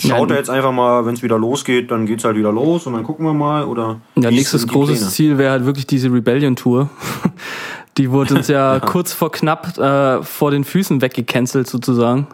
schaut 0.00 0.30
Ja, 0.30 0.34
ihr 0.36 0.38
jetzt 0.38 0.50
einfach 0.50 0.72
mal, 0.72 1.04
wenn 1.04 1.14
es 1.14 1.22
wieder 1.22 1.38
losgeht, 1.38 1.90
dann 1.90 2.06
geht 2.06 2.20
es 2.20 2.24
halt 2.24 2.36
wieder 2.36 2.52
los 2.52 2.86
und 2.86 2.92
dann 2.94 3.02
gucken 3.02 3.26
wir 3.26 3.34
mal? 3.34 3.64
Oder 3.64 4.00
Ja, 4.14 4.30
nächstes 4.30 4.66
großes 4.68 4.98
Pläne? 4.98 5.10
Ziel 5.10 5.38
wäre 5.38 5.50
halt 5.50 5.64
wirklich 5.66 5.86
diese 5.86 6.12
Rebellion-Tour. 6.12 6.88
Die 7.98 8.10
wurde 8.10 8.34
uns 8.34 8.48
ja, 8.48 8.78
kurz 8.80 9.12
vor 9.12 9.32
knapp 9.32 9.76
äh, 9.78 10.22
vor 10.22 10.50
den 10.50 10.64
Füßen 10.64 11.00
weggecancelt 11.02 11.66
sozusagen. 11.66 12.26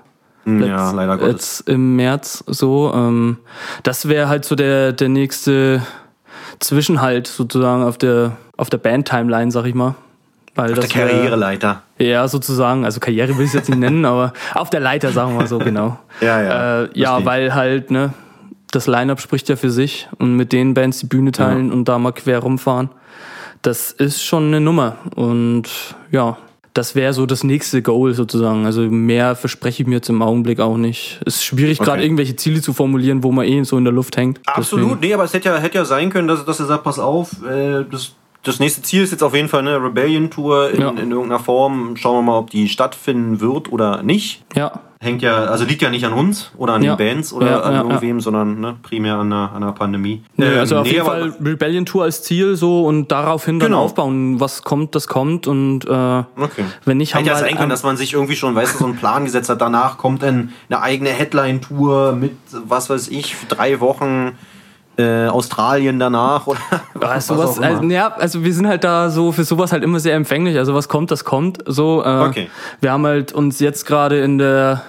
Hm, 0.45 0.63
Ja, 0.65 0.91
leider 0.93 1.17
Gottes. 1.19 1.59
Jetzt 1.61 1.69
im 1.69 1.97
März 1.97 2.43
so. 2.47 2.93
Ähm, 2.95 3.37
das 3.83 4.09
wäre 4.09 4.29
halt 4.29 4.45
so 4.45 4.55
der, 4.55 4.93
der 4.93 5.09
nächste 5.09 5.83
Zwischenhalt 6.61 7.27
sozusagen 7.27 7.83
auf 7.83 7.99
der, 7.99 8.33
auf 8.57 8.71
der 8.71 8.79
Band-Timeline, 8.79 9.51
sag 9.51 9.67
ich 9.67 9.75
mal. 9.75 9.95
Weil 10.55 10.71
Auf 10.73 10.81
der 10.81 10.83
das 10.89 10.95
wär- 10.97 11.07
Karriereleiter. 11.09 11.83
Ja, 11.99 12.29
sozusagen. 12.29 12.85
Also 12.85 13.01
Karriere 13.01 13.37
will 13.39 13.47
ich 13.47 13.55
jetzt 13.55 13.69
nicht 13.71 13.79
nennen, 13.79 14.05
aber 14.05 14.33
auf 14.55 14.69
der 14.71 14.81
Leiter, 14.81 15.11
sagen 15.13 15.33
wir 15.33 15.41
mal 15.43 15.47
so, 15.47 15.59
genau. 15.59 15.99
Ja, 16.21 16.43
ja. 16.43 16.83
Äh, 16.83 16.89
ja, 16.95 17.25
weil 17.25 17.55
halt, 17.55 17.91
ne, 17.91 18.13
das 18.71 18.87
Line-Up 18.87 19.21
spricht 19.21 19.49
ja 19.49 19.57
für 19.57 19.71
sich 19.71 20.09
und 20.19 20.37
mit 20.37 20.53
den 20.53 20.75
Bands 20.75 20.99
die 21.01 21.07
Bühne 21.07 21.33
teilen 21.33 21.73
und 21.73 21.87
da 21.89 21.99
mal 21.99 22.13
quer 22.13 22.39
rumfahren. 22.41 22.91
Das 23.63 23.93
ist 23.93 24.23
schon 24.23 24.49
eine 24.49 24.61
Nummer. 24.61 24.97
Und 25.15 25.69
ja, 26.11 26.37
das 26.75 26.95
wäre 26.95 27.13
so 27.13 27.27
das 27.27 27.45
nächste 27.45 27.83
Goal 27.83 28.15
sozusagen. 28.15 28.65
Also 28.67 28.83
mehr 28.83 29.37
verspreche 29.37 29.83
ich 29.83 29.87
mir 29.89 29.97
jetzt 29.97 30.09
im 30.09 30.23
Augenblick 30.23 30.59
auch 30.61 30.77
nicht. 30.77 31.21
Es 31.27 31.37
ist 31.37 31.45
schwierig, 31.45 31.79
gerade 31.79 31.93
Okay. 31.99 32.05
irgendwelche 32.05 32.37
Ziele 32.37 32.61
zu 32.63 32.73
formulieren, 32.73 33.23
wo 33.23 33.31
man 33.33 33.47
eh 33.47 33.63
so 33.65 33.77
in 33.77 33.85
der 33.85 33.93
Luft 33.93 34.17
hängt. 34.17 34.41
Absolut, 34.47 34.85
Deswegen- 34.87 35.01
nee, 35.01 35.13
aber 35.15 35.25
es 35.25 35.35
hätte 35.35 35.51
ja, 35.51 35.59
hätte 35.59 35.79
ja 35.79 35.85
sein 35.85 36.09
können, 36.11 36.29
dass, 36.29 36.45
dass 36.45 36.61
er 36.61 36.67
sagt, 36.67 36.85
pass 36.85 36.99
auf, 36.99 37.43
äh, 37.45 37.85
das 37.91 38.13
das 38.43 38.59
nächste 38.59 38.83
Ziel 38.83 39.03
ist 39.03 39.11
jetzt 39.13 39.23
auf 39.23 39.35
jeden 39.35 39.49
Fall 39.49 39.61
eine 39.61 39.83
Rebellion-Tour 39.83 40.71
in, 40.71 40.81
Ja. 40.81 40.89
in 40.91 41.11
irgendeiner 41.11 41.39
Form. 41.39 41.97
Schauen 41.97 42.17
wir 42.19 42.33
mal, 42.33 42.39
ob 42.39 42.51
die 42.51 42.69
stattfinden 42.69 43.41
wird 43.41 43.71
oder 43.73 44.03
nicht. 44.03 44.45
Ja. 44.57 44.81
Hängt 45.01 45.21
ja, 45.21 45.47
also 45.47 45.65
liegt 45.65 45.83
ja 45.83 45.91
nicht 45.91 46.05
an 46.07 46.13
uns 46.13 46.53
oder 46.57 46.75
an 46.75 46.83
Ja. 46.85 46.95
den 46.95 47.09
Bands 47.09 47.33
oder 47.33 47.51
Ja, 47.51 47.61
an 47.63 47.73
ja, 47.75 47.83
irgendwem, 47.83 48.21
sondern 48.21 48.61
ne, 48.61 48.77
primär 48.85 49.17
an 49.17 49.31
der, 49.31 49.51
an 49.53 49.61
der 49.63 49.73
Pandemie. 49.73 50.23
Nö, 50.37 50.47
Ähm, 50.47 50.59
also 50.61 50.77
auf 50.79 50.85
nee, 50.87 50.93
jeden 50.93 51.05
Fall 51.07 51.35
Rebellion 51.45 51.85
Tour 51.87 52.05
als 52.05 52.23
Ziel 52.23 52.55
so 52.55 52.85
und 52.87 53.11
daraufhin 53.11 53.59
dann 53.59 53.71
Genau. 53.73 53.83
aufbauen. 53.83 54.39
Was 54.39 54.63
kommt, 54.63 54.95
das 54.95 55.09
kommt 55.09 55.49
und 55.49 55.87
äh, 55.87 55.89
Okay. 55.91 56.65
wenn 56.85 56.99
nicht, 56.99 57.15
haben 57.17 57.21
Hätte 57.25 57.31
ja 57.31 57.37
sein 57.37 57.49
halt 57.49 57.57
können, 57.59 57.71
dass 57.71 57.83
man 57.83 57.97
sich 57.97 58.13
irgendwie 58.13 58.37
schon, 58.37 58.55
weißt 58.55 58.75
du, 58.75 58.79
so 58.79 58.85
einen 58.85 58.95
Plan 58.97 59.25
gesetzt 59.25 59.49
hat. 59.51 59.61
Danach 59.61 59.99
kommt 59.99 60.23
dann 60.23 60.53
eine 60.71 60.81
eigene 60.81 61.11
Headline-Tour 61.11 62.13
mit, 62.13 62.37
was 62.69 62.89
weiß 62.89 63.09
ich, 63.09 63.35
drei 63.49 63.81
Wochen 63.81 64.33
äh, 64.99 65.27
Australien 65.27 65.99
danach 65.99 66.47
oder 66.47 66.59
Ja, 66.71 66.81
was 66.95 67.27
sowas, 67.27 67.57
immer. 67.57 67.67
also, 67.67 67.83
ja, 67.85 68.09
also 68.15 68.45
wir 68.45 68.53
sind 68.53 68.67
halt 68.69 68.85
da 68.85 69.09
so 69.11 69.33
für 69.33 69.45
sowas 69.45 69.73
halt 69.73 69.83
immer 69.83 70.01
sehr 70.01 70.15
empfänglich. 70.15 70.59
Also 70.59 70.75
was 70.75 70.89
kommt, 70.89 71.11
das 71.11 71.25
kommt. 71.25 71.59
So, 71.67 72.03
äh, 72.05 72.09
Okay. 72.29 72.51
Wir 72.81 72.93
haben 72.93 73.07
halt 73.07 73.33
uns 73.33 73.59
jetzt 73.61 73.87
gerade 73.87 74.21
in 74.21 74.39
der 74.39 74.83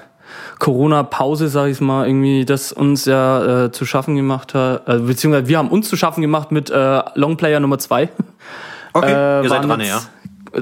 Corona-Pause, 0.59 1.47
sag 1.49 1.67
ich 1.67 1.81
mal, 1.81 2.07
irgendwie, 2.07 2.45
das 2.45 2.71
uns 2.71 3.05
ja 3.05 3.65
äh, 3.65 3.71
zu 3.71 3.85
schaffen 3.85 4.15
gemacht 4.15 4.53
hat, 4.53 4.87
äh, 4.87 4.97
beziehungsweise 4.99 5.47
wir 5.47 5.57
haben 5.57 5.69
uns 5.69 5.89
zu 5.89 5.97
schaffen 5.97 6.21
gemacht 6.21 6.51
mit 6.51 6.69
äh, 6.69 7.01
Longplayer 7.15 7.59
Nummer 7.59 7.79
zwei. 7.79 8.09
Okay, 8.95 9.11
Äh, 9.11 9.41
ihr 9.43 9.49
seid 9.49 9.63
dran, 9.65 9.79
ja. 9.79 9.85
jetzt- 9.87 10.09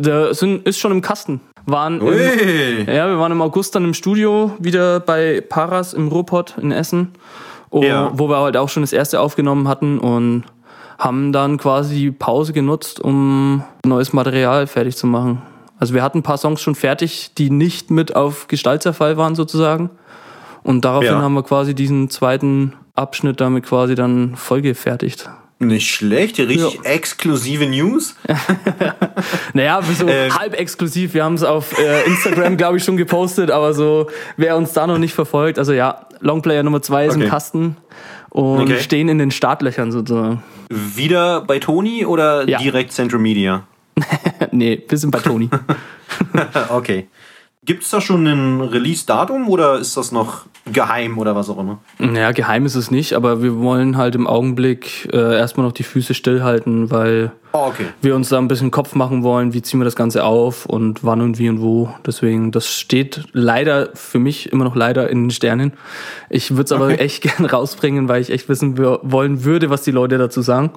Der 0.06 0.34
sind, 0.34 0.66
ist 0.66 0.80
schon 0.80 0.94
im 0.94 1.02
Kasten. 1.02 1.42
Waren 1.66 2.00
im, 2.00 2.88
ja, 2.88 3.08
wir 3.10 3.20
waren 3.20 3.34
im 3.34 3.42
August 3.42 3.76
dann 3.76 3.84
im 3.84 3.94
Studio 3.94 4.56
wieder 4.58 5.02
bei 5.02 5.42
Paras 5.42 5.94
im 5.94 6.08
Ruhrpott 6.08 6.56
in 6.58 6.72
Essen, 6.72 7.10
Ja. 7.74 8.12
wo 8.14 8.28
wir 8.30 8.38
halt 8.40 8.58
auch 8.58 8.70
schon 8.70 8.84
das 8.84 8.94
erste 8.94 9.20
aufgenommen 9.22 9.68
hatten 9.68 9.98
und 10.00 10.44
haben 11.00 11.32
dann 11.32 11.58
quasi 11.58 11.96
die 11.96 12.12
Pause 12.12 12.54
genutzt, 12.54 13.00
um 13.00 13.64
neues 13.86 14.14
Material 14.14 14.68
fertig 14.68 14.98
zu 14.98 15.08
machen. 15.08 15.42
Also 15.80 15.94
wir 15.96 16.04
hatten 16.04 16.20
ein 16.20 16.24
paar 16.24 16.38
Songs 16.38 16.62
schon 16.62 16.76
fertig, 16.76 17.32
die 17.38 17.50
nicht 17.50 17.90
mit 17.90 18.16
auf 18.16 18.48
Gestaltserfall 18.48 19.18
waren 19.18 19.34
sozusagen. 19.36 19.90
Und 20.64 20.86
daraufhin 20.86 21.10
Ja. 21.14 21.22
haben 21.22 21.34
wir 21.34 21.42
quasi 21.44 21.74
diesen 21.74 22.10
zweiten 22.12 22.74
Abschnitt 22.94 23.42
damit 23.42 23.66
quasi 23.66 23.96
dann 23.96 24.36
vollgefertigt. 24.36 25.28
Nicht 25.62 25.90
schlecht, 25.92 26.40
richtig 26.40 26.74
Ja. 26.76 26.82
exklusive 26.84 27.66
News. 27.68 28.16
Naja, 29.54 29.80
so 29.98 30.08
Ähm. 30.08 30.34
halb 30.38 30.54
exklusiv. 30.60 31.14
Wir 31.14 31.24
haben 31.24 31.36
es 31.36 31.44
auf 31.44 31.78
äh, 31.78 32.04
Instagram, 32.06 32.58
glaube 32.58 32.78
ich, 32.78 32.84
schon 32.84 32.98
gepostet, 32.98 33.52
aber 33.52 33.74
so, 33.74 34.08
wer 34.38 34.58
uns 34.58 34.74
da 34.74 34.88
noch 34.88 34.98
nicht 34.98 35.14
verfolgt, 35.14 35.60
also 35.60 35.74
ja, 35.74 36.08
Longplayer 36.22 36.64
Nummer 36.64 36.82
zwei 36.82 37.06
ist 37.06 37.16
Okay. 37.16 37.24
im 37.26 37.30
Kasten 37.30 37.78
und 38.30 38.62
Okay. 38.64 38.80
stehen 38.80 39.08
in 39.10 39.18
den 39.20 39.30
Startlöchern 39.32 39.92
sozusagen. 39.92 40.42
Wieder 40.70 41.42
bei 41.42 41.60
Toni 41.60 42.06
oder 42.06 42.48
Ja. 42.50 42.58
direkt 42.58 42.92
Central 42.94 43.20
Media? 43.22 43.64
nee, 44.52 44.82
wir 44.88 44.98
sind 44.98 45.12
bei 45.12 45.20
Toni. 45.20 45.50
Okay. 46.70 47.08
Gibt 47.64 47.84
es 47.84 47.90
da 47.92 48.02
schon 48.02 48.26
ein 48.26 48.62
Release-Datum 48.62 49.48
oder 49.48 49.78
ist 49.80 49.96
das 49.98 50.12
noch 50.12 50.46
geheim 50.72 51.18
oder 51.18 51.36
was 51.36 51.50
auch 51.50 51.58
immer? 51.58 51.80
naja, 51.98 52.32
geheim 52.32 52.66
ist 52.66 52.76
es 52.76 52.92
nicht, 52.92 53.14
aber 53.14 53.42
wir 53.42 53.58
wollen 53.60 53.98
halt 53.98 54.16
im 54.16 54.28
Augenblick 54.28 55.10
äh, 55.12 55.38
erstmal 55.38 55.66
noch 55.66 55.74
die 55.74 55.84
Füße 55.84 56.14
stillhalten, 56.14 56.92
weil 56.92 57.32
Oh, 57.54 57.66
okay. 57.68 57.86
wir 58.02 58.16
uns 58.16 58.30
da 58.30 58.38
ein 58.38 58.48
bisschen 58.48 58.72
Kopf 58.72 58.96
machen 58.96 59.24
wollen, 59.24 59.54
wie 59.54 59.62
ziehen 59.62 59.80
wir 59.80 59.86
das 59.86 59.96
Ganze 59.98 60.24
auf 60.24 60.66
und 60.66 61.04
wann 61.04 61.20
und 61.20 61.38
wie 61.38 61.50
und 61.50 61.62
wo. 61.62 61.90
Deswegen, 62.06 62.52
das 62.52 62.68
steht 62.68 63.26
leider 63.34 63.90
für 63.94 64.20
mich 64.20 64.52
immer 64.54 64.64
noch 64.64 64.76
leider 64.76 65.10
in 65.10 65.24
den 65.26 65.32
Sternen. 65.32 65.74
Ich 66.30 66.52
würde 66.52 66.64
es 66.64 66.72
aber 66.72 66.86
Okay. 66.86 66.96
echt 66.96 67.22
gern 67.38 67.46
rausbringen, 67.46 68.08
weil 68.08 68.22
ich 68.22 68.30
echt 68.32 68.48
wissen 68.48 68.78
wollen 68.78 69.44
würde, 69.44 69.70
was 69.70 69.82
die 69.82 69.92
Leute 69.92 70.18
dazu 70.18 70.42
sagen. 70.42 70.72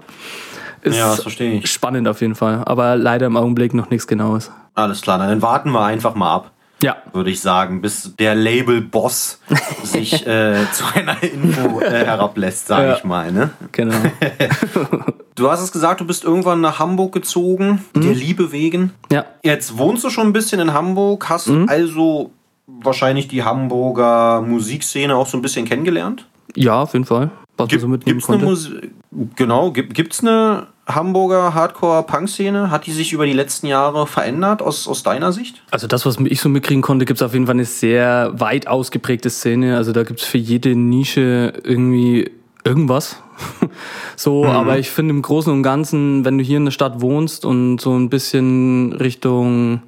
Ist 0.83 0.97
Ja, 0.99 1.11
das 1.11 1.23
verstehe 1.23 1.53
ich. 1.59 1.71
spannend 1.71 2.09
auf 2.09 2.21
jeden 2.21 2.35
Fall, 2.35 2.63
aber 2.67 2.97
leider 2.97 3.27
im 3.27 3.37
Augenblick 3.37 3.73
noch 3.73 3.89
nichts 3.91 4.07
Genaues. 4.07 4.51
Alles 4.75 5.01
klar, 5.01 5.19
dann 5.19 5.41
warten 5.43 5.71
wir 5.71 5.83
einfach 5.85 6.15
mal 6.17 6.35
ab. 6.35 6.51
Ja, 6.85 6.97
würde 7.13 7.31
ich 7.31 7.41
sagen, 7.41 7.81
bis 7.81 8.15
der 8.19 8.35
Label-Boss 8.35 9.41
sich 9.85 10.27
äh, 10.27 10.57
zu 10.73 10.85
einer 10.95 11.23
Info 11.23 11.81
äh, 11.81 12.05
herablässt, 12.05 12.67
sage 12.67 12.89
Ja. 12.89 12.97
ich 12.97 13.05
mal. 13.05 13.33
Ne? 13.33 13.51
genau. 13.73 13.97
Du 15.37 15.51
hast 15.51 15.61
es 15.63 15.73
gesagt, 15.73 16.01
du 16.01 16.05
bist 16.07 16.23
irgendwann 16.23 16.61
nach 16.61 16.79
Hamburg 16.79 17.13
gezogen, 17.13 17.85
Mhm. 17.95 18.01
der 18.03 18.15
Liebe 18.15 18.53
wegen. 18.53 18.93
ja, 19.11 19.25
Jetzt 19.43 19.77
wohnst 19.79 20.05
du 20.05 20.11
schon 20.11 20.29
ein 20.29 20.33
bisschen 20.33 20.61
in 20.61 20.73
Hamburg, 20.73 21.29
hast 21.29 21.49
Mhm. 21.49 21.69
also 21.69 22.31
wahrscheinlich 22.67 23.27
die 23.29 23.43
Hamburger 23.43 24.43
Musikszene 24.43 25.17
auch 25.17 25.27
so 25.27 25.37
ein 25.37 25.43
bisschen 25.43 25.65
kennengelernt. 25.67 26.27
ja, 26.55 26.83
auf 26.83 26.93
jeden 26.93 27.05
Fall. 27.05 27.31
Was 27.57 27.71
man 27.71 27.81
so 27.81 27.89
mitnehmen 27.89 28.19
gibt's 28.19 28.29
eine 28.31 28.39
konnte. 28.45 28.51
Musi 28.51 28.91
genau, 29.37 29.71
gibt, 29.73 29.95
gibt's 29.95 30.21
eine 30.21 30.67
Hamburger 30.87 31.55
Hardcore-Punk-Szene? 31.55 32.71
Hat 32.71 32.87
die 32.87 32.93
sich 32.93 33.13
über 33.13 33.27
die 33.27 33.33
letzten 33.33 33.67
Jahre 33.67 34.07
verändert 34.07 34.61
aus, 34.61 34.87
aus 34.87 35.03
deiner 35.03 35.33
Sicht? 35.33 35.63
Also 35.71 35.87
das, 35.87 36.05
was 36.05 36.19
ich 36.19 36.41
so 36.41 36.49
mitkriegen 36.49 36.83
konnte, 36.83 37.05
gibt 37.05 37.21
es 37.21 37.23
auf 37.23 37.33
jeden 37.33 37.47
Fall 37.47 37.55
eine 37.55 37.65
sehr 37.65 38.33
weit 38.35 38.67
ausgeprägte 38.67 39.31
Szene. 39.31 39.77
Also 39.77 39.93
da 39.93 40.03
gibt 40.03 40.21
es 40.21 40.27
für 40.27 40.39
jede 40.39 40.77
Nische 40.77 41.55
irgendwie 41.65 42.31
irgendwas. 42.65 43.17
so, 44.17 44.45
aber 44.45 44.79
ich 44.79 44.91
finde 44.91 45.15
im 45.15 45.23
Großen 45.23 45.53
und 45.53 45.63
Ganzen, 45.63 46.25
wenn 46.25 46.39
du 46.39 46.45
hier 46.45 46.59
in 46.59 46.67
der 46.67 46.73
Stadt 46.73 47.01
wohnst 47.01 47.45
und 47.45 47.81
so 47.81 47.95
ein 47.97 48.09
bisschen 48.09 48.93
Richtung 48.93 49.83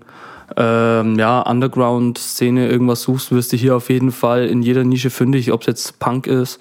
ähm, 0.56 1.18
ja, 1.18 1.40
Underground-Szene 1.42 2.68
irgendwas 2.68 3.02
suchst, 3.02 3.32
wirst 3.32 3.52
du 3.52 3.56
hier 3.56 3.76
auf 3.76 3.90
jeden 3.90 4.12
Fall 4.12 4.46
in 4.46 4.62
jeder 4.62 4.84
Nische 4.84 5.10
fündig, 5.10 5.52
ob 5.52 5.62
es 5.62 5.66
jetzt 5.66 5.98
Punk 5.98 6.26
ist, 6.26 6.60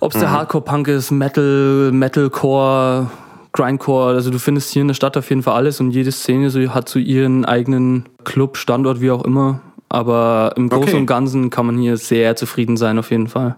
ob 0.00 0.14
es 0.14 0.20
der 0.20 0.30
Hardcore-Punk 0.30 0.88
ist, 0.88 1.10
Metal, 1.10 1.90
Metalcore, 1.92 3.10
Grindcore, 3.52 4.14
also 4.14 4.30
du 4.30 4.38
findest 4.38 4.70
hier 4.70 4.82
in 4.82 4.88
der 4.88 4.94
Stadt 4.94 5.16
auf 5.16 5.28
jeden 5.28 5.42
Fall 5.42 5.54
alles 5.54 5.80
und 5.80 5.90
jede 5.90 6.12
Szene 6.12 6.50
so, 6.50 6.60
hat 6.72 6.88
so 6.88 6.98
ihren 6.98 7.44
eigenen 7.44 8.04
Club, 8.24 8.56
Standort, 8.56 9.00
wie 9.00 9.10
auch 9.10 9.24
immer. 9.24 9.60
Aber 9.88 10.52
im 10.56 10.68
Großen 10.68 10.84
Okay. 10.84 10.96
und 10.96 11.06
Ganzen 11.06 11.50
kann 11.50 11.66
man 11.66 11.76
hier 11.76 11.96
sehr 11.96 12.36
zufrieden 12.36 12.76
sein, 12.76 12.98
auf 12.98 13.10
jeden 13.10 13.26
Fall. 13.26 13.56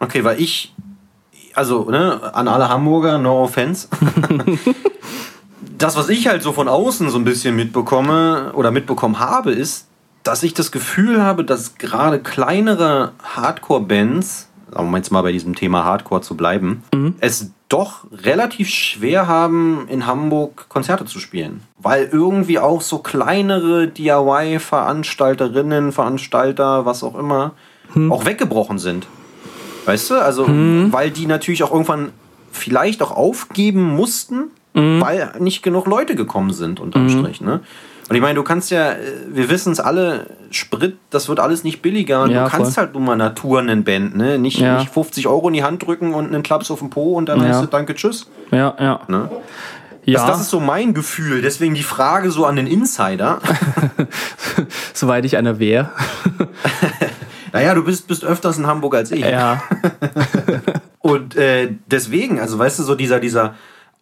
Okay, 0.00 0.24
weil 0.24 0.40
ich, 0.40 0.74
also 1.54 1.88
ne, 1.88 2.20
an 2.34 2.48
alle 2.48 2.68
Hamburger, 2.68 3.18
no 3.18 3.44
offense. 3.44 3.86
das, 5.78 5.96
was 5.96 6.08
ich 6.08 6.26
halt 6.26 6.42
so 6.42 6.52
von 6.52 6.68
außen 6.68 7.10
so 7.10 7.18
ein 7.18 7.24
bisschen 7.24 7.54
mitbekomme 7.54 8.52
oder 8.54 8.70
mitbekommen 8.72 9.20
habe, 9.20 9.52
ist, 9.52 9.86
dass 10.24 10.42
ich 10.42 10.52
das 10.52 10.72
Gefühl 10.72 11.22
habe, 11.22 11.44
dass 11.44 11.76
gerade 11.76 12.18
kleinere 12.18 13.12
Hardcore-Bands, 13.22 14.48
um 14.74 14.94
jetzt 14.96 15.10
mal 15.12 15.22
bei 15.22 15.32
diesem 15.32 15.54
Thema 15.54 15.84
Hardcore 15.84 16.20
zu 16.22 16.36
bleiben, 16.36 16.82
es 17.20 17.52
doch 17.68 18.04
relativ 18.12 18.70
schwer 18.70 19.26
haben, 19.26 19.86
in 19.88 20.06
Hamburg 20.06 20.68
Konzerte 20.68 21.04
zu 21.04 21.18
spielen. 21.18 21.62
Weil 21.78 22.08
irgendwie 22.10 22.58
auch 22.58 22.80
so 22.80 22.98
kleinere 22.98 23.88
DIY-Veranstalterinnen, 23.88 25.92
Veranstalter, 25.92 26.86
was 26.86 27.02
auch 27.02 27.18
immer, 27.18 27.52
auch 28.10 28.24
weggebrochen 28.24 28.78
sind. 28.78 29.06
Weißt 29.84 30.10
du? 30.10 30.14
Also, 30.16 30.46
weil 30.92 31.10
die 31.10 31.26
natürlich 31.26 31.62
auch 31.62 31.72
irgendwann 31.72 32.12
vielleicht 32.52 33.02
auch 33.02 33.12
aufgeben 33.12 33.82
mussten, 33.82 34.50
weil 34.74 35.32
nicht 35.38 35.62
genug 35.62 35.86
Leute 35.86 36.14
gekommen 36.14 36.52
sind, 36.52 36.80
unterm 36.80 37.08
Strich. 37.08 37.40
Ne? 37.40 37.60
Und 38.08 38.16
ich 38.16 38.22
meine, 38.22 38.34
du 38.34 38.42
kannst 38.42 38.70
ja, 38.70 38.92
äh, 38.92 38.96
wir 39.28 39.50
wissen 39.50 39.72
es 39.72 39.80
alle, 39.80 40.26
Sprit, 40.50 40.96
das 41.10 41.28
wird 41.28 41.40
alles 41.40 41.64
nicht 41.64 41.82
billiger. 41.82 42.26
Ja, 42.26 42.44
du 42.44 42.50
kannst 42.50 42.74
voll. 42.74 42.84
halt 42.84 42.94
nur 42.94 43.02
mal 43.02 43.16
Natur 43.16 43.60
einen 43.60 43.84
Band, 43.84 44.16
ne? 44.16 44.38
Nicht, 44.38 44.58
Ja. 44.58 44.78
nicht 44.78 44.92
50 44.92 45.26
Euro 45.26 45.48
in 45.48 45.54
die 45.54 45.62
Hand 45.64 45.86
drücken 45.86 46.14
und 46.14 46.26
einen 46.26 46.42
Klaps 46.42 46.70
auf 46.70 46.78
den 46.80 46.90
Po 46.90 47.14
und 47.14 47.28
dann 47.28 47.40
Ja. 47.40 47.48
heißt 47.48 47.64
es 47.64 47.70
Danke, 47.70 47.94
tschüss. 47.94 48.28
Ja, 48.50 48.74
ja. 48.78 49.00
Ne? 49.08 49.30
Ja, 50.04 50.20
Das, 50.20 50.26
das 50.30 50.40
ist 50.42 50.50
so 50.50 50.60
mein 50.60 50.94
Gefühl. 50.94 51.42
Deswegen 51.42 51.74
die 51.74 51.82
Frage 51.82 52.30
so 52.30 52.46
an 52.46 52.56
den 52.56 52.66
Insider. 52.66 53.40
soweit 54.94 55.24
ich 55.24 55.36
einer 55.36 55.58
wäre. 55.58 55.90
naja, 57.52 57.74
du 57.74 57.84
bist, 57.84 58.08
bist 58.08 58.24
öfters 58.24 58.58
in 58.58 58.66
Hamburg 58.66 58.94
als 58.94 59.10
ich. 59.10 59.20
ja. 59.20 59.62
Und 61.00 61.36
äh, 61.36 61.74
deswegen, 61.86 62.40
also 62.40 62.58
weißt 62.58 62.78
du, 62.80 62.82
so 62.82 62.94
dieser, 62.94 63.20
dieser 63.20 63.54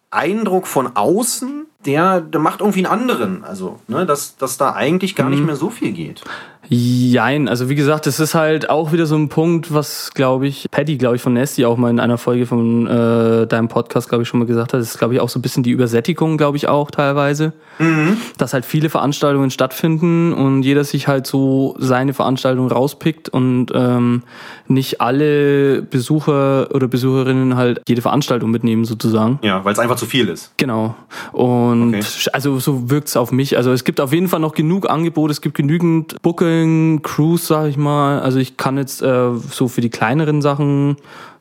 Eindruck 0.09 0.65
von 0.67 0.95
außen, 0.95 1.66
der, 1.85 2.21
der 2.21 2.39
macht 2.41 2.59
irgendwie 2.61 2.85
einen 2.85 3.01
anderen. 3.01 3.43
Also, 3.43 3.79
ne, 3.87 4.05
dass, 4.05 4.35
dass 4.37 4.57
da 4.57 4.73
eigentlich 4.73 5.15
gar 5.15 5.25
Mhm. 5.29 5.31
nicht 5.35 5.45
mehr 5.45 5.55
so 5.55 5.69
viel 5.69 5.91
geht. 5.91 6.23
Jein, 6.69 7.47
also 7.47 7.69
wie 7.69 7.75
gesagt, 7.75 8.07
das 8.07 8.19
ist 8.19 8.35
halt 8.35 8.69
auch 8.69 8.91
wieder 8.91 9.05
so 9.05 9.15
ein 9.15 9.29
Punkt, 9.29 9.73
was, 9.73 10.11
glaube 10.13 10.47
ich, 10.47 10.67
Paddy, 10.69 10.97
glaube 10.97 11.15
ich, 11.15 11.21
von 11.21 11.31
Nasty 11.33 11.63
auch 11.63 11.77
mal 11.77 11.89
in 11.89 11.99
einer 12.01 12.17
Folge 12.17 12.45
von 12.45 12.85
äh, 12.87 13.47
deinem 13.47 13.69
Podcast, 13.69 14.09
glaube 14.09 14.23
ich, 14.23 14.27
schon 14.27 14.41
mal 14.41 14.45
gesagt 14.47 14.73
hat. 14.73 14.81
Das 14.81 14.89
ist, 14.89 14.97
glaube 14.97 15.13
ich, 15.13 15.21
auch 15.21 15.29
so 15.29 15.39
ein 15.39 15.41
bisschen 15.41 15.63
die 15.63 15.71
Übersättigung, 15.71 16.35
glaube 16.37 16.57
ich, 16.57 16.67
auch 16.67 16.91
teilweise. 16.91 17.53
Dass 18.37 18.53
halt 18.53 18.65
viele 18.65 18.89
Veranstaltungen 18.89 19.49
stattfinden 19.51 20.33
und 20.33 20.63
jeder 20.63 20.83
sich 20.83 21.07
halt 21.07 21.25
so 21.27 21.75
seine 21.79 22.13
Veranstaltung 22.13 22.69
rauspickt 22.69 23.29
und 23.29 23.67
ähm, 23.73 24.23
nicht 24.67 24.99
alle 24.99 25.83
Besucher 25.83 26.69
oder 26.73 26.87
Besucherinnen 26.87 27.55
halt 27.55 27.81
jede 27.87 28.01
Veranstaltung 28.01 28.49
mitnehmen, 28.51 28.83
sozusagen. 28.83 29.39
Ja, 29.43 29.63
weil 29.63 29.73
es 29.73 29.79
einfach 29.79 29.95
zu 29.95 30.07
viel 30.07 30.27
ist. 30.27 30.51
Genau. 30.57 30.95
Und 31.31 31.66
Und 31.71 31.95
Okay. 31.95 32.03
also 32.33 32.59
so 32.59 32.89
wirkt's 32.89 33.15
auf 33.17 33.31
mich. 33.31 33.57
Also 33.57 33.71
es 33.71 33.83
gibt 33.83 33.99
auf 34.01 34.13
jeden 34.13 34.27
Fall 34.27 34.39
noch 34.39 34.53
genug 34.53 34.89
Angebote, 34.89 35.31
es 35.31 35.41
gibt 35.41 35.55
genügend 35.55 36.21
Booking, 36.21 37.01
Cruise, 37.03 37.45
sag 37.45 37.67
ich 37.67 37.77
mal. 37.77 38.19
Also 38.19 38.39
ich 38.39 38.57
kann 38.57 38.77
jetzt 38.77 39.01
äh, 39.01 39.29
so 39.51 39.67
für 39.67 39.81
die 39.81 39.89
kleineren 39.89 40.41
Sachen 40.41 40.97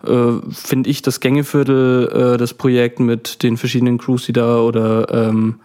äh, 0.07 0.33
finde 0.51 0.91
ich 0.91 1.03
das 1.03 1.21
Gängeviertel, 1.21 2.35
äh, 2.35 2.37
das 2.37 2.55
Projekt 2.55 3.01
mit 3.01 3.43
den 3.43 3.57
verschiedenen 3.57 3.99
Crews, 3.99 4.27
die 4.27 4.33
da 4.33 4.59
oder 4.61 5.13
ähm, 5.13 5.57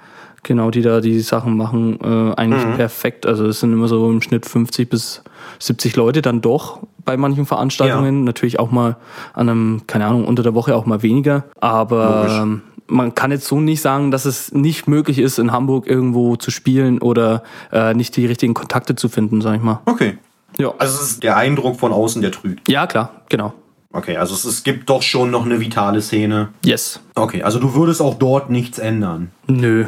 genau, 0.43 0.71
die 0.71 0.81
da 0.81 1.01
die 1.01 1.19
Sachen 1.19 1.57
machen, 1.57 1.99
äh, 2.01 2.33
eigentlich 2.35 2.63
perfekt. 2.75 3.25
Also 3.25 3.45
es 3.45 3.59
sind 3.59 3.73
immer 3.73 3.87
so 3.87 4.09
im 4.09 4.21
Schnitt 4.21 4.45
50 4.45 4.89
bis 4.89 5.23
70 5.59 5.95
Leute 5.95 6.21
dann 6.21 6.41
doch 6.41 6.79
bei 7.03 7.17
manchen 7.17 7.45
Veranstaltungen. 7.45 8.23
Natürlich 8.23 8.59
auch 8.59 8.71
mal 8.71 8.97
an 9.33 9.49
einem, 9.49 9.81
keine 9.87 10.05
Ahnung, 10.05 10.25
unter 10.25 10.43
der 10.43 10.53
Woche 10.53 10.75
auch 10.75 10.85
mal 10.85 11.01
weniger. 11.03 11.45
Aber 11.59 12.21
Logisch. 12.21 12.61
Man 12.91 13.15
kann 13.15 13.31
jetzt 13.31 13.47
so 13.47 13.59
nicht 13.59 13.81
sagen, 13.81 14.11
dass 14.11 14.25
es 14.25 14.51
nicht 14.51 14.87
möglich 14.87 15.17
ist, 15.17 15.39
in 15.39 15.51
Hamburg 15.51 15.87
irgendwo 15.87 16.35
zu 16.35 16.51
spielen 16.51 16.99
oder 16.99 17.43
äh, 17.71 17.93
nicht 17.93 18.15
die 18.17 18.25
richtigen 18.25 18.53
Kontakte 18.53 18.95
zu 18.95 19.09
finden, 19.09 19.41
sag 19.41 19.55
ich 19.55 19.61
mal. 19.61 19.79
Okay. 19.85 20.17
Ja. 20.57 20.73
Also 20.77 21.01
es 21.01 21.11
ist 21.11 21.23
der 21.23 21.37
Eindruck 21.37 21.79
von 21.79 21.93
außen, 21.93 22.21
der 22.21 22.31
trügt. 22.31 22.69
Ja, 22.69 22.85
klar, 22.85 23.21
genau. 23.29 23.53
Okay, 23.93 24.15
also 24.15 24.33
es, 24.35 24.45
es 24.45 24.63
gibt 24.63 24.89
doch 24.89 25.01
schon 25.01 25.31
noch 25.31 25.45
eine 25.45 25.59
vitale 25.59 26.01
Szene. 26.01 26.49
Yes. 26.63 27.01
Okay, 27.15 27.43
also 27.43 27.59
du 27.59 27.73
würdest 27.73 28.01
auch 28.01 28.13
dort 28.13 28.49
nichts 28.49 28.79
ändern. 28.79 29.31
Nö. 29.47 29.85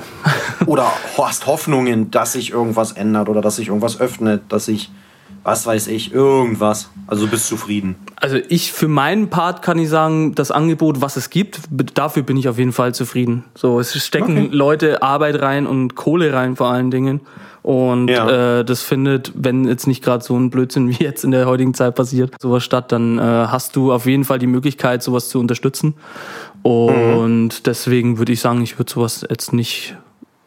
Oder 0.66 0.92
hast 1.18 1.48
Hoffnungen, 1.48 2.12
dass 2.12 2.34
sich 2.34 2.52
irgendwas 2.52 2.94
ändert 2.94 3.30
oder 3.30 3.42
dass 3.42 3.58
sich 3.58 3.70
irgendwas 3.70 4.02
öffnet, 4.02 4.44
dass 4.50 4.66
sich, 4.66 4.92
was 5.44 5.66
weiß 5.66 5.88
ich, 5.88 6.14
irgendwas. 6.14 6.90
Also 7.08 7.26
du 7.26 7.32
bist 7.32 7.48
zufrieden. 7.48 7.96
Also 8.16 8.38
ich 8.50 8.72
für 8.72 8.88
meinen 8.88 9.30
Part 9.30 9.62
kann 9.62 9.78
ich 9.78 9.90
sagen, 9.90 10.36
das 10.36 10.52
Angebot, 10.52 11.02
was 11.02 11.18
es 11.18 11.30
gibt, 11.30 11.60
dafür 11.96 12.24
bin 12.24 12.38
ich 12.38 12.48
auf 12.48 12.58
jeden 12.58 12.72
Fall 12.72 12.94
zufrieden. 12.94 13.44
So, 13.56 13.80
es 13.80 13.94
stecken 14.04 14.38
Okay. 14.38 14.50
Leute 14.52 15.02
Arbeit 15.04 15.42
rein 15.42 15.68
und 15.68 15.96
Kohle 15.96 16.34
rein 16.34 16.56
vor 16.56 16.68
allen 16.70 16.92
Dingen. 16.92 17.22
Und 17.62 18.10
Ja. 18.10 18.60
äh, 18.60 18.66
das 18.66 18.82
findet, 18.84 19.32
wenn 19.36 19.66
jetzt 19.66 19.88
nicht 19.88 20.04
gerade 20.04 20.24
so 20.24 20.36
ein 20.38 20.50
Blödsinn 20.50 20.90
wie 20.98 21.04
jetzt 21.04 21.24
in 21.24 21.32
der 21.32 21.46
heutigen 21.46 21.74
Zeit 21.74 21.96
passiert, 21.96 22.34
sowas 22.42 22.64
statt, 22.64 22.92
dann 22.92 23.18
äh, 23.18 23.22
hast 23.22 23.76
du 23.76 23.92
auf 23.92 24.06
jeden 24.06 24.24
Fall 24.26 24.40
die 24.40 24.48
Möglichkeit, 24.48 25.04
sowas 25.04 25.30
zu 25.30 25.40
unterstützen. 25.40 25.94
Und 26.62 27.68
deswegen 27.68 28.18
würde 28.18 28.32
ich 28.32 28.40
sagen, 28.40 28.62
ich 28.62 28.78
würde 28.80 28.92
sowas 28.92 29.26
jetzt 29.30 29.52
nicht 29.54 29.96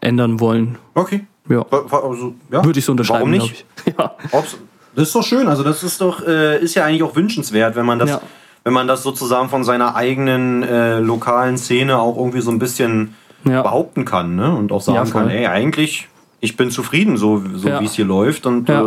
ändern 0.01 0.41
wollen. 0.41 0.79
Okay. 0.95 1.27
Ja. 1.49 1.65
Also, 1.71 2.35
ja. 2.51 2.65
Würde 2.65 2.79
ich 2.79 2.85
so 2.85 2.93
unterschreiben, 2.93 3.21
Warum 3.21 3.31
nicht? 3.31 3.65
Ja. 3.99 4.17
Ob's, 4.33 4.57
das 4.97 5.05
ist 5.09 5.15
doch 5.15 5.23
schön. 5.23 5.47
Also 5.47 5.63
das 5.63 5.83
ist 5.85 6.01
doch, 6.01 6.27
äh, 6.27 6.59
ist 6.61 6.75
ja 6.75 6.85
eigentlich 6.85 7.05
auch 7.05 7.15
wünschenswert, 7.15 7.77
wenn 7.77 7.87
man 7.87 7.99
das, 8.01 8.11
Ja. 8.11 8.21
wenn 8.65 8.73
man 8.73 8.89
das 8.89 9.03
sozusagen 9.05 9.49
von 9.49 9.63
seiner 9.63 9.95
eigenen 9.95 10.63
äh, 10.65 10.99
lokalen 10.99 11.57
Szene 11.59 11.99
auch 11.99 12.17
irgendwie 12.17 12.41
so 12.41 12.51
ein 12.51 12.59
bisschen 12.59 13.15
Ja. 13.45 13.63
behaupten 13.63 14.05
kann, 14.05 14.35
ne? 14.35 14.53
Und 14.57 14.73
auch 14.73 14.81
sagen 14.81 14.97
Ja, 14.97 15.05
kann, 15.13 15.31
ey, 15.31 15.47
eigentlich, 15.47 16.09
ich 16.41 16.57
bin 16.57 16.71
zufrieden, 16.73 17.17
so, 17.17 17.41
so 17.55 17.69
wie 17.81 17.85
es 17.85 17.95
hier 17.95 18.05
läuft 18.07 18.45
und 18.47 18.69
äh, 18.69 18.83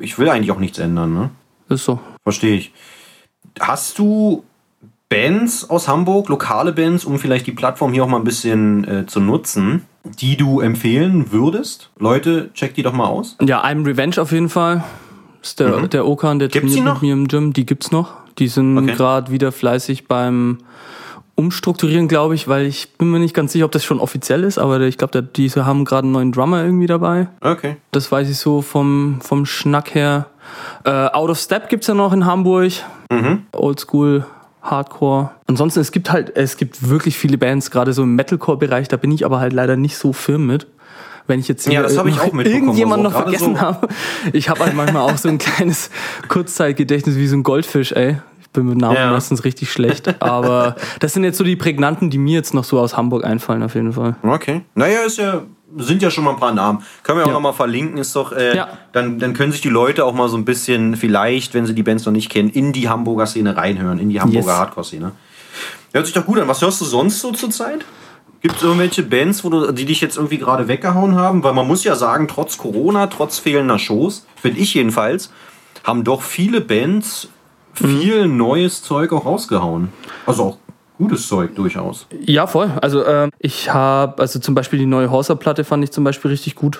ich 0.00 0.18
will 0.18 0.28
eigentlich 0.28 0.50
auch 0.50 0.58
nichts 0.58 0.78
ändern, 0.80 1.14
ne? 1.14 1.30
Ist 1.68 1.84
so. 1.84 2.00
Verstehe 2.24 2.56
ich. 2.56 2.72
Hast 3.60 3.98
du 3.98 4.42
Bands 5.08 5.68
aus 5.70 5.88
Hamburg, 5.88 6.28
lokale 6.28 6.72
Bands, 6.72 7.04
um 7.04 7.18
vielleicht 7.18 7.46
die 7.46 7.52
Plattform 7.52 7.92
hier 7.92 8.04
auch 8.04 8.08
mal 8.08 8.18
ein 8.18 8.24
bisschen 8.24 8.84
äh, 8.88 9.06
zu 9.06 9.20
nutzen, 9.20 9.84
die 10.04 10.36
du 10.36 10.60
empfehlen 10.60 11.32
würdest? 11.32 11.90
Leute, 11.98 12.50
check 12.54 12.74
die 12.74 12.82
doch 12.82 12.92
mal 12.92 13.06
aus. 13.06 13.36
Ja, 13.42 13.62
I'm 13.64 13.84
Revenge 13.84 14.18
auf 14.20 14.32
jeden 14.32 14.48
Fall. 14.48 14.82
Ist 15.42 15.58
der, 15.60 15.86
der 15.88 16.06
Okan, 16.06 16.38
der 16.38 16.48
Mhm. 16.48 16.52
Gibt's 16.52 16.72
die 16.72 16.78
trainiert 16.80 16.94
mit 16.94 17.02
mir 17.02 17.12
im 17.14 17.28
Gym. 17.28 17.52
Die 17.52 17.66
gibt's 17.66 17.90
noch. 17.90 18.10
Die 18.38 18.48
sind 18.48 18.76
Okay. 18.78 18.94
gerade 18.94 19.30
wieder 19.32 19.52
fleißig 19.52 20.06
beim 20.08 20.58
Umstrukturieren, 21.36 22.06
glaube 22.08 22.34
ich, 22.34 22.48
weil 22.48 22.66
ich 22.66 22.92
bin 22.98 23.10
mir 23.10 23.18
nicht 23.18 23.34
ganz 23.34 23.52
sicher, 23.52 23.64
ob 23.64 23.72
das 23.72 23.82
schon 23.82 23.98
offiziell 23.98 24.44
ist, 24.44 24.58
aber 24.58 24.78
ich 24.82 24.98
glaube, 24.98 25.22
diese 25.22 25.64
haben 25.64 25.86
gerade 25.86 26.04
einen 26.04 26.12
neuen 26.12 26.32
Drummer 26.32 26.62
irgendwie 26.62 26.86
dabei. 26.86 27.28
Okay. 27.40 27.76
Das 27.92 28.12
weiß 28.12 28.28
ich 28.28 28.36
so 28.36 28.60
vom, 28.60 29.20
vom 29.22 29.46
Schnack 29.46 29.94
her. 29.94 30.26
Äh, 30.84 30.90
Out 30.90 31.30
of 31.30 31.38
Step 31.38 31.70
gibt's 31.70 31.86
ja 31.86 31.94
noch 31.94 32.12
in 32.12 32.26
Hamburg. 32.26 32.72
Mhm. 33.10 33.44
Oldschool, 33.52 34.26
Hardcore. 34.60 35.30
Ansonsten, 35.46 35.80
es 35.80 35.92
gibt 35.92 36.12
halt, 36.12 36.36
es 36.36 36.58
gibt 36.58 36.86
wirklich 36.90 37.16
viele 37.16 37.38
Bands, 37.38 37.70
gerade 37.70 37.94
so 37.94 38.02
im 38.02 38.14
Metalcore-Bereich, 38.16 38.88
da 38.88 38.98
bin 38.98 39.10
ich 39.10 39.24
aber 39.24 39.40
halt 39.40 39.54
leider 39.54 39.76
nicht 39.76 39.96
so 39.96 40.12
firm 40.12 40.46
mit. 40.46 40.66
Wenn 41.26 41.38
ich 41.40 41.48
jetzt 41.48 41.66
Ja, 41.66 41.82
das 41.82 41.96
hab 41.96 42.06
ich 42.06 42.18
auch 42.20 42.32
irgendjemand 42.34 43.04
also 43.06 43.16
noch 43.16 43.22
vergessen 43.22 43.54
so- 43.56 43.60
habe. 43.60 43.88
Ich 44.32 44.48
habe 44.48 44.60
halt 44.64 44.74
manchmal 44.74 45.02
auch 45.02 45.16
so 45.18 45.28
ein 45.28 45.38
kleines 45.38 45.90
Kurzzeitgedächtnis 46.28 47.16
wie 47.16 47.26
so 47.26 47.36
ein 47.36 47.42
Goldfisch, 47.42 47.92
ey. 47.92 48.16
Ich 48.40 48.48
bin 48.50 48.66
mit 48.66 48.78
Namen 48.78 48.96
Ja. 48.96 49.10
meistens 49.12 49.44
richtig 49.44 49.70
schlecht. 49.70 50.20
Aber 50.22 50.74
das 51.00 51.12
sind 51.12 51.22
jetzt 51.24 51.38
so 51.38 51.44
die 51.44 51.54
prägnanten, 51.56 52.10
die 52.10 52.18
mir 52.18 52.34
jetzt 52.34 52.52
noch 52.54 52.64
so 52.64 52.80
aus 52.80 52.96
Hamburg 52.96 53.24
einfallen, 53.24 53.62
auf 53.62 53.74
jeden 53.76 53.92
Fall. 53.92 54.16
Okay. 54.22 54.62
Naja, 54.74 55.00
ist 55.06 55.18
ja, 55.18 55.42
sind 55.76 56.02
ja 56.02 56.10
schon 56.10 56.24
mal 56.24 56.30
ein 56.32 56.40
paar 56.40 56.52
Namen. 56.52 56.82
Können 57.04 57.18
wir 57.18 57.24
auch 57.24 57.28
Ja. 57.28 57.34
noch 57.34 57.40
mal 57.40 57.52
verlinken, 57.52 57.98
ist 57.98 58.16
doch, 58.16 58.32
äh, 58.32 58.56
Ja. 58.56 58.68
dann, 58.92 59.20
dann 59.20 59.34
können 59.34 59.52
sich 59.52 59.60
die 59.60 59.68
Leute 59.68 60.04
auch 60.04 60.14
mal 60.14 60.28
so 60.28 60.36
ein 60.36 60.44
bisschen, 60.44 60.96
vielleicht, 60.96 61.54
wenn 61.54 61.64
sie 61.64 61.74
die 61.74 61.84
Bands 61.84 62.04
noch 62.06 62.12
nicht 62.12 62.28
kennen, 62.28 62.50
in 62.50 62.72
die 62.72 62.88
Hamburger 62.88 63.26
Szene 63.26 63.56
reinhören, 63.56 64.00
in 64.00 64.08
die 64.08 64.20
Hamburger 64.20 64.48
Yes. 64.48 64.56
Hardcore-Szene. 64.58 65.12
Hört 65.92 66.06
sich 66.06 66.14
doch 66.14 66.26
gut 66.26 66.40
an. 66.40 66.48
Was 66.48 66.60
hörst 66.62 66.80
du 66.80 66.84
sonst 66.84 67.20
so 67.20 67.30
zur 67.32 67.50
Zeit? 67.50 67.84
Gibt 68.42 68.56
es 68.56 68.62
irgendwelche 68.62 69.02
Bands, 69.02 69.44
wo 69.44 69.50
du, 69.50 69.72
die 69.72 69.84
dich 69.84 70.00
jetzt 70.00 70.16
irgendwie 70.16 70.38
gerade 70.38 70.66
weggehauen 70.66 71.14
haben? 71.14 71.42
Weil 71.42 71.52
man 71.52 71.66
muss 71.66 71.84
ja 71.84 71.94
sagen, 71.94 72.26
trotz 72.26 72.56
Corona, 72.56 73.06
trotz 73.08 73.38
fehlender 73.38 73.78
Shows, 73.78 74.26
finde 74.36 74.60
ich 74.60 74.72
jedenfalls, 74.72 75.30
haben 75.84 76.04
doch 76.04 76.22
viele 76.22 76.62
Bands 76.62 77.28
viel 77.74 78.26
neues 78.26 78.82
Zeug 78.82 79.12
auch 79.12 79.26
rausgehauen. 79.26 79.92
Also 80.26 80.44
auch 80.44 80.58
gutes 81.00 81.26
Zeug 81.28 81.54
durchaus. 81.56 82.06
Ja, 82.24 82.46
voll. 82.46 82.70
Also 82.80 83.04
ähm, 83.06 83.30
ich 83.38 83.72
habe, 83.72 84.20
also 84.22 84.38
zum 84.38 84.54
Beispiel 84.54 84.78
die 84.78 84.86
neue 84.86 85.10
Horser-Platte 85.10 85.64
fand 85.64 85.82
ich 85.84 85.90
zum 85.90 86.04
Beispiel 86.04 86.30
richtig 86.30 86.54
gut. 86.54 86.78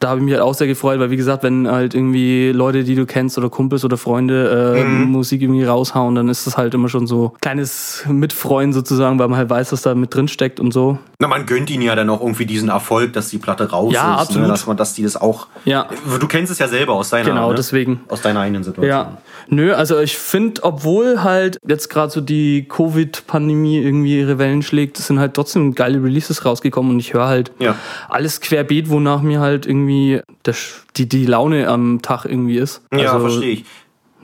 Da 0.00 0.08
habe 0.10 0.20
ich 0.20 0.24
mich 0.24 0.34
halt 0.34 0.42
auch 0.42 0.54
sehr 0.54 0.66
gefreut, 0.66 1.00
weil 1.00 1.10
wie 1.10 1.16
gesagt, 1.16 1.42
wenn 1.42 1.68
halt 1.70 1.94
irgendwie 1.94 2.50
Leute, 2.52 2.84
die 2.84 2.94
du 2.94 3.06
kennst 3.06 3.38
oder 3.38 3.48
Kumpels 3.48 3.84
oder 3.84 3.96
Freunde 3.96 4.76
äh, 4.78 4.84
Musik 4.84 5.42
irgendwie 5.42 5.64
raushauen, 5.64 6.14
dann 6.14 6.28
ist 6.28 6.46
das 6.46 6.56
halt 6.56 6.74
immer 6.74 6.88
schon 6.88 7.06
so 7.06 7.32
kleines 7.40 8.04
Mitfreuen 8.08 8.72
sozusagen, 8.72 9.18
weil 9.18 9.28
man 9.28 9.38
halt 9.38 9.50
weiß, 9.50 9.72
was 9.72 9.82
da 9.82 9.94
mit 9.94 10.14
drin 10.14 10.28
steckt 10.28 10.60
und 10.60 10.72
so. 10.72 10.98
Na, 11.20 11.28
man 11.28 11.46
gönnt 11.46 11.70
ihnen 11.70 11.82
ja 11.82 11.94
dann 11.94 12.10
auch 12.10 12.20
irgendwie 12.20 12.46
diesen 12.46 12.68
Erfolg, 12.68 13.12
dass 13.12 13.28
die 13.28 13.38
Platte 13.38 13.70
raus 13.70 13.92
Ja, 13.94 14.14
ist. 14.14 14.20
absolut. 14.22 14.42
Ne? 14.42 14.48
Dass, 14.48 14.66
man, 14.66 14.76
dass 14.76 14.94
die 14.94 15.02
das 15.02 15.16
auch. 15.16 15.46
Ja. 15.64 15.86
Du 16.18 16.26
kennst 16.26 16.50
es 16.50 16.58
ja 16.58 16.66
selber 16.68 16.94
aus 16.94 17.10
deiner 17.10 17.28
Genau, 17.28 17.50
ne? 17.50 17.54
deswegen. 17.54 18.00
Aus 18.08 18.22
deiner 18.22 18.40
eigenen 18.40 18.64
Situation. 18.64 18.88
Ja, 18.90 19.18
nö, 19.48 19.72
also 19.74 19.98
ich 19.98 20.16
finde, 20.16 20.62
obwohl 20.64 21.22
halt 21.22 21.58
jetzt 21.66 21.88
gerade 21.90 22.10
so 22.10 22.20
die 22.20 22.66
Covid-Pandemie 22.68 23.59
irgendwie 23.66 24.18
ihre 24.18 24.38
Wellen 24.38 24.62
schlägt, 24.62 24.96
sind 24.96 25.18
halt 25.18 25.34
trotzdem 25.34 25.74
geile 25.74 26.02
Releases 26.02 26.44
rausgekommen 26.44 26.92
und 26.92 26.98
ich 27.00 27.14
höre 27.14 27.26
halt 27.26 27.52
Ja. 27.58 27.76
alles 28.08 28.40
querbeet, 28.40 28.90
wonach 28.90 29.22
mir 29.22 29.40
halt 29.40 29.66
irgendwie 29.66 30.20
der, 30.44 30.54
die, 30.96 31.08
die 31.08 31.26
Laune 31.26 31.68
am 31.68 32.02
Tag 32.02 32.24
irgendwie 32.24 32.58
ist. 32.58 32.82
Ja, 32.92 33.12
also, 33.12 33.28
verstehe 33.28 33.50
ich. 33.52 33.64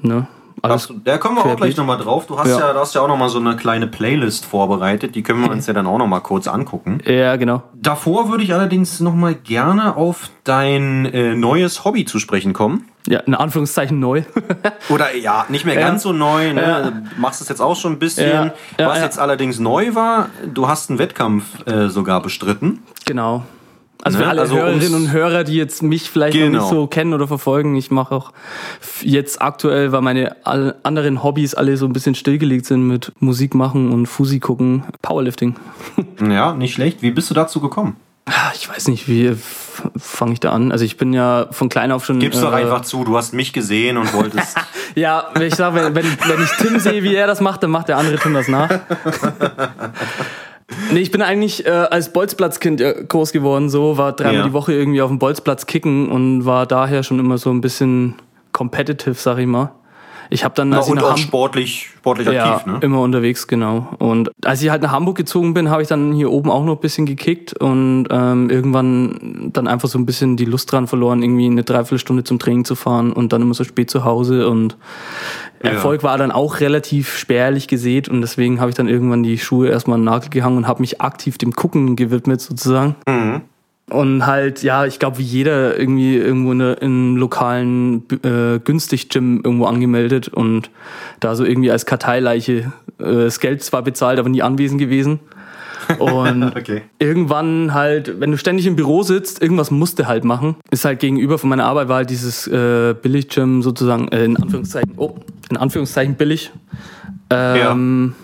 Ne, 0.02 0.26
alles, 0.62 0.86
du, 0.88 0.94
da 1.04 1.18
kommen 1.18 1.36
wir 1.36 1.44
auch 1.44 1.56
gleich 1.56 1.76
nochmal 1.76 1.98
drauf. 1.98 2.26
Du 2.26 2.38
hast 2.38 2.48
ja. 2.48 2.58
Ja. 2.58 2.72
du 2.72 2.78
hast 2.80 2.94
ja 2.94 3.00
auch 3.02 3.08
nochmal 3.08 3.28
so 3.28 3.38
eine 3.38 3.56
kleine 3.56 3.86
Playlist 3.86 4.44
vorbereitet. 4.46 5.14
Die 5.14 5.22
können 5.22 5.42
wir 5.42 5.50
uns 5.50 5.66
ja 5.66 5.72
dann 5.74 5.86
auch 5.86 5.98
nochmal 5.98 6.20
kurz 6.22 6.48
angucken. 6.48 6.98
ja, 7.04 7.36
genau. 7.36 7.62
Davor 7.74 8.28
würde 8.30 8.42
ich 8.44 8.52
allerdings 8.54 9.00
nochmal 9.00 9.34
gerne 9.34 9.96
auf 9.96 10.30
dein 10.44 11.04
äh, 11.06 11.34
neues 11.34 11.84
Hobby 11.84 12.04
zu 12.04 12.18
sprechen 12.18 12.52
kommen. 12.52 12.88
Ja, 13.08 13.20
in 13.20 13.34
Anführungszeichen 13.34 14.00
neu. 14.00 14.22
Oder 14.88 15.14
ja, 15.14 15.46
nicht 15.48 15.64
mehr 15.64 15.74
Ja. 15.74 15.86
ganz 15.86 16.02
so 16.02 16.12
neu. 16.12 16.52
Ne? 16.52 16.62
Ja. 16.62 16.82
Du 16.90 16.92
machst 17.20 17.40
es 17.40 17.48
jetzt 17.48 17.60
auch 17.60 17.76
schon 17.76 17.92
ein 17.92 17.98
bisschen. 18.00 18.50
Ja. 18.78 18.88
Was 18.88 19.00
jetzt 19.00 19.18
allerdings 19.20 19.60
neu 19.60 19.94
war, 19.94 20.30
du 20.52 20.66
hast 20.68 20.90
einen 20.90 20.98
Wettkampf 20.98 21.44
äh, 21.66 21.88
sogar 21.88 22.20
bestritten. 22.22 22.82
genau. 23.04 23.44
Also 24.02 24.18
Ne, 24.18 24.24
für 24.24 24.30
alle 24.30 24.40
also 24.42 24.56
Hörerinnen 24.56 24.94
und 24.94 25.10
Hörer, 25.12 25.42
die 25.44 25.54
jetzt 25.56 25.82
mich 25.82 26.10
vielleicht 26.10 26.36
noch 26.36 26.44
Genau. 26.44 26.60
nicht 26.60 26.70
so 26.70 26.86
kennen 26.86 27.12
oder 27.14 27.26
verfolgen, 27.26 27.74
ich 27.76 27.90
mache 27.90 28.14
auch 28.14 28.32
jetzt 29.02 29.42
aktuell, 29.42 29.90
weil 29.92 30.02
meine 30.02 30.36
anderen 30.44 31.22
Hobbys 31.22 31.54
alle 31.54 31.76
so 31.76 31.86
ein 31.86 31.92
bisschen 31.92 32.14
stillgelegt 32.14 32.66
sind 32.66 32.86
mit 32.86 33.12
Musik 33.20 33.54
machen 33.54 33.92
und 33.92 34.06
Fusi 34.06 34.38
gucken, 34.40 34.84
Powerlifting. 35.02 35.56
Ja, 36.20 36.54
nicht 36.54 36.74
schlecht. 36.74 37.02
Wie 37.02 37.10
bist 37.10 37.30
du 37.30 37.34
dazu 37.34 37.60
gekommen? 37.60 37.96
Ah, 38.28 38.50
Ich 38.54 38.68
weiß 38.68 38.88
nicht, 38.88 39.06
wie 39.08 39.36
fange 39.96 40.32
ich 40.32 40.40
da 40.40 40.50
an? 40.52 40.72
Also 40.72 40.84
ich 40.84 40.96
bin 40.96 41.12
ja 41.12 41.46
von 41.52 41.68
klein 41.68 41.92
auf 41.92 42.04
schon. 42.04 42.18
Gib's 42.18 42.40
doch 42.40 42.52
äh, 42.52 42.56
einfach 42.56 42.82
zu, 42.82 43.04
du 43.04 43.16
hast 43.16 43.34
mich 43.34 43.52
gesehen 43.52 43.96
und 43.96 44.12
wolltest. 44.14 44.56
Ja, 44.94 45.26
wenn 45.34 45.42
ich 45.48 45.54
sage, 45.54 45.76
wenn, 45.76 45.94
wenn, 45.94 46.04
wenn 46.26 46.42
ich 46.42 46.50
Tim 46.58 46.78
sehe, 46.80 47.02
wie 47.02 47.14
er 47.14 47.26
das 47.26 47.42
macht, 47.42 47.62
dann 47.62 47.70
macht 47.70 47.88
der 47.88 47.98
andere 47.98 48.16
Tim 48.18 48.32
das 48.32 48.48
nach. 48.48 48.70
Nee, 50.92 50.98
ich 51.00 51.10
bin 51.12 51.22
eigentlich 51.22 51.64
äh, 51.64 51.70
als 51.70 52.12
Bolzplatzkind 52.12 52.80
äh, 52.80 53.04
groß 53.08 53.32
geworden, 53.32 53.68
so, 53.70 53.98
war 53.98 54.12
dreimal 54.14 54.34
Ja. 54.34 54.44
die 54.46 54.52
Woche 54.52 54.72
irgendwie 54.72 55.00
auf 55.00 55.10
dem 55.10 55.18
Bolzplatz 55.18 55.66
kicken 55.66 56.08
und 56.10 56.44
war 56.44 56.66
daher 56.66 57.02
schon 57.02 57.18
immer 57.20 57.38
so 57.38 57.50
ein 57.50 57.60
bisschen 57.60 58.14
competitive, 58.52 59.14
sag 59.14 59.38
ich 59.38 59.46
mal. 59.46 59.72
Ich 60.30 60.44
habe 60.44 60.54
dann 60.54 60.70
Na, 60.70 60.78
als 60.78 60.86
ich 60.86 60.92
und 60.92 60.96
nach 60.98 61.04
auch 61.04 61.10
Ham- 61.10 61.16
sportlich, 61.18 61.90
sportlich 61.96 62.28
ja, 62.28 62.54
aktiv, 62.56 62.72
ne? 62.72 62.78
immer 62.82 63.00
unterwegs, 63.00 63.46
genau. 63.46 63.88
Und 63.98 64.30
als 64.44 64.62
ich 64.62 64.70
halt 64.70 64.82
nach 64.82 64.92
Hamburg 64.92 65.16
gezogen 65.16 65.54
bin, 65.54 65.70
habe 65.70 65.82
ich 65.82 65.88
dann 65.88 66.12
hier 66.12 66.30
oben 66.30 66.50
auch 66.50 66.64
noch 66.64 66.74
ein 66.76 66.80
bisschen 66.80 67.06
gekickt 67.06 67.52
und 67.60 68.06
ähm, 68.10 68.50
irgendwann 68.50 69.50
dann 69.52 69.66
einfach 69.68 69.88
so 69.88 69.98
ein 69.98 70.06
bisschen 70.06 70.36
die 70.36 70.44
Lust 70.44 70.70
dran 70.72 70.86
verloren, 70.86 71.22
irgendwie 71.22 71.46
eine 71.46 71.62
Dreiviertelstunde 71.62 72.24
zum 72.24 72.38
Training 72.38 72.64
zu 72.64 72.74
fahren 72.74 73.12
und 73.12 73.32
dann 73.32 73.42
immer 73.42 73.54
so 73.54 73.64
spät 73.64 73.90
zu 73.90 74.04
Hause 74.04 74.48
und 74.48 74.76
Ja. 75.62 75.70
Erfolg 75.70 76.02
war 76.02 76.18
dann 76.18 76.30
auch 76.30 76.60
relativ 76.60 77.16
spärlich 77.16 77.66
gesät 77.68 78.08
und 78.08 78.20
deswegen 78.20 78.60
habe 78.60 78.70
ich 78.70 78.76
dann 78.76 78.88
irgendwann 78.88 79.22
die 79.22 79.38
Schuhe 79.38 79.68
erstmal 79.68 79.94
an 79.96 80.02
den 80.02 80.06
Nagel 80.12 80.28
gehangen 80.30 80.58
und 80.58 80.68
habe 80.68 80.80
mich 80.80 81.00
aktiv 81.00 81.38
dem 81.38 81.52
Gucken 81.52 81.96
gewidmet 81.96 82.40
sozusagen. 82.40 82.94
Mhm. 83.08 83.40
Und 83.88 84.26
halt, 84.26 84.64
ja, 84.64 84.84
ich 84.84 84.98
glaube, 84.98 85.18
wie 85.18 85.22
jeder 85.22 85.78
irgendwie 85.78 86.16
irgendwo 86.16 86.50
in, 86.50 86.60
einem 86.60 87.16
lokalen 87.16 88.02
äh, 88.24 88.58
günstig-Gym 88.58 89.42
irgendwo 89.44 89.66
angemeldet 89.66 90.26
und 90.26 90.70
da 91.20 91.36
so 91.36 91.44
irgendwie 91.44 91.70
als 91.70 91.86
Karteileiche 91.86 92.72
äh, 92.98 93.04
das 93.04 93.38
Geld 93.38 93.62
zwar 93.62 93.82
bezahlt, 93.82 94.18
aber 94.18 94.28
nie 94.28 94.42
anwesend 94.42 94.80
gewesen. 94.80 95.20
Und 95.98 96.42
Okay. 96.56 96.82
irgendwann 96.98 97.74
halt, 97.74 98.18
wenn 98.18 98.32
du 98.32 98.38
ständig 98.38 98.66
im 98.66 98.74
Büro 98.74 99.04
sitzt, 99.04 99.40
irgendwas 99.40 99.70
musst 99.70 100.00
du 100.00 100.06
halt 100.06 100.24
machen. 100.24 100.56
Ist 100.72 100.84
halt 100.84 100.98
gegenüber 100.98 101.38
von 101.38 101.48
meiner 101.48 101.66
Arbeit 101.66 101.88
war 101.88 101.96
halt 101.98 102.10
dieses 102.10 102.48
äh, 102.48 102.92
Billig-Gym 103.00 103.62
sozusagen, 103.62 104.08
äh, 104.08 104.24
in 104.24 104.36
Anführungszeichen, 104.36 104.94
oh, 104.96 105.14
in 105.48 105.56
Anführungszeichen 105.56 106.16
billig. 106.16 106.50
Ähm, 107.30 108.14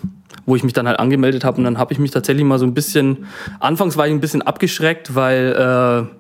Wo 0.45 0.57
ich 0.57 0.65
mich 0.65 0.73
dann 0.73 0.89
halt 0.89 0.99
angemeldet 0.99 1.45
habe 1.45 1.59
und 1.59 1.65
dann 1.65 1.79
habe 1.79 1.93
ich 1.93 1.99
mich 1.99 2.11
tatsächlich 2.11 2.45
mal 2.45 2.59
so 2.59 2.67
ein 2.67 2.75
bisschen, 2.75 3.27
anfangs 3.61 3.97
war 3.97 4.07
ich 4.07 4.13
ein 4.13 4.21
bisschen 4.21 4.43
abgeschreckt, 4.43 5.15
weil 5.15 5.53
äh, 5.53 6.17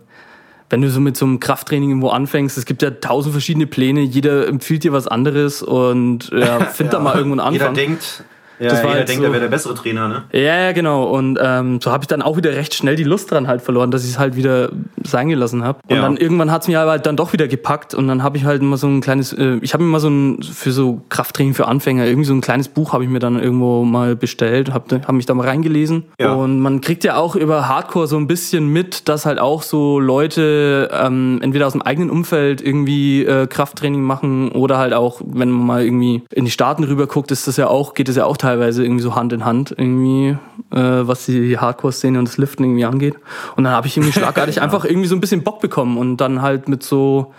wenn 0.71 0.81
du 0.81 0.89
so 0.89 1.01
mit 1.01 1.17
so 1.17 1.27
einem 1.27 1.39
Krafttraining 1.39 1.91
irgendwo 1.91 2.09
anfängst, 2.09 2.57
es 2.57 2.65
gibt 2.65 2.83
ja 2.83 2.91
tausend 2.91 3.33
verschiedene 3.33 3.67
Pläne, 3.67 4.01
jeder 4.01 4.47
empfiehlt 4.49 4.85
dir 4.85 4.93
was 4.93 5.07
anderes 5.07 5.63
und 5.63 6.31
ja, 6.31 6.61
find 6.73 6.93
da 6.93 6.99
mal 7.01 7.17
irgendwo 7.17 7.41
einen 7.41 7.53
Jeder 7.53 7.69
Anfang. 7.69 7.75
denkt, 7.75 8.25
ja, 8.59 8.69
Das 8.69 8.79
war 8.79 8.85
jeder 8.91 8.99
halt 8.99 9.09
denkt, 9.09 9.21
so- 9.23 9.27
er 9.27 9.33
wäre 9.33 9.41
der 9.43 9.49
bessere 9.51 9.75
Trainer, 9.75 10.09
ne? 10.09 10.23
Ja, 10.33 10.41
ja, 10.61 10.73
genau. 10.73 11.05
Und 11.05 11.39
ähm, 11.43 11.81
so 11.81 11.91
habe 11.93 12.05
ich 12.05 12.09
dann 12.09 12.23
auch 12.23 12.37
wieder 12.37 12.51
recht 12.53 12.75
schnell 12.75 12.97
die 12.97 13.05
Lust 13.05 13.31
dran 13.31 13.49
halt 13.49 13.63
verloren, 13.63 13.91
dass 13.91 14.05
ich 14.05 14.11
es 14.11 14.19
halt 14.19 14.37
wieder 14.37 14.71
sein 15.03 15.29
gelassen 15.29 15.65
habe. 15.65 15.79
Und 15.89 15.97
Ja. 15.97 16.03
dann 16.03 16.17
irgendwann 16.17 16.51
hat 16.51 16.63
es 16.63 16.69
mir 16.69 16.81
aber 16.81 16.93
halt 16.93 17.07
dann 17.07 17.17
doch 17.17 17.33
wieder 17.33 17.49
gepackt 17.49 17.95
und 17.95 18.07
dann 18.09 18.23
habe 18.23 18.37
ich 18.37 18.45
halt 18.45 18.63
mal 18.63 18.77
so 18.77 18.87
ein 18.87 19.01
kleines, 19.01 19.33
äh, 19.33 19.59
ich 19.63 19.75
habe 19.75 19.83
mir 19.85 19.91
mal 19.91 20.01
so 20.01 20.09
ein, 20.09 20.43
für 20.43 20.73
so 20.73 21.01
Krafttraining 21.09 21.55
für 21.55 21.67
Anfänger, 21.67 22.07
irgendwie 22.07 22.27
so 22.27 22.35
ein 22.35 22.41
kleines 22.41 22.69
Buch 22.69 22.93
habe 22.93 23.05
ich 23.05 23.11
mir 23.11 23.19
dann 23.19 23.39
irgendwo 23.39 23.85
mal 23.85 24.15
bestellt, 24.17 24.73
habe 24.73 25.01
hab 25.01 25.13
mich 25.13 25.27
da 25.27 25.35
mal 25.35 25.47
reingelesen. 25.49 26.05
Ja. 26.21 26.33
Und 26.33 26.61
man 26.61 26.81
kriegt 26.81 27.05
ja 27.05 27.17
auch 27.17 27.35
über 27.37 27.69
Hardcore 27.69 28.07
so 28.07 28.17
ein 28.17 28.27
bisschen 28.27 28.69
mit, 28.69 29.09
dass 29.09 29.27
halt 29.27 29.39
auch 29.39 29.63
so 29.63 29.99
Leute 29.99 30.89
ähm, 30.93 31.41
entweder 31.43 31.67
aus 31.67 31.73
dem 31.73 31.83
eigenen 31.83 32.11
Umfeld 32.11 32.61
irgendwie 32.61 33.25
äh, 33.25 33.47
Krafttraining 33.47 34.03
machen 34.03 34.51
oder 34.53 34.79
halt 34.79 34.93
auch, 34.95 35.21
wenn 35.25 35.51
man 35.51 35.67
mal 35.67 35.83
irgendwie 35.85 36.23
in 36.33 36.45
die 36.45 36.51
Staaten 36.51 36.85
rüber 36.85 37.07
guckt, 37.07 37.31
ist 37.31 37.49
das 37.49 37.57
ja 37.57 37.67
auch, 37.69 37.95
geht 37.95 38.09
es 38.09 38.17
ja 38.17 38.25
auch 38.25 38.37
teilweise 38.43 38.83
irgendwie 38.85 39.03
so 39.03 39.15
Hand 39.15 39.33
in 39.33 39.45
Hand 39.45 39.73
irgendwie, 39.77 40.37
äh, 40.71 40.77
was 40.77 41.27
die 41.27 41.59
Hardcore-Szene 41.59 42.19
und 42.19 42.27
das 42.27 42.39
Liften 42.39 42.65
irgendwie 42.65 42.85
angeht. 42.85 43.15
Und 43.57 43.65
dann 43.65 43.73
habe 43.73 43.87
ich 43.87 43.97
irgendwie 43.97 44.13
schlagartig 44.19 44.61
einfach 44.61 44.85
irgendwie 44.85 45.07
so 45.07 45.15
ein 45.15 45.21
bisschen 45.21 45.45
Bock 45.45 45.61
bekommen 45.61 45.97
und 45.97 46.17
dann 46.17 46.43
halt 46.43 46.69
mit 46.69 46.83
so 46.83 47.33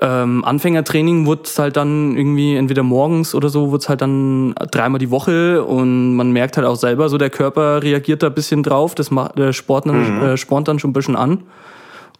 ähm, 0.00 0.44
Anfängertraining 0.44 1.26
wurde 1.26 1.42
es 1.44 1.58
halt 1.58 1.76
dann 1.76 2.16
irgendwie 2.16 2.54
entweder 2.54 2.82
morgens 2.82 3.34
oder 3.34 3.48
so, 3.48 3.70
wurde 3.70 3.78
es 3.78 3.88
halt 3.88 4.02
dann 4.02 4.54
dreimal 4.70 4.98
die 4.98 5.10
Woche 5.10 5.64
und 5.64 6.14
man 6.14 6.30
merkt 6.30 6.56
halt 6.58 6.66
auch 6.66 6.76
selber, 6.76 7.08
so 7.08 7.18
der 7.18 7.30
Körper 7.30 7.82
reagiert 7.82 8.22
da 8.22 8.28
ein 8.28 8.34
bisschen 8.34 8.62
drauf, 8.62 8.94
das 8.94 9.10
macht 9.10 9.38
der 9.38 9.52
Sport 9.52 9.86
dann, 9.86 10.22
äh, 10.22 10.36
spornt 10.36 10.68
dann 10.68 10.78
schon 10.78 10.90
ein 10.90 10.94
bisschen 10.94 11.16
an. 11.16 11.42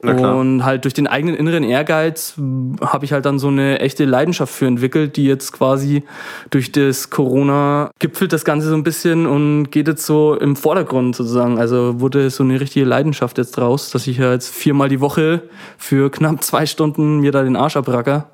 Und 0.03 0.65
halt 0.65 0.85
durch 0.85 0.95
den 0.95 1.07
eigenen 1.07 1.35
inneren 1.35 1.65
Ehrgeiz 1.65 2.35
habe 2.81 3.05
ich 3.05 3.13
halt 3.13 3.25
dann 3.27 3.39
so 3.39 3.49
eine 3.49 3.81
echte 3.81 4.05
Leidenschaft 4.05 4.53
für 4.55 4.67
entwickelt, 4.67 5.17
die 5.17 5.25
jetzt 5.25 5.53
quasi 5.53 6.03
durch 6.51 6.71
das 6.73 7.11
Corona 7.11 7.91
gipfelt 7.99 8.33
das 8.33 8.45
Ganze 8.45 8.69
so 8.69 8.75
ein 8.75 8.83
bisschen 8.85 9.27
und 9.27 9.71
geht 9.71 9.89
jetzt 9.89 10.07
so 10.07 10.35
im 10.35 10.55
Vordergrund 10.57 11.17
sozusagen. 11.17 11.59
Also 11.59 12.01
wurde 12.01 12.31
so 12.31 12.43
eine 12.45 12.61
richtige 12.61 12.85
Leidenschaft 12.85 13.39
jetzt 13.39 13.57
draus, 13.57 13.91
dass 13.91 14.07
ich 14.07 14.19
ja 14.19 14.33
jetzt 14.33 14.55
viermal 14.55 14.89
die 14.89 15.01
Woche 15.01 15.43
für 15.79 16.11
knapp 16.11 16.43
zwei 16.45 16.67
Stunden 16.67 17.21
mir 17.21 17.33
da 17.33 17.43
den 17.43 17.57
Arsch 17.57 17.77
abracker. 17.77 18.29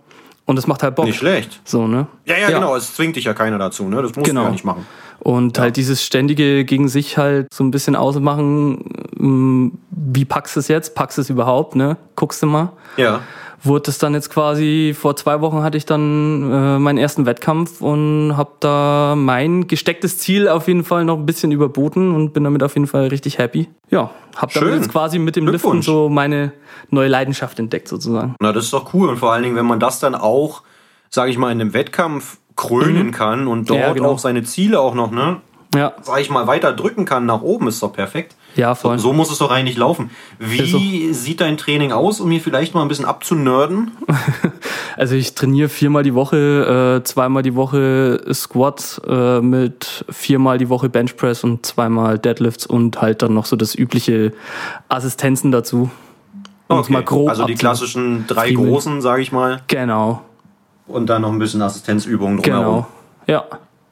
Und 0.45 0.57
das 0.57 0.67
macht 0.67 0.83
halt 0.83 0.97
Bock. 0.97 1.07
Nicht 1.07 1.19
schlecht. 1.19 1.61
So, 1.65 1.87
ne? 1.87 2.09
Ja, 2.27 2.37
ja, 2.37 2.49
genau. 2.51 2.75
Es 2.75 2.95
zwingt 2.97 3.15
dich 3.17 3.25
ja 3.25 3.33
keiner 3.33 3.59
dazu, 3.59 3.85
ne? 3.89 4.03
Das 4.03 4.15
musst 4.17 4.27
Genau. 4.29 4.41
du 4.41 4.47
ja 4.47 4.53
nicht 4.53 4.65
machen. 4.65 4.85
Und 5.21 5.57
halt 5.61 5.77
dieses 5.77 6.03
ständige 6.05 6.65
gegen 6.65 6.89
sich 6.89 7.17
halt 7.17 7.47
so 7.55 7.63
ein 7.63 7.71
bisschen 7.71 7.95
ausmachen, 7.95 8.85
wie 9.23 10.25
packst 10.25 10.57
du 10.57 10.61
es 10.61 10.69
jetzt? 10.69 10.95
Packst 10.95 11.17
du 11.19 11.23
es 11.23 11.31
überhaupt, 11.31 11.77
ne? 11.77 11.97
Guckst 12.17 12.43
du 12.43 12.47
mal. 12.47 12.73
Ja. 12.97 13.21
Wurde 13.65 13.91
es 13.93 13.99
dann 13.99 14.13
jetzt 14.15 14.29
quasi, 14.31 14.93
vor 14.99 15.15
zwei 15.15 15.41
Wochen 15.41 15.63
hatte 15.63 15.77
ich 15.79 15.87
dann 15.87 16.51
äh, 16.53 16.79
meinen 16.81 16.99
ersten 16.99 17.27
Wettkampf 17.27 17.81
und 17.81 18.37
habe 18.37 18.51
da 18.59 19.15
mein 19.17 19.69
gestecktes 19.69 20.19
Ziel 20.19 20.49
auf 20.49 20.67
jeden 20.67 20.83
Fall 20.83 21.05
noch 21.05 21.17
ein 21.17 21.27
bisschen 21.27 21.53
überboten 21.53 22.13
und 22.13 22.33
bin 22.33 22.43
damit 22.43 22.65
auf 22.65 22.75
jeden 22.75 22.89
Fall 22.89 23.07
richtig 23.07 23.39
happy. 23.39 23.69
Ja, 23.89 24.11
habe 24.35 24.51
Schön. 24.51 24.75
jetzt 24.75 24.91
quasi 24.91 25.21
mit 25.21 25.37
dem 25.37 25.47
Liften 25.47 25.81
so 25.81 26.09
meine 26.09 26.51
neue 26.91 27.07
Leidenschaft 27.07 27.61
entdeckt 27.61 27.87
sozusagen. 27.87 28.35
Na, 28.41 28.51
das 28.53 28.65
ist 28.65 28.73
doch 28.73 28.93
cool. 28.95 29.09
Und 29.09 29.19
vor 29.19 29.33
allen 29.33 29.45
Dingen, 29.45 29.55
wenn 29.55 29.67
man 29.67 29.79
das 29.79 30.01
dann 30.01 30.17
auch, 30.17 30.63
sage 31.09 31.31
ich 31.31 31.39
mal, 31.39 31.53
in 31.53 31.61
einem 31.61 31.73
Wettkampf 31.73 32.39
krönen 32.57 33.13
kann 33.13 33.47
und 33.47 33.71
dort 33.71 33.79
Mhm. 33.79 33.85
Ja, 33.87 33.93
genau. 33.93 34.09
auch 34.11 34.19
seine 34.19 34.43
Ziele 34.43 34.81
auch 34.81 34.95
noch, 34.95 35.13
ne, 35.13 35.41
Ja, 35.75 35.93
sag 36.03 36.21
ich 36.21 36.31
mal, 36.31 36.49
weiter 36.49 36.73
drücken 36.73 37.05
kann 37.05 37.27
nach 37.27 37.43
oben, 37.43 37.69
ist 37.69 37.81
doch 37.83 37.93
perfekt. 37.93 38.35
Ja, 38.57 38.75
So, 38.75 38.89
voll. 38.89 38.99
so 38.99 39.13
muss 39.13 39.31
es 39.31 39.39
doch 39.39 39.51
eigentlich 39.51 39.77
laufen. 39.77 40.11
Wie 40.39 40.67
so. 40.71 40.79
sieht 41.15 41.41
dein 41.41 41.57
Training 41.57 41.93
aus, 41.93 42.21
um 42.21 42.29
mir 42.29 42.41
vielleicht 42.41 42.75
mal 42.75 42.83
ein 42.83 42.89
bisschen 42.89 43.05
abzunörden? 43.07 43.93
Also 44.95 45.15
ich 45.15 45.35
trainiere 45.35 45.71
viermal 45.71 46.03
die 46.03 46.13
Woche, 46.15 46.99
äh, 47.01 47.05
zweimal 47.05 47.43
die 47.43 47.55
Woche 47.55 48.21
Squats 48.35 49.01
äh, 49.09 49.41
mit 49.41 50.05
viermal 50.11 50.59
die 50.59 50.69
Woche 50.69 50.91
Benchpress 50.91 51.45
und 51.45 51.65
zweimal 51.65 52.19
Deadlifts 52.19 52.67
und 52.67 53.01
halt 53.01 53.23
dann 53.23 53.33
noch 53.33 53.47
so 53.47 53.57
das 53.57 53.75
übliche 53.75 54.33
Assistenzen 54.91 55.51
dazu. 55.51 55.91
Um 56.69 56.79
es 56.81 56.91
mal 56.91 57.03
grob 57.03 57.31
also 57.31 57.47
die 57.47 57.55
klassischen 57.55 58.27
drei 58.27 58.49
friemeln. 58.49 58.69
großen, 58.69 59.01
sage 59.01 59.23
ich 59.23 59.33
mal, 59.33 59.63
Genau, 59.69 60.21
und 60.87 61.07
dann 61.07 61.23
noch 61.23 61.33
ein 61.33 61.39
bisschen 61.39 61.63
Assistenzübungen 61.63 62.43
drumherum. 62.43 62.65
genau. 62.65 62.87
Ja. 63.27 63.45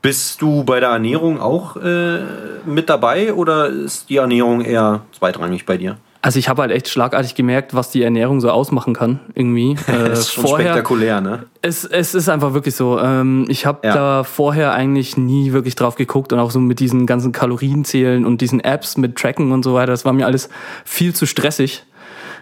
Bist 0.03 0.41
du 0.41 0.65
bei 0.65 0.81
der 0.81 0.91
Ernährung 0.91 1.41
auch 1.41 1.77
äh, 1.77 2.21
mit 2.65 2.89
dabei 2.89 3.35
oder 3.35 3.69
ist 3.69 4.09
die 4.09 4.17
Ernährung 4.17 4.63
eher 4.63 5.03
zweitrangig 5.19 5.67
bei 5.67 5.77
dir? 5.77 5.99
Also 6.23 6.39
ich 6.39 6.51
habe 6.51 6.61
halt 6.61 6.71
echt 6.71 6.89
schlagartig 6.89 7.35
gemerkt, 7.35 7.75
was 7.75 7.91
die 7.91 8.03
Ernährung 8.03 8.41
so 8.43 8.51
ausmachen 8.51 8.93
kann, 8.95 9.21
irgendwie. 9.35 9.77
Äh, 9.89 10.09
Das 10.11 10.21
ist 10.21 10.33
schon 10.33 10.47
spektakulär, 10.47 11.21
ne? 11.23 11.45
Es, 11.63 11.85
es 11.85 12.15
ist 12.15 12.29
einfach 12.29 12.53
wirklich 12.53 12.75
so. 12.75 12.99
Ähm, 12.99 13.47
ich 13.49 13.65
habe 13.67 13.87
Ja. 13.87 13.95
da 13.95 14.25
vorher 14.25 14.73
eigentlich 14.73 15.17
nie 15.17 15.53
wirklich 15.53 15.77
drauf 15.77 15.95
geguckt 15.97 16.33
und 16.35 16.39
auch 16.39 16.51
so 16.51 16.61
mit 16.61 16.79
diesen 16.81 17.07
ganzen 17.07 17.33
Kalorienzählen 17.33 18.25
und 18.27 18.41
diesen 18.43 18.61
Apps 18.61 18.99
mit 18.99 19.17
Tracken 19.17 19.53
und 19.53 19.63
so 19.63 19.73
weiter. 19.75 19.93
Das 19.93 20.05
war 20.05 20.13
mir 20.13 20.27
alles 20.27 20.51
viel 20.85 21.15
zu 21.15 21.25
stressig 21.27 21.85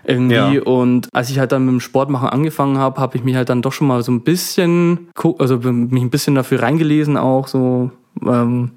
irgendwie. 0.08 0.34
Ja. 0.56 0.62
Und 0.62 1.08
als 1.12 1.30
ich 1.30 1.38
halt 1.38 1.52
dann 1.52 1.64
mit 1.64 1.74
dem 1.74 1.80
Sportmachen 1.80 2.28
angefangen 2.28 2.78
habe, 2.78 3.00
habe 3.00 3.16
ich 3.16 3.24
mich 3.24 3.36
halt 3.36 3.48
dann 3.48 3.62
doch 3.62 3.72
schon 3.72 3.86
mal 3.86 4.02
so 4.02 4.10
ein 4.12 4.22
bisschen, 4.22 5.08
also 5.38 5.58
mich 5.58 6.02
ein 6.02 6.10
bisschen 6.10 6.34
dafür 6.34 6.62
reingelesen 6.62 7.16
auch 7.16 7.46
so. 7.46 7.90
Ähm, 8.26 8.72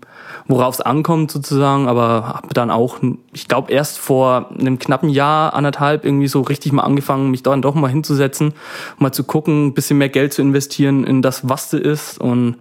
worauf 0.48 0.76
es 0.76 0.82
ankommt 0.82 1.32
sozusagen, 1.32 1.88
aber 1.88 2.28
habe 2.28 2.54
dann 2.54 2.70
auch, 2.70 3.00
ich 3.34 3.48
glaube 3.48 3.72
erst 3.72 3.98
vor 3.98 4.52
einem 4.60 4.78
knappen 4.78 5.10
Jahr, 5.10 5.56
anderthalb 5.56 6.06
irgendwie 6.06 6.28
so 6.28 6.42
richtig 6.42 6.72
mal 6.74 6.84
angefangen, 6.84 7.32
mich 7.32 7.42
dann 7.42 7.62
doch 7.64 7.74
mal 7.74 7.88
hinzusetzen, 7.90 8.54
mal 9.00 9.12
zu 9.12 9.24
gucken, 9.24 9.68
ein 9.68 9.74
bisschen 9.74 9.98
mehr 9.98 10.10
Geld 10.10 10.34
zu 10.34 10.44
investieren 10.44 11.06
in 11.06 11.24
das, 11.24 11.50
was 11.50 11.72
du 11.72 11.78
isst 11.78 12.22
und 12.22 12.58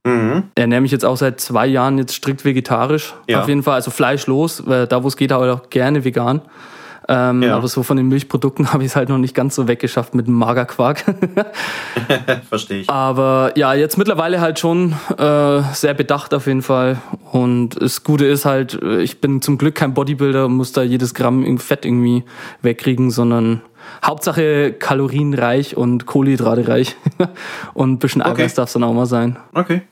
ernähre 0.54 0.80
mich 0.80 0.90
jetzt 0.92 1.04
auch 1.04 1.16
seit 1.18 1.40
zwei 1.40 1.66
Jahren 1.66 1.98
jetzt 1.98 2.14
strikt 2.14 2.44
vegetarisch, 2.46 3.14
Ja. 3.28 3.42
auf 3.42 3.48
jeden 3.48 3.62
Fall, 3.62 3.74
also 3.74 3.90
fleischlos, 3.90 4.66
weil 4.66 4.86
da 4.86 5.02
wo 5.04 5.08
es 5.08 5.16
geht, 5.18 5.32
aber 5.32 5.52
auch 5.52 5.68
gerne 5.68 6.04
vegan. 6.04 6.40
Ähm, 7.08 7.42
Ja. 7.42 7.56
Aber 7.56 7.68
so 7.68 7.82
von 7.82 7.96
den 7.96 8.08
Milchprodukten 8.08 8.72
habe 8.72 8.84
ich 8.84 8.90
es 8.90 8.96
halt 8.96 9.08
noch 9.08 9.18
nicht 9.18 9.34
ganz 9.34 9.54
so 9.54 9.68
weggeschafft 9.68 10.14
mit 10.14 10.26
dem 10.26 10.34
Magerquark. 10.34 11.04
Verstehe 12.48 12.80
ich. 12.80 12.90
Aber 12.90 13.52
ja, 13.56 13.74
jetzt 13.74 13.98
mittlerweile 13.98 14.40
halt 14.40 14.58
schon 14.58 14.94
äh, 15.16 15.62
sehr 15.72 15.94
bedacht 15.94 16.34
auf 16.34 16.46
jeden 16.46 16.62
Fall. 16.62 16.98
Und 17.32 17.80
das 17.80 18.04
Gute 18.04 18.26
ist 18.26 18.44
halt, 18.44 18.80
äh, 18.82 19.02
ich 19.02 19.20
bin 19.20 19.42
zum 19.42 19.58
Glück 19.58 19.74
kein 19.74 19.94
Bodybuilder 19.94 20.46
und 20.46 20.52
muss 20.52 20.72
da 20.72 20.82
jedes 20.82 21.14
Gramm 21.14 21.58
Fett 21.58 21.84
irgendwie 21.84 22.24
wegkriegen, 22.62 23.10
sondern 23.10 23.62
Hauptsache 24.04 24.72
kalorienreich 24.72 25.76
und 25.76 26.06
kohlenhydratereich. 26.06 26.96
und 27.74 27.92
ein 27.92 27.98
bisschen 27.98 28.22
Okay. 28.22 28.42
Eiweiß 28.42 28.54
darf 28.54 28.68
es 28.68 28.72
dann 28.74 28.84
auch 28.84 28.92
mal 28.92 29.06
sein. 29.06 29.36
Okay. 29.54 29.82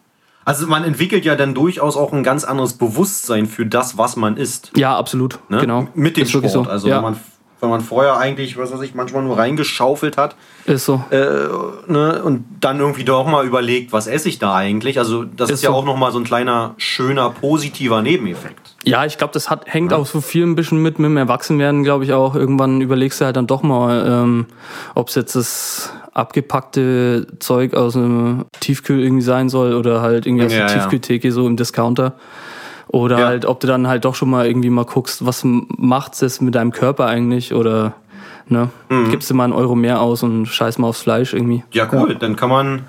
Also 0.48 0.66
man 0.66 0.82
entwickelt 0.82 1.26
ja 1.26 1.34
dann 1.36 1.54
durchaus 1.54 1.94
auch 1.98 2.10
ein 2.14 2.22
ganz 2.22 2.42
anderes 2.42 2.72
Bewusstsein 2.72 3.44
für 3.44 3.66
das, 3.66 3.98
was 3.98 4.16
man 4.16 4.38
isst. 4.38 4.72
Ja, 4.78 4.96
absolut. 4.96 5.38
Ne? 5.50 5.58
Genau. 5.58 5.88
Mit 5.92 6.16
dem 6.16 6.22
Ist 6.22 6.30
Sport. 6.30 6.48
So. 6.48 6.62
Also 6.62 6.88
ja, 6.88 6.96
wenn, 6.96 7.02
man, 7.02 7.20
wenn 7.60 7.70
man 7.70 7.80
vorher 7.80 8.16
eigentlich, 8.16 8.56
was 8.56 8.72
weiß 8.72 8.80
ich, 8.82 8.94
manchmal 8.94 9.22
nur 9.22 9.36
reingeschaufelt 9.38 10.16
hat 10.16 10.36
ist 10.66 10.84
so. 10.84 11.02
ne, 11.10 12.22
und 12.22 12.44
dann 12.60 12.78
irgendwie 12.78 13.04
doch 13.04 13.26
mal 13.26 13.46
überlegt, 13.46 13.92
was 13.92 14.06
esse 14.06 14.28
ich 14.28 14.38
da 14.38 14.54
eigentlich. 14.54 14.98
Also 14.98 15.24
das 15.24 15.48
ist, 15.48 15.56
Ist 15.56 15.62
ja 15.64 15.70
so. 15.70 15.76
auch 15.76 15.84
nochmal 15.84 16.12
so 16.12 16.18
ein 16.18 16.24
kleiner, 16.24 16.74
schöner, 16.76 17.30
positiver 17.30 18.02
Nebeneffekt. 18.02 18.76
Ja, 18.84 19.04
ich 19.04 19.18
glaube, 19.18 19.32
das 19.32 19.50
hat, 19.50 19.62
hängt 19.66 19.92
auch 19.92 20.06
so 20.06 20.20
viel 20.20 20.44
ein 20.46 20.54
bisschen 20.54 20.82
mit, 20.82 20.98
mit 20.98 21.06
dem 21.10 21.16
Erwachsenwerden, 21.16 21.84
glaube 21.84 22.04
ich 22.04 22.12
auch. 22.12 22.34
Irgendwann 22.34 22.80
überlegst 22.80 23.20
du 23.20 23.24
halt 23.24 23.36
dann 23.36 23.46
doch 23.46 23.62
mal, 23.62 24.06
ähm, 24.06 24.46
ob 24.94 25.08
es 25.08 25.14
jetzt 25.14 25.34
das 25.36 25.92
abgepackte 26.12 27.26
Zeug 27.38 27.74
aus 27.74 27.96
einem 27.96 28.44
Tiefkühl 28.60 29.02
irgendwie 29.02 29.22
sein 29.22 29.48
soll 29.48 29.74
oder 29.74 30.02
halt 30.02 30.26
irgendwie 30.26 30.46
aus 30.46 30.52
Ja, 30.52 30.66
der 30.66 30.68
ja. 30.68 30.74
Tiefkühltheke 30.74 31.32
so 31.32 31.46
im 31.46 31.56
Discounter. 31.56 32.14
Oder 32.88 33.18
Ja. 33.18 33.26
halt, 33.26 33.44
ob 33.46 33.60
du 33.60 33.66
dann 33.66 33.86
halt 33.86 34.04
doch 34.04 34.14
schon 34.14 34.30
mal 34.30 34.46
irgendwie 34.46 34.70
mal 34.70 34.84
guckst, 34.84 35.24
was 35.26 35.42
macht's 35.44 36.20
das 36.20 36.40
mit 36.40 36.54
deinem 36.54 36.72
Körper 36.72 37.06
eigentlich 37.06 37.52
oder 37.54 37.94
ne, 38.48 38.70
Mhm. 38.88 39.10
gibst 39.10 39.28
du 39.30 39.34
mal 39.34 39.44
einen 39.44 39.52
Euro 39.52 39.74
mehr 39.74 40.00
aus 40.00 40.22
und 40.22 40.46
scheiß 40.46 40.78
mal 40.78 40.88
aufs 40.88 41.02
Fleisch 41.02 41.34
irgendwie. 41.34 41.64
Ja, 41.72 41.86
cool. 41.92 42.14
Dann 42.14 42.34
kann 42.36 42.48
man, 42.48 42.84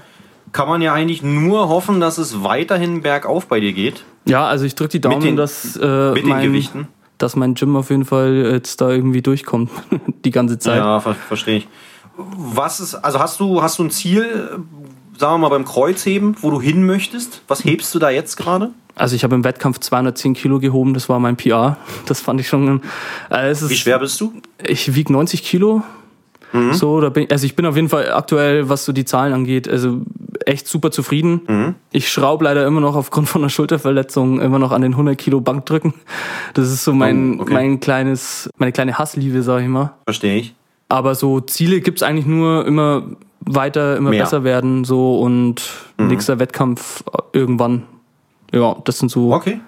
kann 0.54 0.68
man 0.70 0.82
ja 0.82 0.93
eigentlich 0.93 1.22
nur 1.22 1.68
hoffen, 1.70 2.00
dass 2.00 2.18
es 2.18 2.43
weiterhin 2.43 3.02
bergauf 3.02 3.47
bei 3.47 3.60
dir 3.60 3.74
geht. 3.74 4.04
Ja, 4.26 4.45
also 4.47 4.64
ich 4.66 4.76
drück 4.76 4.89
die 4.89 5.02
Daumen, 5.02 5.20
den- 5.22 5.36
dass, 5.36 5.76
äh, 5.76 6.12
mit 6.14 6.24
den 6.24 6.30
mein, 6.30 6.43
Gewichten. 6.45 6.88
dass 7.18 7.36
mein 7.36 7.56
Gym 7.56 7.76
auf 7.76 7.89
jeden 7.89 8.06
Fall 8.06 8.36
jetzt 8.54 8.80
da 8.80 8.89
irgendwie 8.89 9.22
durchkommt, 9.22 9.70
die 10.26 10.32
ganze 10.32 10.60
Zeit. 10.60 10.78
Ja, 10.78 11.00
ver 11.02 11.14
verstehe 11.16 11.58
ich. 11.58 11.68
Was 12.18 12.80
ist, 12.80 12.95
also 12.95 13.20
hast 13.20 13.39
du, 13.39 13.62
hast 13.62 13.80
du 13.80 13.84
ein 13.84 13.91
Ziel, 13.91 14.24
äh, 14.24 15.20
sagen 15.20 15.34
wir 15.34 15.38
mal 15.39 15.50
beim 15.50 15.66
Kreuzheben, 15.66 16.36
wo 16.41 16.52
du 16.52 16.62
hin 16.62 16.86
möchtest? 16.86 17.41
Was 17.50 17.64
hebst 17.66 17.93
du 17.95 18.00
da 18.00 18.10
jetzt 18.10 18.36
gerade? 18.38 18.72
Also 19.00 19.16
ich 19.16 19.24
habe 19.24 19.34
im 19.36 19.43
Wettkampf 19.43 19.80
210 19.80 20.34
Kilo 20.34 20.60
gehoben, 20.60 20.93
das 20.93 21.10
war 21.10 21.20
mein 21.20 21.36
PR. 21.38 21.78
Das 22.06 22.22
fand 22.22 22.39
ich 22.41 22.47
schon. 22.47 22.82
Äh, 23.32 23.52
ist, 23.52 23.68
Wie 23.70 23.76
schwer 23.76 24.00
bist 24.00 24.20
du? 24.22 24.34
Ich 24.66 24.93
wiege 24.95 25.12
90 25.14 25.43
Kilo. 25.43 25.84
Mhm. 26.52 26.74
So, 26.74 27.00
da 27.00 27.10
bin, 27.10 27.28
also 27.32 27.45
ich 27.45 27.56
bin 27.56 27.66
auf 27.68 27.76
jeden 27.76 27.89
Fall 27.89 28.12
aktuell, 28.12 28.70
was 28.70 28.84
so 28.84 28.91
die 28.91 29.06
Zahlen 29.06 29.34
angeht, 29.34 29.70
also 29.70 30.02
echt 30.45 30.68
super 30.68 30.89
zufrieden. 30.89 31.41
Mhm. 31.47 31.76
Ich 31.91 32.10
schraube 32.12 32.43
leider 32.45 32.66
immer 32.66 32.82
noch 32.82 32.95
aufgrund 32.95 33.30
von 33.30 33.41
einer 33.43 33.50
Schulterverletzung 33.50 34.41
immer 34.41 34.58
noch 34.58 34.72
an 34.72 34.82
den 34.82 34.93
100 34.93 35.16
Kilo 35.18 35.41
Bankdrücken. 35.41 35.93
Das 36.56 36.68
ist 36.72 36.84
so 36.84 36.91
mein, 36.93 37.38
Oh, 37.39 37.43
okay. 37.43 37.54
mein 37.54 37.80
kleines, 37.80 38.50
meine 38.58 38.72
kleine 38.72 38.97
Hassliebe, 38.97 39.43
sag 39.43 39.62
ich 39.62 39.68
mal. 39.68 39.93
Verstehe 40.06 40.38
ich. 40.38 40.56
Aber 40.89 41.14
so 41.14 41.39
Ziele 41.39 41.82
gibt's 41.82 42.02
eigentlich 42.02 42.26
nur 42.26 42.66
immer 42.66 43.04
weiter, 43.41 43.95
immer 43.97 44.10
Mehr. 44.10 44.24
besser 44.24 44.43
werden, 44.43 44.84
so 44.86 45.20
und 45.20 45.62
Mhm. 46.00 46.08
nächster 46.08 46.39
Wettkampf 46.39 47.04
irgendwann. 47.32 47.84
Ja, 48.54 48.76
das 48.86 48.97
sind 49.00 49.10
so 49.10 49.34
Okay. 49.34 49.60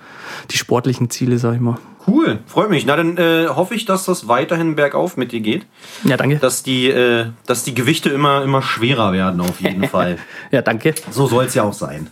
die 0.50 0.58
sportlichen 0.58 1.10
Ziele, 1.10 1.38
sag 1.38 1.56
ich 1.56 1.60
mal. 1.62 1.78
Cool, 2.08 2.40
freut 2.48 2.72
mich. 2.72 2.86
Na, 2.88 2.96
dann 2.96 3.18
äh, 3.18 3.48
hoffe 3.48 3.76
ich, 3.76 3.86
dass 3.86 4.06
das 4.06 4.28
weiterhin 4.28 4.76
bergauf 4.76 5.18
mit 5.18 5.32
dir 5.32 5.40
geht. 5.42 5.68
Ja, 6.04 6.18
danke. 6.18 6.38
Dass 6.38 6.64
die, 6.64 6.88
äh, 6.90 7.28
dass 7.46 7.64
die 7.64 7.76
Gewichte 7.76 8.10
immer, 8.10 8.42
immer 8.44 8.64
schwerer 8.64 9.14
werden, 9.14 9.40
auf 9.40 9.62
jeden 9.62 9.84
Fall. 9.88 10.18
Ja, 10.50 10.64
danke. 10.64 10.96
So 11.12 11.28
soll 11.28 11.46
es 11.46 11.54
ja 11.54 11.62
auch 11.64 11.74
sein. 11.74 12.08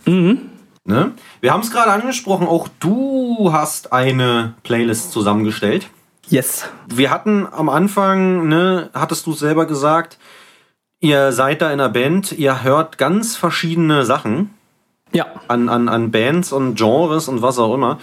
Ne? 0.84 1.12
Wir 1.40 1.52
haben 1.52 1.60
es 1.62 1.72
gerade 1.72 1.90
angesprochen, 1.90 2.46
auch 2.46 2.68
du 2.78 3.50
hast 3.52 3.92
eine 3.92 4.54
Playlist 4.62 5.10
zusammengestellt. 5.12 5.88
Yes. 6.28 6.68
Wir 6.86 7.10
hatten 7.10 7.46
am 7.50 7.68
Anfang, 7.68 8.46
ne, 8.46 8.90
hattest 8.94 9.26
du 9.26 9.32
selber 9.32 9.66
gesagt, 9.66 10.18
ihr 11.00 11.32
seid 11.32 11.60
da 11.62 11.66
in 11.72 11.80
einer 11.80 11.88
Band, 11.88 12.30
ihr 12.32 12.62
hört 12.62 12.96
ganz 12.98 13.36
verschiedene 13.36 14.04
Sachen 14.04 14.50
Ja. 15.12 15.26
an, 15.48 15.68
an, 15.68 15.88
an 15.88 16.10
Bands 16.10 16.52
und 16.52 16.76
Genres 16.76 17.28
und 17.28 17.42
was 17.42 17.58
auch 17.58 17.74
immer. 17.74 17.98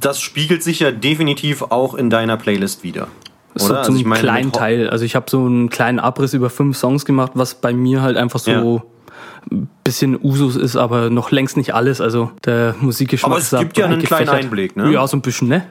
Das 0.00 0.20
spiegelt 0.20 0.62
sich 0.62 0.80
ja 0.80 0.90
definitiv 0.90 1.62
auch 1.62 1.94
in 1.94 2.10
deiner 2.10 2.36
Playlist 2.36 2.82
wieder. 2.82 3.08
So 3.54 3.66
Oder? 3.70 3.82
zum 3.82 3.94
Also 3.94 4.00
ich 4.00 4.06
meine, 4.06 4.20
kleinen 4.20 4.52
Teil. 4.52 4.90
Also 4.90 5.04
ich 5.04 5.16
habe 5.16 5.26
so 5.30 5.44
einen 5.44 5.70
kleinen 5.70 5.98
Abriss 5.98 6.34
über 6.34 6.50
fünf 6.50 6.76
Songs 6.76 7.04
gemacht, 7.04 7.32
was 7.34 7.54
bei 7.54 7.72
mir 7.72 8.02
halt 8.02 8.16
einfach 8.16 8.40
so 8.40 8.82
ein 9.50 9.68
bisschen 9.84 10.18
Usus 10.20 10.56
ist, 10.56 10.76
aber 10.76 11.08
noch 11.08 11.30
längst 11.30 11.56
nicht 11.56 11.72
alles. 11.74 12.00
Also 12.00 12.32
der 12.44 12.74
Musikgeschmack 12.80 13.30
Aber 13.30 13.38
es 13.38 13.52
ist 13.52 13.58
gibt 13.58 13.78
ja 13.78 13.86
einen 13.86 14.02
kleinen 14.02 14.24
gefächert. 14.26 14.44
Einblick, 14.44 14.76
ne? 14.76 14.92
Ja, 14.92 15.06
so 15.06 15.16
ein 15.16 15.22
bisschen, 15.22 15.48
ne? 15.48 15.66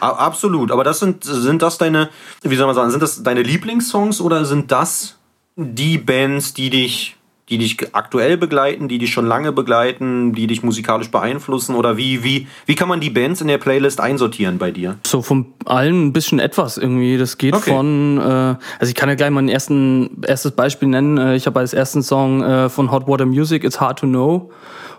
Absolut, 0.00 0.70
aber 0.70 0.84
das 0.84 1.00
sind, 1.00 1.24
sind 1.24 1.62
das 1.62 1.78
deine, 1.78 2.10
wie 2.42 2.56
soll 2.56 2.66
man 2.66 2.76
sagen, 2.76 2.90
sind 2.90 3.02
das 3.02 3.22
deine 3.22 3.42
Lieblingssongs 3.42 4.20
oder 4.20 4.44
sind 4.44 4.70
das 4.70 5.18
die 5.56 5.98
Bands, 5.98 6.54
die 6.54 6.70
dich, 6.70 7.16
die 7.50 7.58
dich 7.58 7.76
aktuell 7.92 8.36
begleiten, 8.36 8.88
die 8.88 8.98
dich 8.98 9.12
schon 9.12 9.26
lange 9.26 9.52
begleiten, 9.52 10.32
die 10.32 10.46
dich 10.46 10.62
musikalisch 10.62 11.10
beeinflussen 11.10 11.74
oder 11.74 11.96
wie, 11.96 12.22
wie, 12.22 12.46
wie 12.66 12.74
kann 12.76 12.88
man 12.88 13.00
die 13.00 13.10
Bands 13.10 13.40
in 13.40 13.48
der 13.48 13.58
Playlist 13.58 14.00
einsortieren 14.00 14.58
bei 14.58 14.70
dir? 14.70 14.96
So 15.06 15.20
von 15.20 15.46
allen 15.64 16.06
ein 16.06 16.12
bisschen 16.12 16.38
etwas 16.38 16.78
irgendwie. 16.78 17.18
Das 17.18 17.36
geht 17.38 17.54
Okay. 17.54 17.70
von, 17.72 18.18
äh, 18.18 18.22
also 18.22 18.58
ich 18.88 18.94
kann 18.94 19.08
ja 19.08 19.16
gleich 19.16 19.30
mal 19.30 19.42
ein 19.42 19.48
ersten, 19.48 20.22
erstes 20.22 20.52
Beispiel 20.52 20.88
nennen. 20.88 21.18
Äh, 21.18 21.34
ich 21.36 21.46
habe 21.46 21.58
als 21.58 21.74
ersten 21.74 22.02
Song 22.02 22.42
äh, 22.42 22.68
von 22.68 22.90
Hot 22.92 23.08
Water 23.08 23.26
Music, 23.26 23.64
It's 23.64 23.80
Hard 23.80 23.98
to 23.98 24.06
Know. 24.06 24.50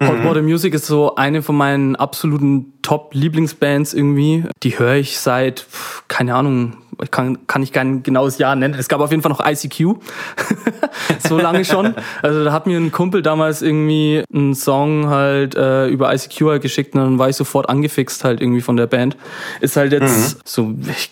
Hot 0.04 0.24
Water 0.26 0.42
Music 0.42 0.74
ist 0.74 0.88
so 0.88 1.14
eine 1.16 1.44
von 1.44 1.56
meinen 1.56 1.96
absoluten 1.96 2.74
Top-Lieblingsbands 2.82 3.94
irgendwie. 3.94 4.46
Die 4.64 4.80
höre 4.80 4.96
ich 4.96 5.20
seit, 5.20 5.68
keine 6.08 6.34
Ahnung, 6.34 6.78
ich 7.02 7.12
kann, 7.12 7.48
kann 7.48 7.64
ich 7.64 7.72
kein 7.72 8.04
genaues 8.04 8.38
Jahr 8.38 8.56
nennen. 8.56 8.76
Es 8.78 8.88
gab 8.88 9.02
auf 9.02 9.12
jeden 9.12 9.24
Fall 9.24 9.32
noch 9.32 9.46
ICQ. 9.46 9.96
so 11.28 11.38
lange 11.38 11.66
schon. 11.66 11.96
Also 12.22 12.44
da 12.44 12.52
hat 12.52 12.68
mir 12.68 12.78
ein 12.78 12.92
Kumpel 12.92 13.22
damals 13.22 13.62
irgendwie 13.62 14.24
einen 14.34 14.56
Song 14.56 15.10
halt 15.10 15.56
äh, 15.56 15.88
über 15.88 16.14
ICQ 16.14 16.42
halt 16.42 16.62
geschickt 16.62 16.96
und 16.96 17.02
dann 17.02 17.20
war 17.20 17.30
ich 17.30 17.36
sofort 17.36 17.70
angefixt 17.70 18.24
halt 18.24 18.42
irgendwie 18.42 18.62
von 18.62 18.78
der 18.78 18.88
Band. 18.88 19.18
Ist 19.62 19.78
halt 19.78 19.94
jetzt 19.94 20.48
so, 20.48 20.74
ich, 20.90 21.12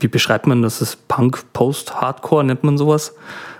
wie 0.00 0.08
beschreibt 0.08 0.46
man 0.46 0.62
das? 0.62 0.78
Das 0.78 0.90
ist 0.90 1.08
Punk, 1.08 1.44
Post, 1.52 2.00
Hardcore 2.00 2.44
nennt 2.44 2.64
man 2.64 2.78
sowas, 2.78 3.14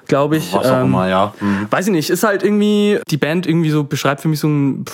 glaube 0.07 0.37
ich. 0.37 0.53
Was 0.55 0.67
auch 0.67 0.81
Ähm, 0.81 0.87
immer, 0.87 1.09
ja. 1.09 1.33
Mhm. 1.41 1.67
Weiß 1.71 1.87
ich 1.87 1.93
nicht, 1.93 2.11
ist 2.11 2.23
halt 2.25 2.43
irgendwie, 2.43 2.99
die 3.11 3.17
Band 3.17 3.47
irgendwie 3.47 3.71
so 3.71 3.85
beschreibt 3.85 4.21
für 4.21 4.29
mich 4.29 4.41
so 4.41 4.47
eine 4.49 4.85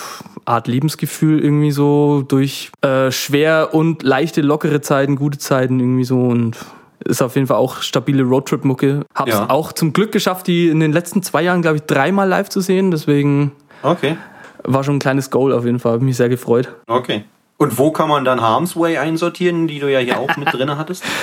Art 0.45 0.67
Lebensgefühl 0.67 1.39
irgendwie 1.39 1.71
so 1.71 2.23
durch 2.27 2.71
äh, 2.81 3.11
schwer 3.11 3.69
und 3.73 4.03
leichte, 4.03 4.41
lockere 4.41 4.81
Zeiten, 4.81 5.15
gute 5.15 5.37
Zeiten 5.37 5.79
irgendwie 5.79 6.03
so 6.03 6.19
und 6.19 6.57
ist 7.03 7.21
auf 7.21 7.35
jeden 7.35 7.47
Fall 7.47 7.57
auch 7.57 7.81
stabile 7.81 8.23
Roadtrip-Mucke. 8.23 9.05
Hab's 9.15 9.31
Ja. 9.33 9.49
auch 9.49 9.71
zum 9.73 9.91
Glück 9.93 10.11
geschafft, 10.11 10.45
die 10.47 10.67
in 10.69 10.79
den 10.79 10.91
letzten 10.91 11.23
zwei 11.23 11.41
Jahren, 11.43 11.61
glaube 11.63 11.77
ich, 11.77 11.83
dreimal 11.83 12.27
live 12.27 12.49
zu 12.49 12.61
sehen. 12.61 12.91
Deswegen 12.91 13.51
Okay, 13.83 14.17
war 14.63 14.83
schon 14.83 14.97
ein 14.97 14.99
kleines 14.99 15.31
Goal 15.31 15.51
auf 15.53 15.65
jeden 15.65 15.79
Fall. 15.79 15.93
Hab 15.93 16.01
mich 16.01 16.17
sehr 16.17 16.29
gefreut. 16.29 16.69
okay. 16.87 17.23
Und 17.61 17.77
wo 17.77 17.91
kann 17.91 18.09
man 18.09 18.25
dann 18.25 18.41
Harm's 18.41 18.75
Way 18.75 18.97
einsortieren, 18.97 19.67
die 19.67 19.79
du 19.79 19.87
ja 19.91 19.99
hier 19.99 20.19
auch 20.19 20.35
mit 20.35 20.51
drin 20.51 20.77
hattest? 20.77 21.03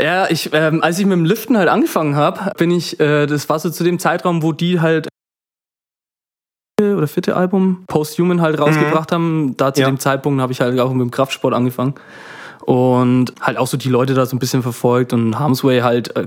Ja, 0.00 0.28
ich, 0.30 0.48
ähm, 0.54 0.82
als 0.82 0.98
ich 0.98 1.04
mit 1.04 1.12
dem 1.12 1.26
Liften 1.26 1.56
halt 1.58 1.68
angefangen 1.68 2.16
habe, 2.16 2.50
bin 2.56 2.70
ich, 2.70 2.98
äh, 2.98 3.26
das 3.26 3.48
war 3.50 3.58
so 3.58 3.68
zu 3.68 3.84
dem 3.84 3.98
Zeitraum, 3.98 4.42
wo 4.42 4.52
die 4.52 4.80
halt 4.80 5.06
oder 6.80 7.06
vierte 7.06 7.36
Album 7.36 7.84
Post-Human 7.86 8.40
halt 8.40 8.58
rausgebracht 8.58 9.12
haben. 9.12 9.54
Da 9.58 9.72
zu 9.74 9.82
Ja. 9.82 9.86
dem 9.88 9.98
Zeitpunkt 10.00 10.40
habe 10.40 10.50
ich 10.52 10.60
halt 10.62 10.80
auch 10.80 10.90
mit 10.92 11.02
dem 11.02 11.10
Kraftsport 11.10 11.52
angefangen 11.54 11.94
und 12.64 13.34
halt 13.40 13.58
auch 13.58 13.66
so 13.66 13.76
die 13.76 13.90
Leute 13.90 14.14
da 14.14 14.24
so 14.26 14.34
ein 14.34 14.38
bisschen 14.40 14.62
verfolgt 14.62 15.12
und 15.12 15.38
Harm's 15.38 15.62
Way 15.62 15.80
halt 15.80 16.16
äh, 16.16 16.26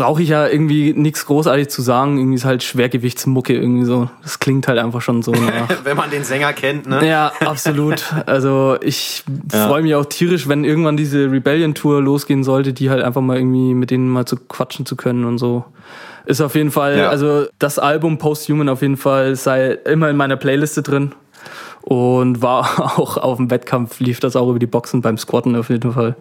brauche 0.00 0.22
ich 0.22 0.30
ja 0.30 0.46
irgendwie 0.48 0.92
nichts 0.94 1.26
großartig 1.26 1.68
zu 1.68 1.82
sagen. 1.82 2.18
Irgendwie 2.18 2.36
ist 2.36 2.44
halt 2.44 2.62
Schwergewichtsmucke 2.62 3.52
irgendwie 3.54 3.84
so. 3.84 4.08
Das 4.22 4.38
klingt 4.38 4.66
halt 4.66 4.78
einfach 4.78 5.02
schon 5.02 5.22
so 5.22 5.32
nach. 5.32 5.68
Wenn 5.84 5.96
man 5.96 6.10
den 6.10 6.24
Sänger 6.24 6.52
kennt, 6.54 6.86
ne? 6.88 7.06
Ja, 7.06 7.32
absolut. 7.44 8.04
Also 8.26 8.76
ich 8.80 9.24
Ja. 9.52 9.66
freue 9.68 9.82
mich 9.82 9.94
auch 9.94 10.06
tierisch, 10.06 10.48
wenn 10.48 10.64
irgendwann 10.64 10.96
diese 10.96 11.30
Rebellion-Tour 11.30 12.00
losgehen 12.02 12.44
sollte, 12.44 12.72
die 12.72 12.88
halt 12.88 13.02
einfach 13.02 13.20
mal 13.20 13.36
irgendwie 13.36 13.74
mit 13.74 13.90
denen 13.90 14.08
mal 14.08 14.24
zu 14.24 14.36
quatschen 14.36 14.86
zu 14.86 14.96
können 14.96 15.24
und 15.24 15.38
so. 15.38 15.64
Ist 16.26 16.40
auf 16.40 16.54
jeden 16.54 16.70
Fall, 16.70 16.98
Ja. 16.98 17.08
also 17.10 17.46
das 17.58 17.78
Album 17.78 18.18
Posthuman 18.18 18.68
auf 18.68 18.82
jeden 18.82 18.96
Fall 18.96 19.36
sei 19.36 19.72
immer 19.84 20.08
in 20.10 20.16
meiner 20.16 20.36
Playliste 20.36 20.82
drin. 20.82 21.12
Und 21.82 22.42
war 22.42 22.98
auch 22.98 23.16
auf 23.16 23.36
dem 23.38 23.50
Wettkampf, 23.50 24.00
lief 24.00 24.20
das 24.20 24.34
auch 24.36 24.48
über 24.48 24.58
die 24.58 24.66
Boxen 24.66 25.00
beim 25.02 25.16
Squatten 25.18 25.56
auf 25.56 25.68
jeden 25.70 25.92
Fall. 25.92 26.16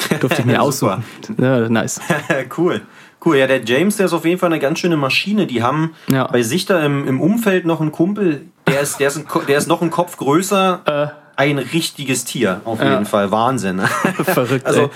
Durfte 0.20 0.40
ich 0.42 0.46
mir 0.46 0.60
aussuchen. 0.62 1.04
Ja, 1.38 1.68
nice. 1.68 2.00
cool. 2.58 2.82
Cool, 3.24 3.36
ja, 3.36 3.46
der 3.48 3.64
James, 3.64 3.96
der 3.96 4.06
ist 4.06 4.12
auf 4.12 4.24
jeden 4.24 4.38
Fall 4.38 4.50
eine 4.50 4.60
ganz 4.60 4.78
schöne 4.78 4.96
Maschine. 4.96 5.46
Die 5.46 5.62
haben 5.62 5.94
Ja. 6.08 6.26
bei 6.28 6.42
sich 6.42 6.66
da 6.66 6.80
im, 6.84 7.06
im 7.08 7.20
Umfeld 7.20 7.64
noch 7.66 7.80
einen 7.80 7.90
Kumpel, 7.92 8.42
der 8.68 8.80
ist, 8.80 9.00
der 9.00 9.08
ist, 9.08 9.16
ein, 9.16 9.26
der 9.48 9.58
ist 9.58 9.66
noch 9.66 9.82
ein 9.82 9.90
Kopf 9.90 10.16
größer. 10.18 11.12
ein 11.36 11.58
richtiges 11.58 12.24
Tier, 12.24 12.60
auf 12.64 12.80
Äh. 12.80 12.84
Ja. 12.84 12.92
jeden 12.92 13.06
Fall. 13.06 13.30
Wahnsinn. 13.32 13.80
Verrückt. 14.24 14.66
Also, 14.66 14.82
ey. 14.82 14.90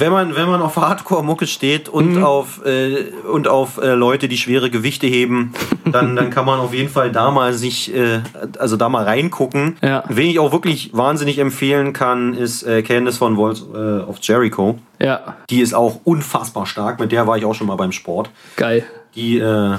Wenn 0.00 0.12
man, 0.12 0.34
wenn 0.36 0.46
man 0.48 0.60
auf 0.62 0.76
Hardcore-Mucke 0.76 1.46
steht 1.46 1.88
und 1.88 2.16
Mhm. 2.16 2.24
auf, 2.24 2.64
äh, 2.64 3.04
und 3.32 3.48
auf 3.48 3.78
äh, 3.78 3.94
Leute, 3.94 4.28
die 4.28 4.36
schwere 4.36 4.70
Gewichte 4.70 5.06
heben, 5.06 5.52
dann, 5.84 6.16
dann 6.16 6.30
kann 6.30 6.44
man 6.46 6.58
auf 6.60 6.72
jeden 6.74 6.88
Fall 6.88 7.10
da 7.12 7.30
mal 7.30 7.52
sich, 7.52 7.94
äh, 7.94 8.20
also 8.58 8.76
da 8.76 8.88
mal 8.88 9.04
reingucken. 9.04 9.76
Ja. 9.82 10.04
Wen 10.08 10.28
ich 10.30 10.38
auch 10.38 10.52
wirklich 10.52 10.90
wahnsinnig 10.94 11.38
empfehlen 11.38 11.92
kann, 11.92 12.34
ist 12.34 12.62
äh, 12.62 12.82
Candice 12.82 13.18
von 13.18 13.36
Walls 13.36 13.64
äh, 13.74 14.00
of 14.08 14.18
Jericho. 14.22 14.78
Ja, 15.00 15.36
Die 15.50 15.60
ist 15.60 15.74
auch 15.74 16.00
unfassbar 16.04 16.66
stark. 16.66 17.00
Mit 17.00 17.12
der 17.12 17.26
war 17.26 17.36
ich 17.36 17.44
auch 17.44 17.54
schon 17.54 17.66
mal 17.66 17.76
beim 17.76 17.92
Sport. 17.92 18.30
geil. 18.56 18.84
Die, 19.14 19.38
äh, 19.38 19.74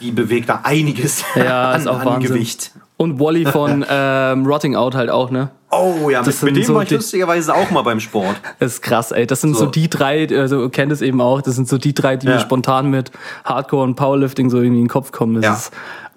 die 0.00 0.10
bewegt 0.12 0.48
da 0.48 0.60
einiges 0.64 1.24
Ja, 1.34 1.70
an, 1.72 1.80
ist 1.80 1.86
auch 1.86 2.00
an 2.00 2.06
Wahnsinn. 2.06 2.32
Gewicht. 2.34 2.72
Und 2.96 3.18
Wally 3.20 3.44
von 3.46 3.84
ähm, 3.90 4.46
Rotting 4.46 4.76
Out 4.76 4.94
halt 4.94 5.10
auch, 5.10 5.30
ne? 5.30 5.50
Oh 5.74 6.10
ja, 6.10 6.18
mit, 6.18 6.26
Das 6.28 6.42
mit 6.42 6.54
sind 6.54 6.56
dem 6.56 6.64
so 6.64 6.74
war 6.74 6.82
ich 6.82 6.90
lustigerweise 6.90 7.54
auch 7.54 7.70
mal 7.70 7.82
beim 7.82 7.98
Sport. 7.98 8.36
Das 8.58 8.74
ist 8.74 8.82
krass, 8.82 9.10
ey. 9.10 9.26
Das 9.26 9.40
sind 9.40 9.54
so, 9.54 9.64
So. 9.64 9.70
die 9.70 9.88
drei, 9.88 10.28
also 10.38 10.68
kennt 10.68 10.92
es 10.92 11.00
eben 11.00 11.20
auch, 11.20 11.40
das 11.40 11.54
sind 11.56 11.66
so 11.66 11.78
die 11.78 11.94
drei, 11.94 12.16
die 12.16 12.26
Ja. 12.26 12.34
mir 12.34 12.40
spontan 12.40 12.90
mit 12.90 13.10
Hardcore 13.44 13.82
und 13.84 13.94
Powerlifting 13.96 14.50
so 14.50 14.58
irgendwie 14.58 14.78
in 14.80 14.84
den 14.84 14.90
Kopf 14.90 15.12
kommen. 15.12 15.34
Das 15.36 15.44
Ja. 15.44 15.54
ist 15.54 15.70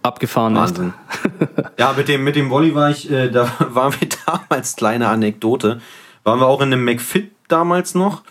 abgefahren. 0.03 0.55
Wahnsinn. 0.55 0.93
ja, 1.79 1.93
mit 1.97 2.07
dem, 2.09 2.23
mit 2.25 2.35
dem 2.35 2.49
Volley 2.49 2.75
war 2.75 2.89
ich, 2.91 3.09
äh, 3.09 3.29
da 3.29 3.49
waren 3.69 3.93
wir 3.99 4.09
damals, 4.25 4.75
kleine 4.75 5.07
Anekdote, 5.07 5.79
waren 6.25 6.39
wir 6.39 6.47
auch 6.47 6.61
in 6.61 6.73
einem 6.73 6.83
McFit 6.83 7.31
damals 7.47 7.95
noch 7.95 8.23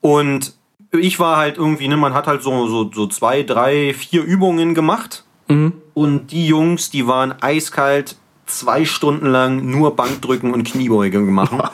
und 0.00 0.54
ich 0.92 1.18
war 1.18 1.36
halt 1.36 1.56
irgendwie, 1.58 1.88
ne, 1.88 1.96
man 1.96 2.14
hat 2.14 2.26
halt 2.26 2.42
so, 2.42 2.68
so, 2.68 2.90
so 2.92 3.06
zwei, 3.08 3.42
drei, 3.42 3.92
vier 3.94 4.22
Übungen 4.22 4.74
gemacht. 4.74 5.24
Und 5.46 6.28
die 6.30 6.46
Jungs, 6.46 6.90
die 6.90 7.06
waren 7.06 7.34
eiskalt 7.42 8.16
zwei 8.46 8.84
Stunden 8.84 9.26
lang 9.26 9.64
nur 9.64 9.96
Bankdrücken 9.96 10.52
und 10.52 10.64
Kniebeuge 10.64 11.20
machen. 11.20 11.62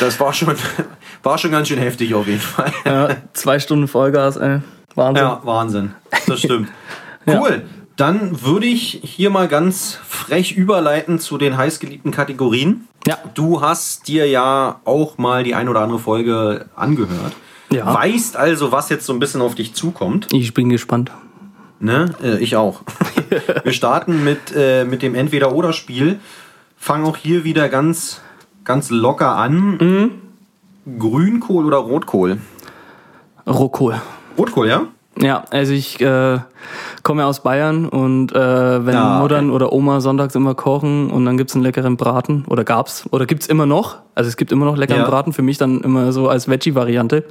Das 0.00 0.18
war 0.18 0.32
schon, 0.32 0.54
war 1.22 1.36
schon 1.36 1.50
ganz 1.50 1.68
schön 1.68 1.78
heftig 1.78 2.14
auf 2.14 2.26
jeden 2.26 2.40
Fall. 2.40 2.72
Ja, 2.84 3.16
zwei 3.32 3.58
Stunden 3.58 3.86
Vollgas, 3.86 4.36
ey. 4.36 4.60
Wahnsinn. 4.94 5.24
Ja, 5.24 5.40
Wahnsinn. 5.44 5.94
Das 6.26 6.40
stimmt. 6.40 6.70
Cool. 7.26 7.62
Dann 7.96 8.42
würde 8.42 8.66
ich 8.66 9.00
hier 9.02 9.30
mal 9.30 9.48
ganz 9.48 9.98
frech 10.06 10.52
überleiten 10.52 11.18
zu 11.18 11.38
den 11.38 11.56
heißgeliebten 11.56 12.10
Kategorien. 12.10 12.86
Ja. 13.06 13.16
Du 13.32 13.62
hast 13.62 14.08
dir 14.08 14.26
ja 14.26 14.80
auch 14.84 15.16
mal 15.16 15.42
die 15.42 15.54
ein 15.54 15.70
oder 15.70 15.80
andere 15.80 15.98
Folge 15.98 16.66
angehört. 16.76 17.32
Ja. 17.72 17.94
Weißt 17.94 18.36
also, 18.36 18.72
was 18.72 18.90
jetzt 18.90 19.06
so 19.06 19.14
ein 19.14 19.20
bisschen 19.20 19.40
auf 19.40 19.54
dich 19.54 19.72
zukommt. 19.72 20.28
Ich 20.32 20.52
bin 20.52 20.68
gespannt. 20.68 21.12
Ne? 21.80 22.14
Äh, 22.22 22.38
ich 22.38 22.56
auch. 22.56 22.80
Wir 23.64 23.72
starten 23.72 24.24
mit, 24.24 24.54
äh, 24.56 24.84
mit 24.84 25.02
dem 25.02 25.14
Entweder-Oder-Spiel. 25.14 26.18
Fangen 26.76 27.04
auch 27.04 27.16
hier 27.16 27.44
wieder 27.44 27.68
ganz, 27.68 28.20
ganz 28.64 28.90
locker 28.90 29.36
an. 29.36 30.10
Grünkohl 30.98 31.64
oder 31.64 31.78
Rotkohl? 31.78 32.38
Rohkohl. 33.46 34.00
Rotkohl, 34.38 34.68
ja? 34.68 34.82
Ja, 35.18 35.44
also 35.50 35.72
ich 35.72 36.00
äh, 36.00 36.38
komme 37.04 37.22
ja 37.22 37.28
aus 37.28 37.42
Bayern 37.42 37.88
und 37.88 38.32
äh, 38.32 38.84
wenn 38.86 38.96
Ah, 38.96 39.12
okay. 39.14 39.22
Muttern 39.22 39.50
oder 39.50 39.72
Oma 39.72 40.00
sonntags 40.00 40.34
immer 40.34 40.54
kochen 40.56 41.08
und 41.10 41.24
dann 41.24 41.36
gibt's 41.36 41.54
einen 41.54 41.62
leckeren 41.62 41.96
Braten 41.96 42.44
oder 42.48 42.64
gab's 42.64 43.04
oder 43.12 43.24
gibt's 43.24 43.46
immer 43.46 43.64
noch, 43.64 43.98
also 44.16 44.26
es 44.28 44.36
gibt 44.36 44.50
immer 44.50 44.64
noch 44.64 44.76
leckeren 44.76 45.02
Ja. 45.02 45.08
Braten, 45.08 45.32
für 45.32 45.42
mich 45.42 45.56
dann 45.56 45.82
immer 45.82 46.10
so 46.12 46.28
als 46.28 46.48
Veggie-Variante. 46.48 47.24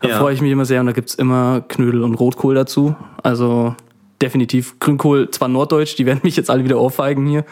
Da 0.00 0.08
Ja. 0.08 0.18
freue 0.18 0.34
ich 0.34 0.40
mich 0.40 0.50
immer 0.50 0.64
sehr 0.64 0.80
und 0.80 0.86
da 0.86 0.92
gibt's 0.92 1.14
immer 1.14 1.62
Knödel 1.68 2.02
und 2.02 2.14
Rotkohl 2.14 2.54
dazu. 2.54 2.96
Also 3.22 3.74
definitiv 4.22 4.78
Grünkohl, 4.80 5.30
zwar 5.30 5.48
norddeutsch, 5.48 5.96
die 5.96 6.06
werden 6.06 6.20
mich 6.22 6.36
jetzt 6.36 6.50
alle 6.50 6.64
wieder 6.64 6.78
ohrfeigen 6.78 7.26
hier. 7.26 7.44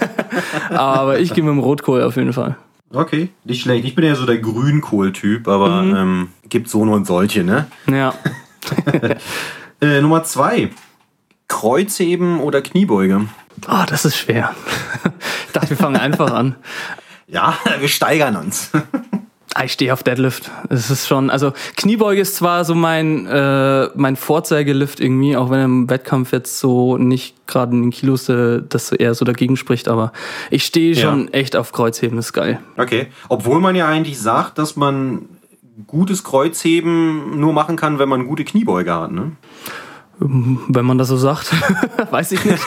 Aber 0.70 1.18
ich 1.18 1.34
gehe 1.34 1.42
mit 1.44 1.52
dem 1.52 1.58
Rotkohl 1.58 2.02
auf 2.02 2.16
jeden 2.16 2.32
Fall. 2.32 2.56
Okay, 2.92 3.28
nicht 3.44 3.62
schlecht. 3.62 3.84
Ich 3.84 3.94
bin 3.94 4.04
ja 4.04 4.14
so 4.16 4.26
der 4.26 4.38
Grünkohl-Typ, 4.38 5.46
aber 5.46 5.84
ähm, 5.84 6.30
gibt 6.48 6.68
so 6.68 6.80
und 6.80 7.06
solche, 7.06 7.44
ne? 7.44 7.66
Ja. 7.90 8.14
Äh, 9.82 10.02
Nummer 10.02 10.22
zwei. 10.24 10.68
Kreuzheben 11.48 12.40
oder 12.40 12.60
Kniebeuge? 12.60 13.22
Oh, 13.66 13.84
das 13.88 14.04
ist 14.04 14.16
schwer. 14.18 14.54
Ich 15.46 15.52
dachte, 15.52 15.70
wir 15.70 15.76
fangen 15.78 15.96
einfach 15.96 16.30
an. 16.32 16.54
Ja, 17.26 17.54
wir 17.80 17.88
steigern 17.88 18.36
uns. 18.36 18.70
Ah, 19.54 19.64
Ich 19.64 19.72
stehe 19.72 19.92
auf 19.92 20.02
Deadlift. 20.04 20.48
Es 20.68 20.90
ist 20.90 21.08
schon, 21.08 21.28
also 21.28 21.52
Kniebeuge 21.76 22.20
ist 22.20 22.36
zwar 22.36 22.64
so 22.64 22.74
mein, 22.76 23.26
äh, 23.26 23.88
mein 23.96 24.14
Vorzeigelift 24.16 25.00
irgendwie, 25.00 25.36
auch 25.36 25.50
wenn 25.50 25.60
im 25.60 25.90
Wettkampf 25.90 26.32
jetzt 26.32 26.60
so 26.60 26.96
nicht 26.96 27.46
gerade 27.48 27.72
in 27.72 27.82
den 27.82 27.90
Kilos 27.90 28.28
äh, 28.28 28.62
das 28.68 28.88
so 28.88 28.96
eher 28.96 29.14
so 29.14 29.24
dagegen 29.24 29.56
spricht, 29.56 29.88
aber 29.88 30.12
ich 30.50 30.64
stehe 30.64 30.94
Ja. 30.94 31.02
schon 31.10 31.32
echt 31.32 31.56
auf 31.56 31.72
Kreuzheben, 31.72 32.16
das 32.16 32.26
ist 32.26 32.32
geil. 32.32 32.60
Okay. 32.76 33.08
Obwohl 33.28 33.60
man 33.60 33.74
ja 33.74 33.88
eigentlich 33.88 34.20
sagt, 34.20 34.56
dass 34.58 34.76
man 34.76 35.22
gutes 35.88 36.22
Kreuzheben 36.22 37.40
nur 37.40 37.52
machen 37.52 37.74
kann, 37.76 37.98
wenn 37.98 38.08
man 38.08 38.26
gute 38.28 38.44
Kniebeuge 38.44 38.94
hat, 38.94 39.10
ne? 39.10 39.32
Wenn 40.20 40.84
man 40.84 40.98
das 40.98 41.08
so 41.08 41.16
sagt, 41.16 41.50
weiß 42.12 42.32
ich 42.32 42.44
nicht. 42.44 42.62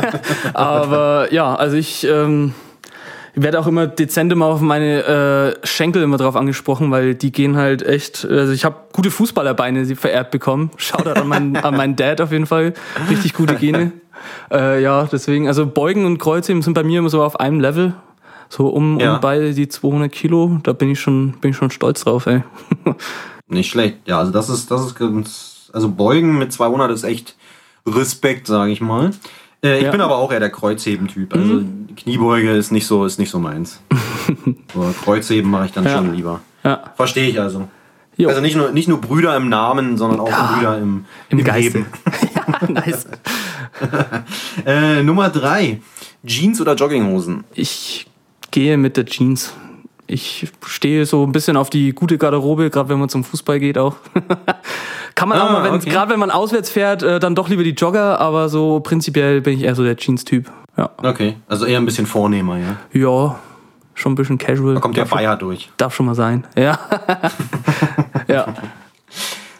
aber 0.54 1.32
ja, 1.32 1.54
also 1.54 1.76
ich 1.76 2.04
ähm, 2.04 2.52
werde 3.42 3.58
auch 3.60 3.66
immer 3.66 3.86
dezent 3.86 4.32
immer 4.32 4.46
auf 4.46 4.60
meine 4.60 5.56
äh, 5.62 5.66
Schenkel 5.66 6.02
immer 6.02 6.16
drauf 6.16 6.36
angesprochen, 6.36 6.90
weil 6.90 7.14
die 7.14 7.32
gehen 7.32 7.56
halt 7.56 7.82
echt, 7.82 8.24
also 8.24 8.52
ich 8.52 8.64
habe 8.64 8.76
gute 8.92 9.10
Fußballerbeine 9.10 9.84
sie 9.84 9.94
vererbt 9.94 10.30
bekommen. 10.30 10.70
Shoutout 10.76 11.10
an 11.20 11.28
meinen, 11.28 11.56
an 11.56 11.76
meinen 11.76 11.96
Dad 11.96 12.20
auf 12.20 12.32
jeden 12.32 12.46
Fall. 12.46 12.72
Richtig 13.10 13.34
gute 13.34 13.54
Gene. 13.56 13.92
Äh, 14.50 14.82
ja, 14.82 15.04
deswegen, 15.04 15.46
also 15.46 15.66
Beugen 15.66 16.06
und 16.06 16.18
Kreuzheben 16.18 16.62
sind 16.62 16.72
bei 16.72 16.82
mir 16.82 17.00
immer 17.00 17.10
so 17.10 17.22
auf 17.22 17.38
einem 17.38 17.60
Level. 17.60 17.94
So 18.48 18.68
um, 18.68 18.98
Ja. 18.98 19.14
um 19.16 19.20
beide 19.20 19.52
die 19.52 19.68
200 19.68 20.10
Kilo, 20.10 20.58
da 20.62 20.72
bin 20.72 20.90
ich 20.90 20.98
schon, 21.00 21.32
bin 21.40 21.50
ich 21.50 21.56
schon 21.56 21.70
stolz 21.70 22.02
drauf, 22.02 22.26
ey. 22.26 22.42
Nicht 23.48 23.70
schlecht. 23.70 23.98
Ja, 24.06 24.18
also 24.18 24.32
das 24.32 24.48
ist, 24.48 24.70
das 24.70 24.84
ist 24.86 24.94
ganz, 24.96 25.70
also 25.72 25.90
Beugen 25.90 26.38
mit 26.38 26.50
200 26.52 26.90
ist 26.90 27.04
echt 27.04 27.36
Respekt, 27.86 28.46
sage 28.46 28.72
ich 28.72 28.80
mal. 28.80 29.10
Äh, 29.62 29.78
ich 29.78 29.84
Ja. 29.84 29.90
bin 29.90 30.00
aber 30.00 30.16
auch 30.16 30.30
eher 30.32 30.40
der 30.40 30.50
Kreuzheben-Typ. 30.50 31.34
Also 31.34 31.62
Kniebeuge 31.96 32.50
ist 32.52 32.70
nicht 32.72 32.86
so, 32.86 33.04
ist 33.04 33.18
nicht 33.18 33.30
so 33.30 33.38
meins. 33.38 33.80
aber 34.74 34.92
Kreuzheben 35.04 35.50
mache 35.50 35.66
ich 35.66 35.72
dann 35.72 35.84
Ja. 35.84 35.96
schon 35.96 36.14
lieber. 36.14 36.40
Ja. 36.64 36.92
Verstehe 36.96 37.28
ich 37.28 37.40
also. 37.40 37.68
Jo. 38.18 38.28
Also 38.30 38.40
nicht 38.40 38.56
nur, 38.56 38.70
nicht 38.70 38.88
nur 38.88 39.00
Brüder 39.00 39.36
im 39.36 39.48
Namen, 39.48 39.96
sondern 39.98 40.20
auch 40.20 40.28
Ja. 40.30 40.54
Brüder 40.54 40.78
im, 40.78 41.04
Im 41.28 41.38
im 41.38 41.44
Geiste. 41.44 41.78
Leben. 41.78 41.86
ja, 42.34 42.68
nice. 42.70 43.06
Äh, 44.64 45.02
Nummer 45.02 45.28
drei. 45.28 45.80
Jeans 46.24 46.60
oder 46.62 46.74
Jogginghosen? 46.74 47.44
Ich 47.54 48.06
gehe 48.50 48.78
mit 48.78 48.96
der 48.96 49.04
Jeans. 49.04 49.52
Ich 50.08 50.48
stehe 50.64 51.04
so 51.04 51.24
ein 51.24 51.32
bisschen 51.32 51.56
auf 51.56 51.68
die 51.70 51.92
gute 51.92 52.16
Garderobe, 52.18 52.70
gerade 52.70 52.88
wenn 52.88 52.98
man 53.00 53.08
zum 53.08 53.24
Fußball 53.24 53.58
geht 53.58 53.76
auch. 53.78 53.96
Kann 55.16 55.28
man 55.28 55.40
auch 55.40 55.48
Ah, 55.50 55.52
mal, 55.52 55.64
wenn, 55.64 55.74
okay. 55.74 55.90
gerade 55.90 56.12
wenn 56.12 56.20
man 56.20 56.30
auswärts 56.30 56.70
fährt, 56.70 57.02
äh, 57.02 57.18
dann 57.18 57.34
doch 57.34 57.48
lieber 57.48 57.64
die 57.64 57.70
Jogger, 57.70 58.20
aber 58.20 58.48
so 58.48 58.80
prinzipiell 58.80 59.40
bin 59.40 59.54
ich 59.58 59.64
eher 59.64 59.74
so 59.74 59.82
der 59.82 59.96
Jeans-Typ. 59.96 60.50
Ja. 60.76 60.90
Okay, 61.02 61.36
also 61.48 61.64
eher 61.64 61.78
ein 61.78 61.86
bisschen 61.86 62.06
vornehmer, 62.06 62.58
ja. 62.58 62.76
ja, 62.92 63.38
schon 63.94 64.12
ein 64.12 64.14
bisschen 64.14 64.38
casual. 64.38 64.74
Da 64.74 64.80
kommt 64.80 64.96
der 64.96 65.06
schon- 65.06 65.16
Bayer 65.18 65.36
durch. 65.36 65.70
darf 65.78 65.94
schon 65.94 66.06
mal 66.06 66.14
sein. 66.14 66.46
Ja. 66.56 66.78
ja, 68.28 68.46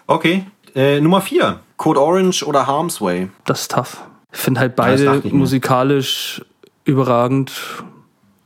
Okay, 0.07 0.45
äh, 0.75 1.01
Nummer 1.01 1.21
vier. 1.21 1.61
Code 1.79 2.01
Orange 2.01 2.45
oder 2.47 2.67
Harm's 2.67 3.01
Way? 3.01 3.29
das 3.45 3.63
ist 3.63 3.73
tough. 3.73 3.99
Ich 4.33 4.39
finde 4.39 4.61
halt 4.61 4.77
beide 4.77 5.23
musikalisch 5.33 6.43
überragend. 6.85 7.51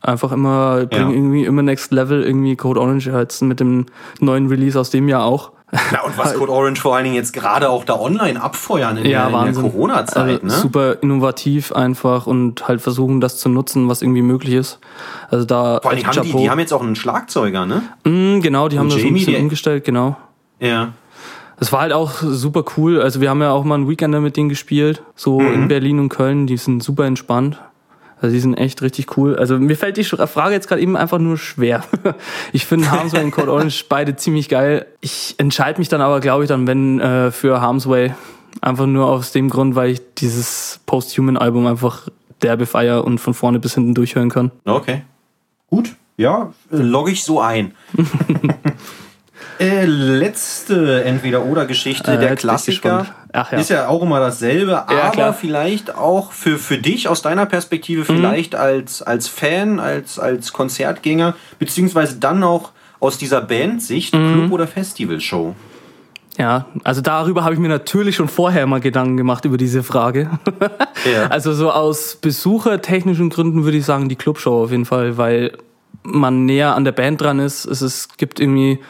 Einfach 0.02 0.32
immer, 0.32 0.86
bringen 0.86 1.10
Ja. 1.10 1.14
irgendwie 1.14 1.44
immer 1.44 1.62
Next 1.62 1.92
Level, 1.92 2.22
irgendwie 2.22 2.56
Code 2.56 2.80
Orange 2.80 3.10
jetzt 3.10 3.42
mit 3.42 3.60
dem 3.60 3.86
neuen 4.18 4.46
Release 4.48 4.78
aus 4.80 4.90
dem 4.90 5.08
Jahr 5.08 5.24
auch. 5.24 5.52
Na, 5.92 6.00
und 6.02 6.18
was 6.18 6.34
Code 6.34 6.50
Orange 6.50 6.80
vor 6.80 6.96
allen 6.96 7.04
Dingen 7.04 7.14
jetzt 7.14 7.32
gerade 7.32 7.68
auch 7.70 7.84
da 7.84 7.94
online 8.00 8.42
abfeuern 8.42 8.96
in 8.96 9.06
Ja, 9.06 9.28
der, 9.30 9.52
der. 9.52 9.60
Corona-Zeit, 9.62 10.42
also, 10.42 10.46
ne? 10.46 10.50
Super 10.52 10.96
innovativ 11.02 11.70
einfach 11.72 12.26
und 12.26 12.66
halt 12.66 12.80
versuchen, 12.80 13.20
das 13.20 13.36
zu 13.38 13.48
nutzen, 13.48 13.88
was 13.88 14.02
irgendwie 14.02 14.22
möglich 14.22 14.54
ist. 14.54 14.80
Also 15.30 15.44
da 15.44 15.78
Vor 15.80 15.90
allem 15.92 16.04
haben 16.04 16.22
die, 16.22 16.32
die 16.32 16.50
haben 16.50 16.58
jetzt 16.58 16.72
auch 16.72 16.82
einen 16.82 16.96
Schlagzeuger, 16.96 17.66
ne? 17.66 17.82
Mm, 18.04 18.40
genau, 18.40 18.68
die 18.68 18.78
haben 18.80 18.86
das 18.88 18.94
so 18.94 19.00
ein 19.00 19.06
Jamie, 19.14 19.24
bisschen 19.24 19.42
umgestellt, 19.42 19.84
genau. 19.84 20.16
Ja. 20.58 20.88
Es 21.60 21.70
war 21.72 21.82
halt 21.82 21.92
auch 21.92 22.12
super 22.22 22.64
cool. 22.76 23.00
Also 23.02 23.20
wir 23.20 23.28
haben 23.30 23.42
ja 23.42 23.52
auch 23.52 23.62
mal 23.64 23.74
einen 23.76 23.88
Weekender 23.88 24.20
mit 24.20 24.36
denen 24.38 24.48
gespielt, 24.48 25.02
so 25.14 25.38
Mhm. 25.40 25.52
in 25.52 25.68
Berlin 25.68 25.98
und 26.00 26.08
Köln. 26.08 26.46
Die 26.46 26.56
sind 26.56 26.82
super 26.82 27.04
entspannt. 27.04 27.60
Also 28.20 28.34
die 28.34 28.40
sind 28.40 28.54
echt 28.54 28.82
richtig 28.82 29.16
cool. 29.16 29.36
Also 29.36 29.58
mir 29.58 29.76
fällt 29.76 29.96
die 29.96 30.04
Frage 30.04 30.54
jetzt 30.54 30.68
gerade 30.68 30.82
eben 30.82 30.96
einfach 30.96 31.18
nur 31.18 31.38
schwer. 31.38 31.84
Ich 32.52 32.66
finde 32.66 32.90
Harmsway 32.90 33.24
und 33.24 33.30
Code 33.30 33.52
Orange 33.52 33.84
beide 33.88 34.16
ziemlich 34.16 34.48
geil. 34.48 34.86
Ich 35.00 35.34
entscheide 35.38 35.78
mich 35.78 35.88
dann 35.88 36.00
aber, 36.00 36.20
glaube 36.20 36.44
ich, 36.44 36.48
dann 36.48 36.66
wenn 36.66 37.00
äh, 37.00 37.30
für 37.30 37.60
Harmsway. 37.60 38.12
Einfach 38.60 38.86
nur 38.86 39.06
aus 39.06 39.32
dem 39.32 39.48
Grund, 39.48 39.76
weil 39.76 39.90
ich 39.90 40.00
dieses 40.18 40.80
Post-Human-Album 40.84 41.66
einfach 41.66 42.08
derbe 42.42 42.66
feier 42.66 43.04
und 43.04 43.18
von 43.18 43.32
vorne 43.32 43.60
bis 43.60 43.74
hinten 43.74 43.94
durchhören 43.94 44.28
kann. 44.28 44.50
Okay. 44.64 45.02
Gut. 45.68 45.94
Ja, 46.16 46.52
äh, 46.70 46.76
logge 46.76 47.12
ich 47.12 47.24
so 47.24 47.40
ein. 47.40 47.72
äh, 49.60 49.84
letzte 49.84 51.04
Entweder-Oder-Geschichte, 51.04 52.12
Äh, 52.12 52.18
der 52.18 52.34
Klassiker. 52.36 53.06
Ach 53.32 53.52
ja. 53.52 53.58
Ist 53.58 53.70
ja 53.70 53.86
auch 53.88 54.02
immer 54.02 54.18
dasselbe, 54.18 54.72
Ja, 54.72 54.86
aber 54.88 55.10
klar. 55.10 55.32
vielleicht 55.34 55.94
auch 55.94 56.32
für, 56.32 56.58
für 56.58 56.78
dich 56.78 57.06
aus 57.08 57.22
deiner 57.22 57.46
Perspektive, 57.46 58.04
vielleicht 58.04 58.54
als, 58.56 59.02
als 59.02 59.28
Fan, 59.28 59.78
als, 59.78 60.18
als 60.18 60.52
Konzertgänger, 60.52 61.34
beziehungsweise 61.58 62.16
dann 62.18 62.42
auch 62.42 62.72
aus 62.98 63.18
dieser 63.18 63.40
Bandsicht, 63.40 64.12
Club- 64.12 64.50
oder 64.50 64.66
Festivalshow. 64.66 65.54
Ja, 66.38 66.66
also 66.84 67.02
darüber 67.02 67.44
habe 67.44 67.54
ich 67.54 67.60
mir 67.60 67.68
natürlich 67.68 68.16
schon 68.16 68.28
vorher 68.28 68.66
mal 68.66 68.80
Gedanken 68.80 69.16
gemacht 69.16 69.44
über 69.44 69.56
diese 69.58 69.82
Frage. 69.82 70.30
Ja. 71.10 71.28
Also 71.28 71.54
so 71.54 71.70
aus 71.70 72.16
besuchertechnischen 72.16 73.30
Gründen 73.30 73.64
würde 73.64 73.78
ich 73.78 73.86
sagen 73.86 74.10
die 74.10 74.16
Clubshow 74.16 74.64
auf 74.64 74.70
jeden 74.70 74.84
Fall, 74.84 75.16
weil 75.16 75.52
man 76.02 76.44
näher 76.44 76.74
an 76.74 76.84
der 76.84 76.92
Band 76.92 77.22
dran 77.22 77.38
ist. 77.38 77.64
Es 77.64 77.80
ist, 77.80 78.18
gibt 78.18 78.38
irgendwie 78.38 78.80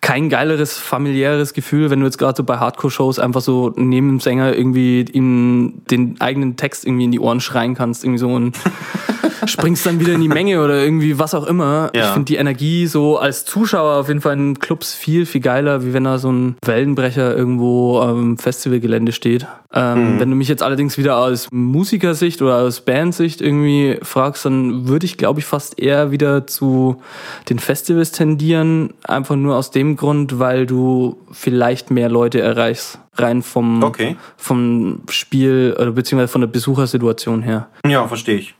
kein 0.00 0.30
geileres 0.30 0.78
familiäres 0.78 1.52
Gefühl, 1.52 1.90
wenn 1.90 2.00
du 2.00 2.06
jetzt 2.06 2.18
gerade 2.18 2.36
so 2.36 2.44
bei 2.44 2.58
Hardcore-Shows 2.58 3.18
einfach 3.18 3.42
so 3.42 3.72
neben 3.76 4.08
dem 4.08 4.20
Sänger 4.20 4.56
irgendwie 4.56 5.02
ihm 5.02 5.82
den 5.90 6.20
eigenen 6.20 6.56
Text 6.56 6.86
irgendwie 6.86 7.04
in 7.04 7.12
die 7.12 7.20
Ohren 7.20 7.40
schreien 7.40 7.74
kannst, 7.74 8.04
irgendwie 8.04 8.18
so 8.18 8.32
und 8.32 8.56
springst 9.46 9.84
dann 9.84 10.00
wieder 10.00 10.12
in 10.12 10.20
die 10.20 10.28
Menge 10.28 10.62
oder 10.64 10.82
irgendwie 10.82 11.18
was 11.18 11.34
auch 11.34 11.46
immer. 11.46 11.90
Ja. 11.94 12.06
Ich 12.06 12.10
finde 12.12 12.26
die 12.26 12.36
Energie 12.36 12.86
so 12.86 13.18
als 13.18 13.44
Zuschauer 13.44 13.96
auf 13.96 14.08
jeden 14.08 14.20
Fall 14.20 14.34
in 14.34 14.58
Clubs 14.58 14.94
viel, 14.94 15.26
viel 15.26 15.40
geiler, 15.40 15.84
wie 15.84 15.92
wenn 15.92 16.04
da 16.04 16.18
so 16.18 16.30
ein 16.30 16.56
Wellenbrecher 16.64 17.36
irgendwo 17.36 17.98
am 18.00 18.38
Festivalgelände 18.38 19.12
steht. 19.12 19.46
Ähm, 19.72 20.18
Wenn 20.18 20.30
du 20.30 20.34
mich 20.36 20.48
jetzt 20.48 20.64
allerdings 20.64 20.98
wieder 20.98 21.16
aus 21.18 21.46
Musikersicht 21.52 22.42
oder 22.42 22.56
aus 22.58 22.80
Bandsicht 22.80 23.40
irgendwie 23.40 23.98
fragst, 24.02 24.44
dann 24.44 24.88
würde 24.88 25.06
ich 25.06 25.16
glaube 25.16 25.38
ich 25.40 25.46
fast 25.46 25.78
eher 25.78 26.10
wieder 26.10 26.46
zu 26.48 27.00
den 27.48 27.58
Festivals 27.60 28.10
tendieren, 28.12 28.92
einfach 29.04 29.36
nur 29.36 29.56
aus 29.56 29.70
dem 29.70 29.80
dem 29.80 29.96
Grund, 29.96 30.38
weil 30.38 30.66
du 30.66 31.16
vielleicht 31.32 31.90
mehr 31.90 32.10
Leute 32.10 32.38
erreichst, 32.38 32.98
rein 33.16 33.40
vom, 33.42 33.82
Okay. 33.82 34.16
vom 34.36 35.00
Spiel 35.08 35.74
oder 35.74 35.92
beziehungsweise 35.92 36.30
von 36.30 36.42
der 36.42 36.48
Besuchersituation 36.48 37.40
her. 37.40 37.68
Ja, 37.86 38.06
verstehe 38.06 38.36
ich. 38.36 38.54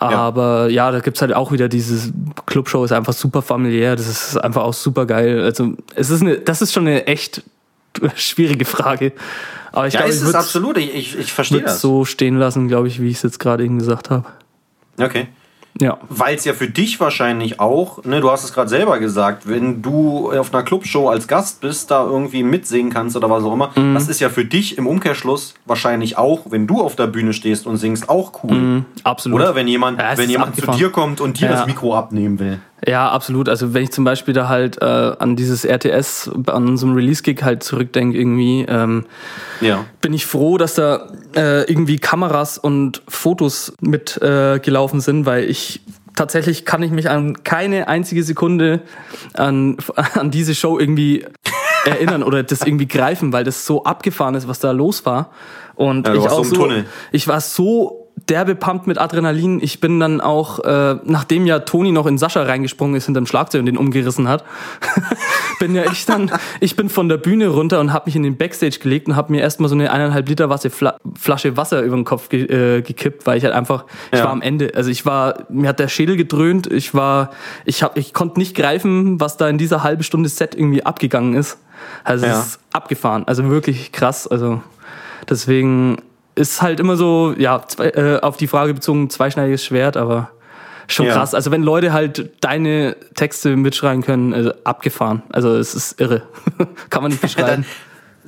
Aber 0.00 0.68
ja, 0.70 0.90
da 0.90 1.00
gibt's 1.00 1.20
halt 1.20 1.32
auch 1.34 1.52
wieder 1.52 1.68
dieses 1.68 2.12
Clubshow 2.46 2.84
ist 2.84 2.92
einfach 2.92 3.12
super 3.12 3.42
familiär, 3.42 3.96
das 3.96 4.06
ist 4.08 4.36
einfach 4.38 4.62
auch 4.62 4.72
super 4.74 5.04
geil. 5.06 5.40
Also 5.42 5.74
es 5.94 6.10
ist 6.10 6.22
eine, 6.22 6.38
das 6.38 6.62
ist 6.62 6.72
schon 6.72 6.86
eine 6.86 7.06
echt 7.06 7.42
schwierige 8.16 8.64
Frage. 8.64 9.12
Aber 9.72 9.86
ich 9.86 9.94
Ja, 9.94 10.00
glaube, 10.00 10.10
ist 10.10 10.16
ich 10.16 10.22
es 10.22 10.26
würde 10.26 10.38
absolut. 10.38 10.76
Ich, 10.78 10.94
ich, 10.94 11.18
ich 11.18 11.32
verstehe 11.32 11.60
das. 11.62 11.80
so 11.80 12.04
stehen 12.04 12.38
lassen, 12.38 12.66
glaube 12.66 12.88
ich, 12.88 13.00
wie 13.00 13.08
ich 13.08 13.16
es 13.18 13.22
jetzt 13.22 13.38
gerade 13.38 13.62
eben 13.64 13.78
gesagt 13.78 14.10
habe. 14.10 14.24
Okay. 14.98 15.28
Ja. 15.80 15.98
Weil 16.08 16.34
es 16.36 16.44
ja 16.44 16.52
für 16.52 16.68
dich 16.68 17.00
wahrscheinlich 17.00 17.58
auch, 17.60 18.04
ne, 18.04 18.20
du 18.20 18.30
hast 18.30 18.44
es 18.44 18.52
gerade 18.52 18.68
selber 18.68 18.98
gesagt, 18.98 19.48
wenn 19.48 19.80
du 19.82 20.30
auf 20.32 20.52
einer 20.52 20.62
Clubshow 20.62 21.08
als 21.08 21.26
Gast 21.28 21.60
bist, 21.60 21.90
da 21.90 22.04
irgendwie 22.04 22.42
mitsingen 22.42 22.92
kannst 22.92 23.16
oder 23.16 23.30
was 23.30 23.44
auch 23.44 23.52
immer, 23.54 23.70
Mhm. 23.76 23.94
das 23.94 24.08
ist 24.08 24.20
ja 24.20 24.28
für 24.28 24.44
dich 24.44 24.76
im 24.76 24.86
Umkehrschluss 24.86 25.54
wahrscheinlich 25.66 26.18
auch, 26.18 26.40
wenn 26.50 26.66
du 26.66 26.80
auf 26.82 26.96
der 26.96 27.06
Bühne 27.06 27.32
stehst 27.32 27.66
und 27.66 27.76
singst, 27.78 28.08
auch 28.08 28.32
cool. 28.44 28.84
Absolut. 29.04 29.40
Oder 29.40 29.54
wenn 29.54 29.68
jemand, 29.68 29.98
Ja, 30.00 30.16
wenn 30.18 30.28
jemand 30.28 30.56
zu 30.56 30.66
dir 30.72 30.90
kommt 30.90 31.20
und 31.20 31.40
dir 31.40 31.46
Ja. 31.48 31.52
das 31.52 31.66
Mikro 31.66 31.94
abnehmen 31.96 32.38
will. 32.38 32.58
Ja, 32.86 33.10
absolut. 33.10 33.48
Also 33.48 33.74
wenn 33.74 33.82
ich 33.82 33.90
zum 33.90 34.04
Beispiel 34.04 34.32
da 34.34 34.48
halt 34.48 34.80
äh, 34.80 34.84
an 34.84 35.36
dieses 35.36 35.64
RTS, 35.64 36.30
an 36.46 36.68
unserem 36.68 36.94
Release-Gig 36.94 37.42
halt 37.42 37.62
zurückdenke 37.62 38.16
irgendwie, 38.18 38.64
ähm, 38.68 39.04
Ja. 39.60 39.84
bin 40.00 40.12
ich 40.14 40.24
froh, 40.26 40.56
dass 40.56 40.74
da 40.74 41.08
äh, 41.36 41.70
irgendwie 41.70 41.98
Kameras 41.98 42.56
und 42.58 43.02
Fotos 43.08 43.74
mit 43.80 44.16
äh, 44.22 44.58
gelaufen 44.60 45.00
sind, 45.00 45.26
weil 45.26 45.44
ich 45.44 45.80
tatsächlich 46.16 46.64
kann 46.64 46.82
ich 46.82 46.90
mich 46.90 47.08
an 47.10 47.44
keine 47.44 47.88
einzige 47.88 48.22
Sekunde 48.22 48.80
an, 49.34 49.76
an 50.14 50.30
diese 50.30 50.54
Show 50.54 50.78
irgendwie 50.78 51.26
erinnern 51.84 52.22
oder 52.22 52.42
das 52.42 52.62
irgendwie 52.62 52.88
greifen, 52.88 53.32
weil 53.32 53.44
das 53.44 53.66
so 53.66 53.84
abgefahren 53.84 54.34
ist, 54.34 54.48
was 54.48 54.58
da 54.58 54.70
los 54.70 55.04
war. 55.06 55.30
Und 55.74 56.06
Ja, 56.06 56.14
ich 56.14 56.20
auch 56.28 56.44
so 56.44 56.44
so, 56.44 56.56
Tunnel. 56.56 56.84
ich 57.12 57.26
war 57.28 57.40
so 57.40 57.99
derbe 58.28 58.54
pumped 58.54 58.86
mit 58.86 58.98
Adrenalin. 58.98 59.60
Ich 59.62 59.80
bin 59.80 59.98
dann 60.00 60.20
auch, 60.20 60.58
äh, 60.64 60.96
nachdem 61.04 61.46
ja 61.46 61.60
Toni 61.60 61.92
noch 61.92 62.06
in 62.06 62.18
Sascha 62.18 62.42
reingesprungen 62.42 62.96
ist 62.96 63.06
hinterm 63.06 63.26
Schlagzeug 63.26 63.60
und 63.60 63.66
den 63.66 63.76
umgerissen 63.76 64.28
hat, 64.28 64.44
bin 65.60 65.74
ja 65.74 65.84
ich 65.90 66.06
dann, 66.06 66.30
ich 66.60 66.76
bin 66.76 66.88
von 66.88 67.08
der 67.08 67.16
Bühne 67.16 67.48
runter 67.48 67.80
und 67.80 67.92
habe 67.92 68.06
mich 68.06 68.16
in 68.16 68.22
den 68.22 68.36
Backstage 68.36 68.78
gelegt 68.80 69.08
und 69.08 69.16
habe 69.16 69.32
mir 69.32 69.40
erstmal 69.40 69.68
so 69.68 69.74
eine 69.74 69.90
eineinhalb 69.90 70.28
Liter 70.28 70.48
Wasser, 70.50 70.70
Fla 70.70 70.96
Flasche 71.18 71.56
Wasser 71.56 71.82
über 71.82 71.96
den 71.96 72.04
Kopf 72.04 72.28
ge 72.28 72.44
äh, 72.78 72.82
gekippt, 72.82 73.26
weil 73.26 73.38
ich 73.38 73.44
halt 73.44 73.54
einfach, 73.54 73.84
ich 74.12 74.18
Ja. 74.18 74.24
war 74.24 74.32
am 74.32 74.42
Ende. 74.42 74.72
Also 74.74 74.90
ich 74.90 75.06
war, 75.06 75.44
mir 75.48 75.68
hat 75.68 75.78
der 75.78 75.88
Schädel 75.88 76.16
gedröhnt, 76.16 76.66
ich 76.66 76.94
war, 76.94 77.30
ich 77.64 77.82
hab, 77.82 77.96
ich 77.96 78.12
konnte 78.14 78.38
nicht 78.38 78.54
greifen, 78.56 79.20
was 79.20 79.36
da 79.36 79.48
in 79.48 79.58
dieser 79.58 79.82
halben 79.82 80.02
Stunde 80.02 80.28
Set 80.28 80.54
irgendwie 80.54 80.84
abgegangen 80.84 81.34
ist. 81.34 81.58
Also 82.04 82.26
Ja. 82.26 82.32
es 82.40 82.46
ist 82.46 82.60
abgefahren, 82.72 83.24
also 83.26 83.48
wirklich 83.50 83.92
krass. 83.92 84.26
Also 84.26 84.62
deswegen 85.28 85.98
ist 86.34 86.62
halt 86.62 86.80
immer 86.80 86.96
so, 86.96 87.34
ja, 87.36 87.62
zwei, 87.66 87.88
äh, 87.88 88.20
auf 88.20 88.36
die 88.36 88.46
Frage 88.46 88.74
bezogen, 88.74 89.10
zweischneidiges 89.10 89.64
Schwert, 89.64 89.96
aber 89.96 90.30
schon 90.88 91.06
Ja. 91.06 91.14
krass. 91.14 91.34
Also 91.34 91.50
wenn 91.50 91.62
Leute 91.62 91.92
halt 91.92 92.30
deine 92.40 92.96
Texte 93.14 93.56
mitschreiben 93.56 94.02
können, 94.02 94.32
also 94.34 94.52
abgefahren. 94.64 95.22
Also 95.32 95.56
es 95.56 95.74
ist 95.74 96.00
irre. 96.00 96.22
Kann 96.90 97.02
man 97.02 97.10
nicht 97.12 97.20
beschreiben. 97.20 97.64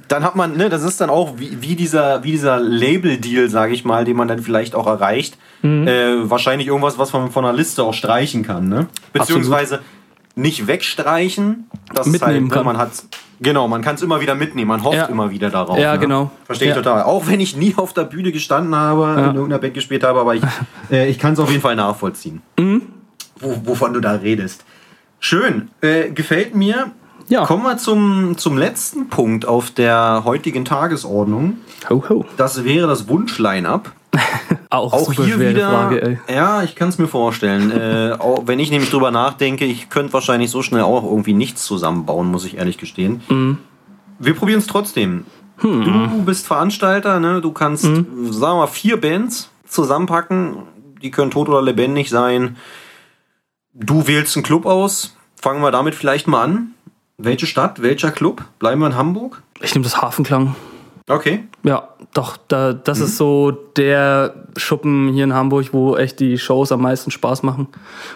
Dann 0.09 0.25
hat 0.25 0.37
man, 0.37 0.57
ne, 0.57 0.69
das 0.69 0.83
ist 0.83 1.01
dann 1.01 1.09
auch 1.11 1.39
wie, 1.39 1.63
wie 1.63 1.75
dieser, 1.75 2.23
wie 2.23 2.33
dieser 2.33 2.61
Label-Deal, 2.61 3.49
sage 3.49 3.73
ich 3.73 3.85
mal, 3.85 4.05
den 4.05 4.17
man 4.17 4.29
dann 4.29 4.41
vielleicht 4.41 4.75
auch 4.75 4.87
erreicht. 4.87 5.39
Mhm. 5.63 5.87
Äh, 5.89 6.31
wahrscheinlich 6.31 6.69
irgendwas, 6.69 6.99
was 6.99 7.13
man 7.13 7.31
von 7.31 7.45
einer 7.45 7.57
Liste 7.57 7.83
auch 7.83 7.95
streichen 7.95 8.43
kann, 8.43 8.69
ne? 8.69 8.89
Beziehungsweise 9.13 9.81
nicht 10.35 10.67
wegstreichen. 10.67 11.71
Das 11.95 12.07
ist 12.07 12.13
Mitnehmen 12.13 12.35
halt, 12.35 12.43
ne, 12.45 12.49
kann. 12.51 12.65
man 12.67 12.79
hat 12.79 12.91
genau, 13.43 13.69
man 13.69 13.83
kann 13.83 13.97
es 13.97 14.03
immer 14.03 14.21
wieder 14.21 14.35
mitnehmen, 14.35 14.69
man 14.69 14.83
hofft 14.85 14.97
Ja. 14.97 15.05
immer 15.07 15.31
wieder 15.31 15.51
darauf. 15.51 15.79
Ja, 15.79 15.95
ne? 15.95 15.99
genau. 15.99 16.31
Verstehe 16.45 16.69
ich 16.71 16.77
Ja. 16.77 16.83
total. 16.83 17.03
Auch 17.03 17.27
wenn 17.27 17.41
ich 17.41 17.57
nie 17.57 17.75
auf 17.77 17.93
der 17.93 18.05
Bühne 18.05 18.33
gestanden 18.33 18.75
habe, 18.75 19.15
in 19.19 19.25
irgendeiner 19.35 19.59
Band 19.59 19.75
gespielt 19.75 20.05
habe, 20.05 20.21
aber 20.21 20.35
ich, 20.35 20.43
äh, 20.91 21.09
ich 21.09 21.19
kann 21.19 21.35
es 21.35 21.39
auf 21.41 21.51
jeden 21.51 21.63
Fall 21.63 21.77
nachvollziehen. 21.77 22.43
Mhm. 22.59 22.83
Wo, 23.41 23.61
wovon 23.65 23.93
du 23.93 24.01
da 24.01 24.13
redest. 24.13 24.65
Schön. 25.21 25.69
Äh, 25.81 26.11
gefällt 26.11 26.55
mir. 26.55 26.91
Ja. 27.29 27.45
Kommen 27.47 27.63
wir 27.63 27.79
zum, 27.79 28.37
zum 28.37 28.59
letzten 28.59 29.09
Punkt 29.09 29.47
auf 29.47 29.71
der 29.71 30.23
heutigen 30.25 30.65
Tagesordnung. 30.65 31.59
Ho, 31.89 32.05
ho. 32.09 32.25
Das 32.37 32.65
wäre 32.65 32.87
das 32.89 33.09
Wunsch-Line-Up. 33.09 33.93
Auch, 34.71 34.93
Auch 34.95 35.13
hier 35.13 35.39
wieder. 35.39 35.69
Frage. 35.69 36.21
Ja, 36.33 36.63
ich 36.63 36.75
kann 36.75 36.89
es 36.89 36.97
mir 36.97 37.07
vorstellen. 37.07 37.71
äh, 37.71 38.13
auch, 38.19 38.47
wenn 38.47 38.59
ich 38.59 38.71
nämlich 38.71 38.89
drüber 38.89 39.11
nachdenke, 39.11 39.67
ich 39.67 39.91
könnte 39.91 40.15
wahrscheinlich 40.15 40.51
so 40.51 40.63
schnell 40.63 40.81
auch 40.81 41.05
irgendwie 41.05 41.35
nichts 41.35 41.65
zusammenbauen, 41.67 42.29
muss 42.31 42.47
ich 42.47 42.57
ehrlich 42.57 42.79
gestehen. 42.79 43.21
Mhm. 43.29 43.59
Wir 44.19 44.35
probieren 44.35 44.61
es 44.61 44.67
trotzdem. 44.67 45.27
Hm. 45.59 45.85
Du 45.85 46.25
bist 46.25 46.47
Veranstalter, 46.47 47.21
ne? 47.21 47.41
du 47.41 47.53
kannst, 47.53 47.83
sagen 47.83 48.07
wir 48.15 48.55
mal, 48.55 48.67
vier 48.67 49.01
Bands 49.01 49.51
zusammenpacken. 49.67 50.57
Die 51.03 51.11
können 51.11 51.31
tot 51.31 51.49
oder 51.49 51.63
lebendig 51.63 52.09
sein. 52.11 52.57
Du 53.75 54.07
wählst 54.07 54.37
einen 54.37 54.45
Club 54.45 54.67
aus. 54.67 55.17
Fangen 55.37 55.61
wir 55.63 55.71
damit 55.71 55.95
vielleicht 55.95 56.27
mal 56.29 56.43
an. 56.43 56.75
Welche 57.19 57.47
Stadt, 57.47 57.83
welcher 57.83 58.11
Club? 58.11 58.45
Bleiben 58.59 58.81
wir 58.81 58.87
in 58.87 58.97
Hamburg? 58.97 59.43
Ich 59.61 59.75
nehme 59.75 59.85
das 59.85 60.01
Hafenklang. 60.01 60.57
Okay. 61.09 61.45
Ja, 61.65 61.89
doch, 62.13 62.37
da, 62.49 62.73
das 62.73 62.99
Mhm. 62.99 63.05
ist 63.05 63.17
so 63.19 63.51
der 63.77 64.35
Schuppen 64.57 65.13
hier 65.13 65.25
in 65.25 65.33
Hamburg, 65.33 65.69
wo 65.73 65.97
echt 65.97 66.19
die 66.19 66.37
Shows 66.39 66.73
am 66.73 66.83
meisten 66.83 67.11
Spaß 67.13 67.43
machen. 67.45 67.69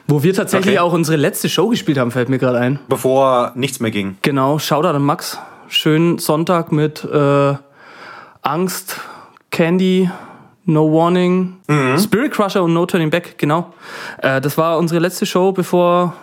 Wo 0.08 0.22
wir 0.24 0.34
tatsächlich 0.34 0.74
Okay. 0.78 0.78
auch 0.80 0.92
unsere 0.92 1.16
letzte 1.16 1.48
Show 1.48 1.68
gespielt 1.68 1.96
haben, 1.98 2.10
fällt 2.10 2.28
mir 2.28 2.38
gerade 2.38 2.58
ein. 2.58 2.80
Bevor 2.88 3.52
nichts 3.54 3.78
mehr 3.80 3.90
ging. 3.92 4.16
Genau, 4.22 4.58
Shoutout 4.58 4.88
an 4.88 5.02
Max. 5.02 5.38
Schönen 5.68 6.18
Sonntag 6.18 6.72
mit 6.72 7.04
äh, 7.04 7.54
Angst, 8.42 9.00
Candy, 9.50 10.10
No 10.64 10.92
Warning, 10.92 11.56
Mhm. 11.68 11.98
Spirit 11.98 12.32
Crusher 12.32 12.62
und 12.64 12.72
No 12.72 12.86
Turning 12.86 13.10
Back, 13.10 13.38
genau. 13.38 13.72
Äh, 14.20 14.40
das 14.40 14.58
war 14.58 14.78
unsere 14.78 15.00
letzte 15.00 15.24
Show, 15.26 15.52
bevor 15.52 16.14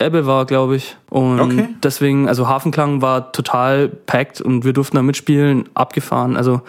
Ebbe 0.00 0.26
war, 0.26 0.46
glaube 0.46 0.76
ich. 0.76 0.96
Und 1.10 1.40
Okay. 1.40 1.68
deswegen, 1.82 2.28
also 2.28 2.48
Hafenklang 2.48 3.02
war 3.02 3.32
total 3.32 3.88
packed 3.88 4.40
und 4.40 4.64
wir 4.64 4.72
durften 4.72 4.96
da 4.96 5.02
mitspielen, 5.02 5.68
abgefahren. 5.74 6.36
Also 6.36 6.62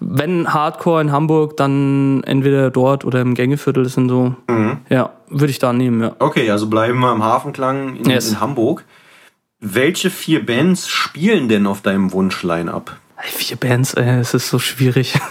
wenn 0.00 0.52
Hardcore 0.52 1.00
in 1.00 1.12
Hamburg, 1.12 1.56
dann 1.56 2.22
entweder 2.24 2.70
dort 2.70 3.04
oder 3.04 3.20
im 3.20 3.34
Gängeviertel, 3.34 3.84
das 3.84 3.94
sind 3.94 4.08
so, 4.08 4.34
Mhm. 4.48 4.78
ja, 4.88 5.10
würde 5.28 5.50
ich 5.50 5.58
da 5.58 5.72
nehmen, 5.72 6.02
ja. 6.02 6.16
Okay, 6.18 6.50
also 6.50 6.66
bleiben 6.66 6.98
wir 7.00 7.12
im 7.12 7.22
Hafenklang 7.22 7.96
in, 7.96 8.10
Yes. 8.10 8.30
in 8.30 8.40
Hamburg. 8.40 8.84
Welche 9.60 10.10
vier 10.10 10.44
Bands 10.44 10.88
spielen 10.88 11.48
denn 11.48 11.66
auf 11.68 11.82
deinem 11.82 12.12
Wunsch-Line-Up? 12.12 12.96
Ey, 13.16 13.30
Vier 13.30 13.56
Bands, 13.56 13.94
ey, 13.94 14.18
es 14.18 14.34
ist 14.34 14.48
so 14.48 14.58
schwierig. 14.58 15.14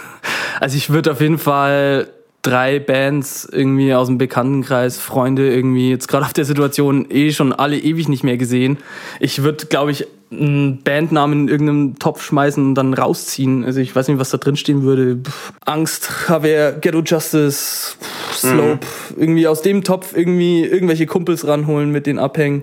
Also 0.60 0.76
ich 0.76 0.90
würde 0.90 1.10
auf 1.10 1.20
jeden 1.20 1.38
Fall 1.38 2.06
drei 2.42 2.80
Bands 2.80 3.48
irgendwie 3.50 3.94
aus 3.94 4.08
dem 4.08 4.18
Bekanntenkreis, 4.18 4.98
Freunde 4.98 5.52
irgendwie, 5.54 5.90
jetzt 5.90 6.08
gerade 6.08 6.24
auf 6.26 6.32
der 6.32 6.44
Situation 6.44 7.06
eh 7.10 7.30
schon 7.32 7.52
alle 7.52 7.78
ewig 7.78 8.08
nicht 8.08 8.24
mehr 8.24 8.36
gesehen. 8.36 8.78
Ich 9.20 9.42
würde, 9.44 9.66
glaube 9.66 9.92
ich, 9.92 10.06
einen 10.32 10.82
Bandnamen 10.82 11.42
in 11.42 11.48
irgendeinem 11.48 11.98
Topf 11.98 12.22
schmeißen 12.24 12.64
und 12.64 12.74
dann 12.74 12.94
rausziehen. 12.94 13.64
Also 13.64 13.80
ich 13.80 13.94
weiß 13.94 14.08
nicht, 14.08 14.18
was 14.18 14.30
da 14.30 14.38
drin 14.38 14.56
stehen 14.56 14.82
würde. 14.82 15.18
Pff, 15.22 15.52
Angst, 15.66 16.08
Javier, 16.28 16.72
Ghetto 16.80 17.00
Justice, 17.02 17.96
pff, 18.00 18.34
Slope. 18.38 18.80
Irgendwie 19.16 19.46
aus 19.46 19.62
dem 19.62 19.84
Topf 19.84 20.16
irgendwie 20.16 20.64
irgendwelche 20.64 21.06
Kumpels 21.06 21.46
ranholen, 21.46 21.90
mit 21.92 22.06
denen 22.06 22.18
abhängen 22.18 22.62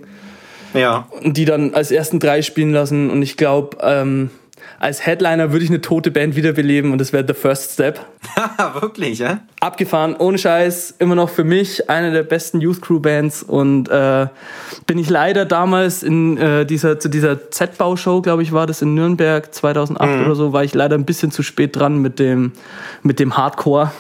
Ja. 0.74 1.08
und 1.24 1.38
die 1.38 1.46
dann 1.46 1.74
als 1.76 1.92
ersten 1.92 2.20
drei 2.20 2.42
spielen 2.42 2.74
lassen. 2.74 3.10
Und 3.12 3.22
ich 3.22 3.38
glaube, 3.38 3.78
ähm, 3.82 4.32
als 4.80 5.06
Headliner 5.06 5.52
würde 5.52 5.66
ich 5.66 5.70
eine 5.70 5.82
tote 5.82 6.12
Band 6.12 6.36
wiederbeleben 6.36 6.92
und 6.92 7.00
das 7.00 7.14
wäre 7.14 7.26
The 7.28 7.34
First 7.34 7.74
Step. 7.74 8.00
Wirklich, 8.82 9.20
ja? 9.20 9.40
Abgefahren, 9.60 10.16
ohne 10.16 10.38
Scheiß, 10.38 10.96
immer 11.00 11.16
noch 11.16 11.30
für 11.30 11.44
mich 11.44 11.90
eine 11.90 12.12
der 12.12 12.24
besten 12.24 12.62
Youth 12.62 12.82
Crew 12.82 13.00
Bands 13.00 13.44
und 13.44 13.90
äh, 13.90 14.28
bin 14.86 14.98
ich 14.98 15.10
leider 15.10 15.46
damals 15.46 16.04
in 16.04 16.38
äh, 16.38 16.66
dieser 16.66 17.00
zu 17.00 17.10
dieser 17.10 17.52
Z-Bau-Show, 17.52 18.22
glaube 18.22 18.44
ich, 18.44 18.52
war 18.52 18.68
das 18.68 18.82
in 18.82 18.94
Nürnberg 18.94 19.54
2008 19.54 20.26
oder 20.26 20.36
so, 20.36 20.54
war 20.54 20.64
ich 20.64 20.74
leider 20.74 20.96
ein 20.96 21.06
bisschen 21.06 21.32
zu 21.32 21.44
spät 21.44 21.76
dran 21.76 21.98
mit 21.98 22.20
dem 22.20 22.54
mit 23.04 23.20
dem 23.20 23.38
Hardcore. 23.38 23.92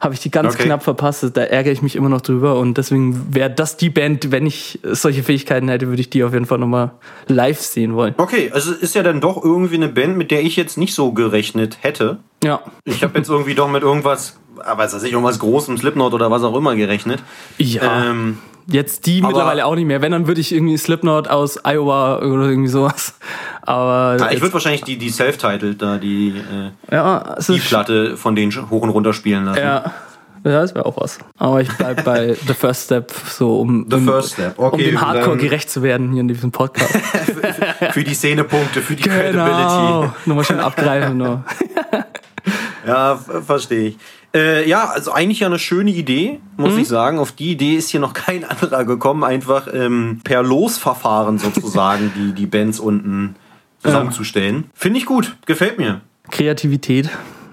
Habe 0.00 0.14
ich 0.14 0.20
die 0.20 0.30
ganz 0.30 0.54
Okay. 0.54 0.64
knapp 0.64 0.82
verpasst. 0.82 1.24
Da 1.34 1.42
ärgere 1.42 1.72
ich 1.72 1.82
mich 1.82 1.96
immer 1.96 2.08
noch 2.08 2.20
drüber 2.20 2.58
und 2.58 2.76
deswegen 2.78 3.34
wäre 3.34 3.50
das 3.50 3.76
die 3.76 3.90
Band, 3.90 4.30
wenn 4.32 4.46
ich 4.46 4.80
solche 4.82 5.22
Fähigkeiten 5.22 5.68
hätte, 5.68 5.88
würde 5.88 6.00
ich 6.00 6.10
die 6.10 6.24
auf 6.24 6.32
jeden 6.32 6.46
Fall 6.46 6.58
nochmal 6.58 6.92
live 7.26 7.60
sehen 7.60 7.94
wollen. 7.94 8.14
Okay, 8.16 8.50
also 8.52 8.72
es 8.72 8.78
ist 8.78 8.94
ja 8.94 9.02
dann 9.02 9.20
doch 9.20 9.42
irgendwie 9.42 9.76
eine 9.76 9.88
Band, 9.88 10.16
mit 10.16 10.30
der 10.30 10.42
ich 10.42 10.56
jetzt 10.56 10.78
nicht 10.78 10.94
so 10.94 11.12
gerechnet 11.12 11.78
hätte. 11.80 12.18
Ja. 12.42 12.60
Ich 12.84 13.02
habe 13.02 13.18
jetzt 13.18 13.28
irgendwie 13.30 13.54
doch 13.54 13.68
mit 13.70 13.82
irgendwas, 13.82 14.38
aber 14.58 14.84
was 14.84 14.94
weiß 14.94 15.02
ich, 15.04 15.12
irgendwas 15.12 15.38
Großem, 15.38 15.78
Slipknot 15.78 16.12
oder 16.12 16.30
was 16.30 16.42
auch 16.42 16.56
immer 16.56 16.76
gerechnet. 16.76 17.22
Ja. 17.58 18.10
Ähm, 18.10 18.38
Jetzt 18.66 19.06
die 19.06 19.18
Aber- 19.20 19.28
mittlerweile 19.28 19.66
auch 19.66 19.74
nicht 19.74 19.86
mehr. 19.86 20.00
Wenn, 20.00 20.12
dann 20.12 20.26
würde 20.26 20.40
ich 20.40 20.52
irgendwie 20.52 20.76
Slipknot 20.76 21.28
aus 21.28 21.58
Iowa 21.64 22.18
oder 22.18 22.48
irgendwie 22.48 22.68
sowas. 22.70 23.14
Aber 23.62 24.16
ah, 24.20 24.30
ich 24.30 24.40
würde 24.40 24.52
wahrscheinlich 24.54 24.84
die, 24.84 24.96
die 24.96 25.10
Self-Titled 25.10 25.80
da, 25.80 25.98
die, 25.98 26.28
äh, 26.90 26.94
ja, 26.94 27.34
es 27.38 27.46
die 27.46 27.58
Platte 27.58 28.16
von 28.16 28.34
denen 28.34 28.52
hoch 28.70 28.82
und 28.82 28.90
runter 28.90 29.12
spielen 29.12 29.44
lassen. 29.44 29.58
ja, 29.60 29.92
Ja, 30.44 30.60
das 30.60 30.74
wäre 30.74 30.84
auch 30.86 31.00
was. 31.00 31.18
Aber 31.38 31.60
ich 31.62 31.70
bleibe 31.76 32.02
bei 32.02 32.34
The 32.46 32.54
First 32.54 32.84
Step, 32.84 33.12
so 33.30 33.60
um, 33.60 33.86
The 33.88 33.96
um, 33.96 34.04
First 34.04 34.32
Step. 34.34 34.58
Okay, 34.58 34.74
um 34.74 34.78
dem 34.78 35.00
Hardcore 35.00 35.36
gerecht 35.38 35.70
zu 35.70 35.82
werden 35.82 36.12
hier 36.12 36.20
in 36.20 36.28
diesem 36.28 36.50
Podcast. 36.50 36.94
Für 37.92 38.04
die 38.04 38.14
Szenepunkte, 38.14 38.80
für 38.80 38.94
die 38.94 39.02
genau. 39.02 39.16
Credibility. 39.16 40.12
Nochmal 40.26 40.44
schön 40.44 40.60
abgreifen. 40.60 41.16
Nur. 41.18 41.44
Ja, 42.86 43.16
verstehe 43.16 43.88
ich. 43.88 43.96
Äh, 44.34 44.68
ja, 44.68 44.88
also 44.88 45.12
eigentlich 45.12 45.40
ja 45.40 45.46
eine 45.46 45.58
schöne 45.58 45.90
Idee, 45.92 46.40
muss 46.56 46.74
Mhm. 46.74 46.78
ich 46.80 46.88
sagen. 46.88 47.18
Auf 47.18 47.32
die 47.32 47.52
Idee 47.52 47.76
ist 47.76 47.88
hier 47.90 48.00
noch 48.00 48.12
kein 48.14 48.44
anderer 48.44 48.84
gekommen, 48.84 49.24
einfach 49.24 49.68
ähm, 49.72 50.20
per 50.24 50.42
Losverfahren 50.42 51.38
sozusagen 51.38 52.12
die, 52.16 52.32
die 52.32 52.46
Bands 52.46 52.80
unten 52.80 53.36
zusammenzustellen. 53.82 54.64
Finde 54.74 54.98
ich 54.98 55.06
gut, 55.06 55.36
gefällt 55.46 55.78
mir. 55.78 56.00
Kreativität 56.30 57.10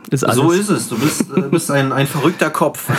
ist 0.09 0.23
alles. 0.23 0.35
So 0.37 0.51
ist 0.51 0.69
es. 0.69 0.89
Du 0.89 0.97
bist, 0.97 1.25
äh, 1.35 1.41
bist 1.41 1.69
ein, 1.71 1.91
ein 1.91 2.07
verrückter 2.07 2.49
Kopf. 2.49 2.89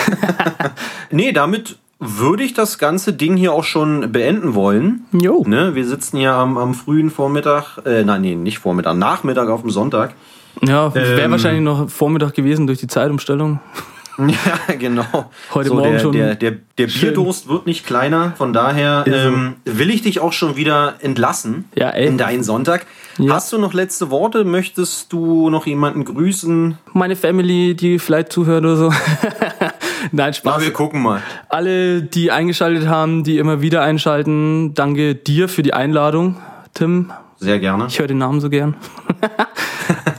nee, 1.10 1.32
damit 1.32 1.78
würde 1.98 2.42
ich 2.42 2.52
das 2.52 2.78
ganze 2.78 3.12
Ding 3.12 3.36
hier 3.36 3.52
auch 3.52 3.64
schon 3.64 4.10
beenden 4.12 4.54
wollen. 4.54 5.04
Jo. 5.12 5.44
Ne? 5.46 5.74
Wir 5.74 5.86
sitzen 5.86 6.18
hier 6.18 6.32
am, 6.34 6.58
am 6.58 6.74
frühen 6.74 7.10
Vormittag, 7.10 7.78
äh, 7.86 8.02
nein, 8.04 8.20
nee, 8.22 8.34
nicht 8.34 8.58
Vormittag, 8.58 8.96
Nachmittag 8.96 9.48
auf 9.48 9.60
dem 9.62 9.70
Sonntag. 9.70 10.14
Ja, 10.60 10.94
wäre 10.94 11.20
Ähm, 11.22 11.30
wahrscheinlich 11.30 11.62
noch 11.62 11.88
Vormittag 11.88 12.34
gewesen 12.34 12.66
durch 12.66 12.78
die 12.78 12.86
Zeitumstellung. 12.88 13.60
Ja, 14.18 14.74
genau. 14.74 15.30
Heute 15.54 15.70
so, 15.70 15.74
Morgen 15.76 15.92
der, 15.92 15.98
schon 15.98 16.12
Der, 16.12 16.34
der, 16.34 16.52
der. 16.76 16.86
Bierdurst 16.86 17.48
wird 17.48 17.64
nicht 17.64 17.86
kleiner. 17.86 18.34
Von 18.36 18.52
daher 18.52 19.04
ähm, 19.06 19.54
will 19.64 19.88
ich 19.88 20.02
dich 20.02 20.20
auch 20.20 20.34
schon 20.34 20.54
wieder 20.54 20.96
entlassen 21.00 21.64
Ja, 21.74 21.88
ey. 21.88 22.08
in 22.08 22.18
deinen 22.18 22.44
Sonntag. 22.44 22.84
Ja. 23.16 23.32
Hast 23.32 23.50
du 23.54 23.58
noch 23.58 23.72
letzte 23.72 24.10
Worte? 24.10 24.44
Möchtest 24.44 25.14
du 25.14 25.48
noch 25.48 25.66
jemanden 25.66 26.04
grüßen? 26.04 26.76
Meine 26.92 27.16
Family, 27.16 27.74
die 27.74 27.98
vielleicht 27.98 28.32
zuhört 28.32 28.64
oder 28.64 28.76
so. 28.76 28.88
Nein, 30.12 30.12
Na, 30.12 30.32
Spaß. 30.34 30.62
wir 30.62 30.74
gucken 30.74 31.00
mal. 31.02 31.22
Alle, 31.48 32.02
die 32.02 32.30
eingeschaltet 32.30 32.86
haben, 32.88 33.24
die 33.24 33.38
immer 33.38 33.62
wieder 33.62 33.80
einschalten, 33.80 34.74
danke 34.74 35.14
dir 35.14 35.48
für 35.48 35.62
die 35.62 35.72
Einladung, 35.72 36.36
Tim. 36.74 37.10
Sehr 37.38 37.58
gerne. 37.58 37.86
Ich 37.88 37.98
höre 37.98 38.06
den 38.08 38.18
Namen 38.18 38.40
so 38.40 38.50
gern. 38.50 38.76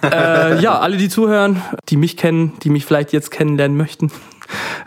äh, 0.04 0.62
ja, 0.62 0.80
alle, 0.80 0.98
die 0.98 1.10
zuhören, 1.10 1.62
die 1.90 1.98
mich 1.98 2.18
kennen, 2.18 2.54
die 2.64 2.70
mich 2.70 2.86
vielleicht 2.86 3.14
jetzt 3.14 3.32
kennenlernen 3.32 3.78
möchten. 3.78 4.12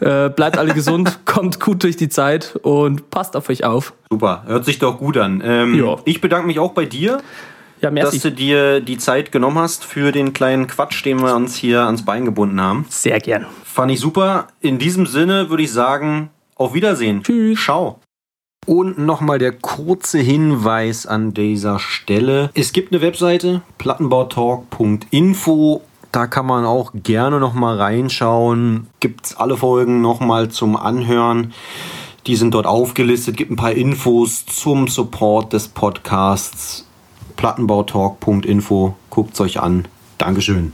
Äh, 0.00 0.28
bleibt 0.30 0.58
alle 0.58 0.74
gesund, 0.74 1.20
kommt 1.24 1.60
gut 1.60 1.82
durch 1.82 1.96
die 1.96 2.08
Zeit 2.08 2.56
und 2.62 3.10
passt 3.10 3.36
auf 3.36 3.48
euch 3.48 3.64
auf. 3.64 3.94
Super, 4.10 4.44
hört 4.46 4.64
sich 4.64 4.78
doch 4.78 4.98
gut 4.98 5.16
an. 5.16 5.42
Ähm. 5.44 5.96
Ich 6.04 6.20
bedanke 6.20 6.46
mich 6.46 6.58
auch 6.58 6.72
bei 6.72 6.84
dir, 6.84 7.20
Ja, 7.80 7.90
dass 7.90 8.20
du 8.20 8.30
dir 8.30 8.80
die 8.80 8.98
Zeit 8.98 9.32
genommen 9.32 9.58
hast 9.58 9.84
für 9.84 10.12
den 10.12 10.32
kleinen 10.32 10.66
Quatsch, 10.66 11.04
den 11.04 11.20
wir 11.20 11.34
uns 11.34 11.56
hier 11.56 11.82
ans 11.82 12.04
Bein 12.04 12.24
gebunden 12.24 12.60
haben. 12.60 12.86
Sehr 12.88 13.18
gern. 13.20 13.46
Fand 13.64 13.90
ich 13.90 14.00
super. 14.00 14.48
In 14.60 14.78
diesem 14.78 15.06
Sinne 15.06 15.50
würde 15.50 15.62
ich 15.62 15.72
sagen, 15.72 16.30
auf 16.54 16.74
Wiedersehen. 16.74 17.22
Tschüss. 17.22 17.62
Ciao. 17.62 18.00
Und 18.66 18.98
nochmal 18.98 19.38
der 19.38 19.52
kurze 19.52 20.18
Hinweis 20.18 21.06
an 21.06 21.32
dieser 21.32 21.78
Stelle. 21.78 22.50
Es 22.54 22.72
gibt 22.72 22.92
eine 22.92 23.00
Webseite, 23.00 23.62
plattenbautalk.info. 23.78 25.82
Da 26.10 26.26
kann 26.26 26.46
man 26.46 26.64
auch 26.64 26.92
gerne 26.94 27.38
nochmal 27.38 27.76
reinschauen. 27.76 28.88
Gibt 29.00 29.36
alle 29.38 29.56
Folgen 29.56 30.00
nochmal 30.00 30.48
zum 30.48 30.76
Anhören. 30.76 31.52
Die 32.26 32.36
sind 32.36 32.54
dort 32.54 32.66
aufgelistet. 32.66 33.36
Gibt 33.36 33.52
ein 33.52 33.56
paar 33.56 33.72
Infos 33.72 34.46
zum 34.46 34.88
Support 34.88 35.52
des 35.52 35.68
Podcasts. 35.68 36.86
plattenbautalk.info. 37.36 38.94
Guckt 39.10 39.34
es 39.34 39.40
euch 39.40 39.60
an. 39.60 39.86
Dankeschön. 40.18 40.72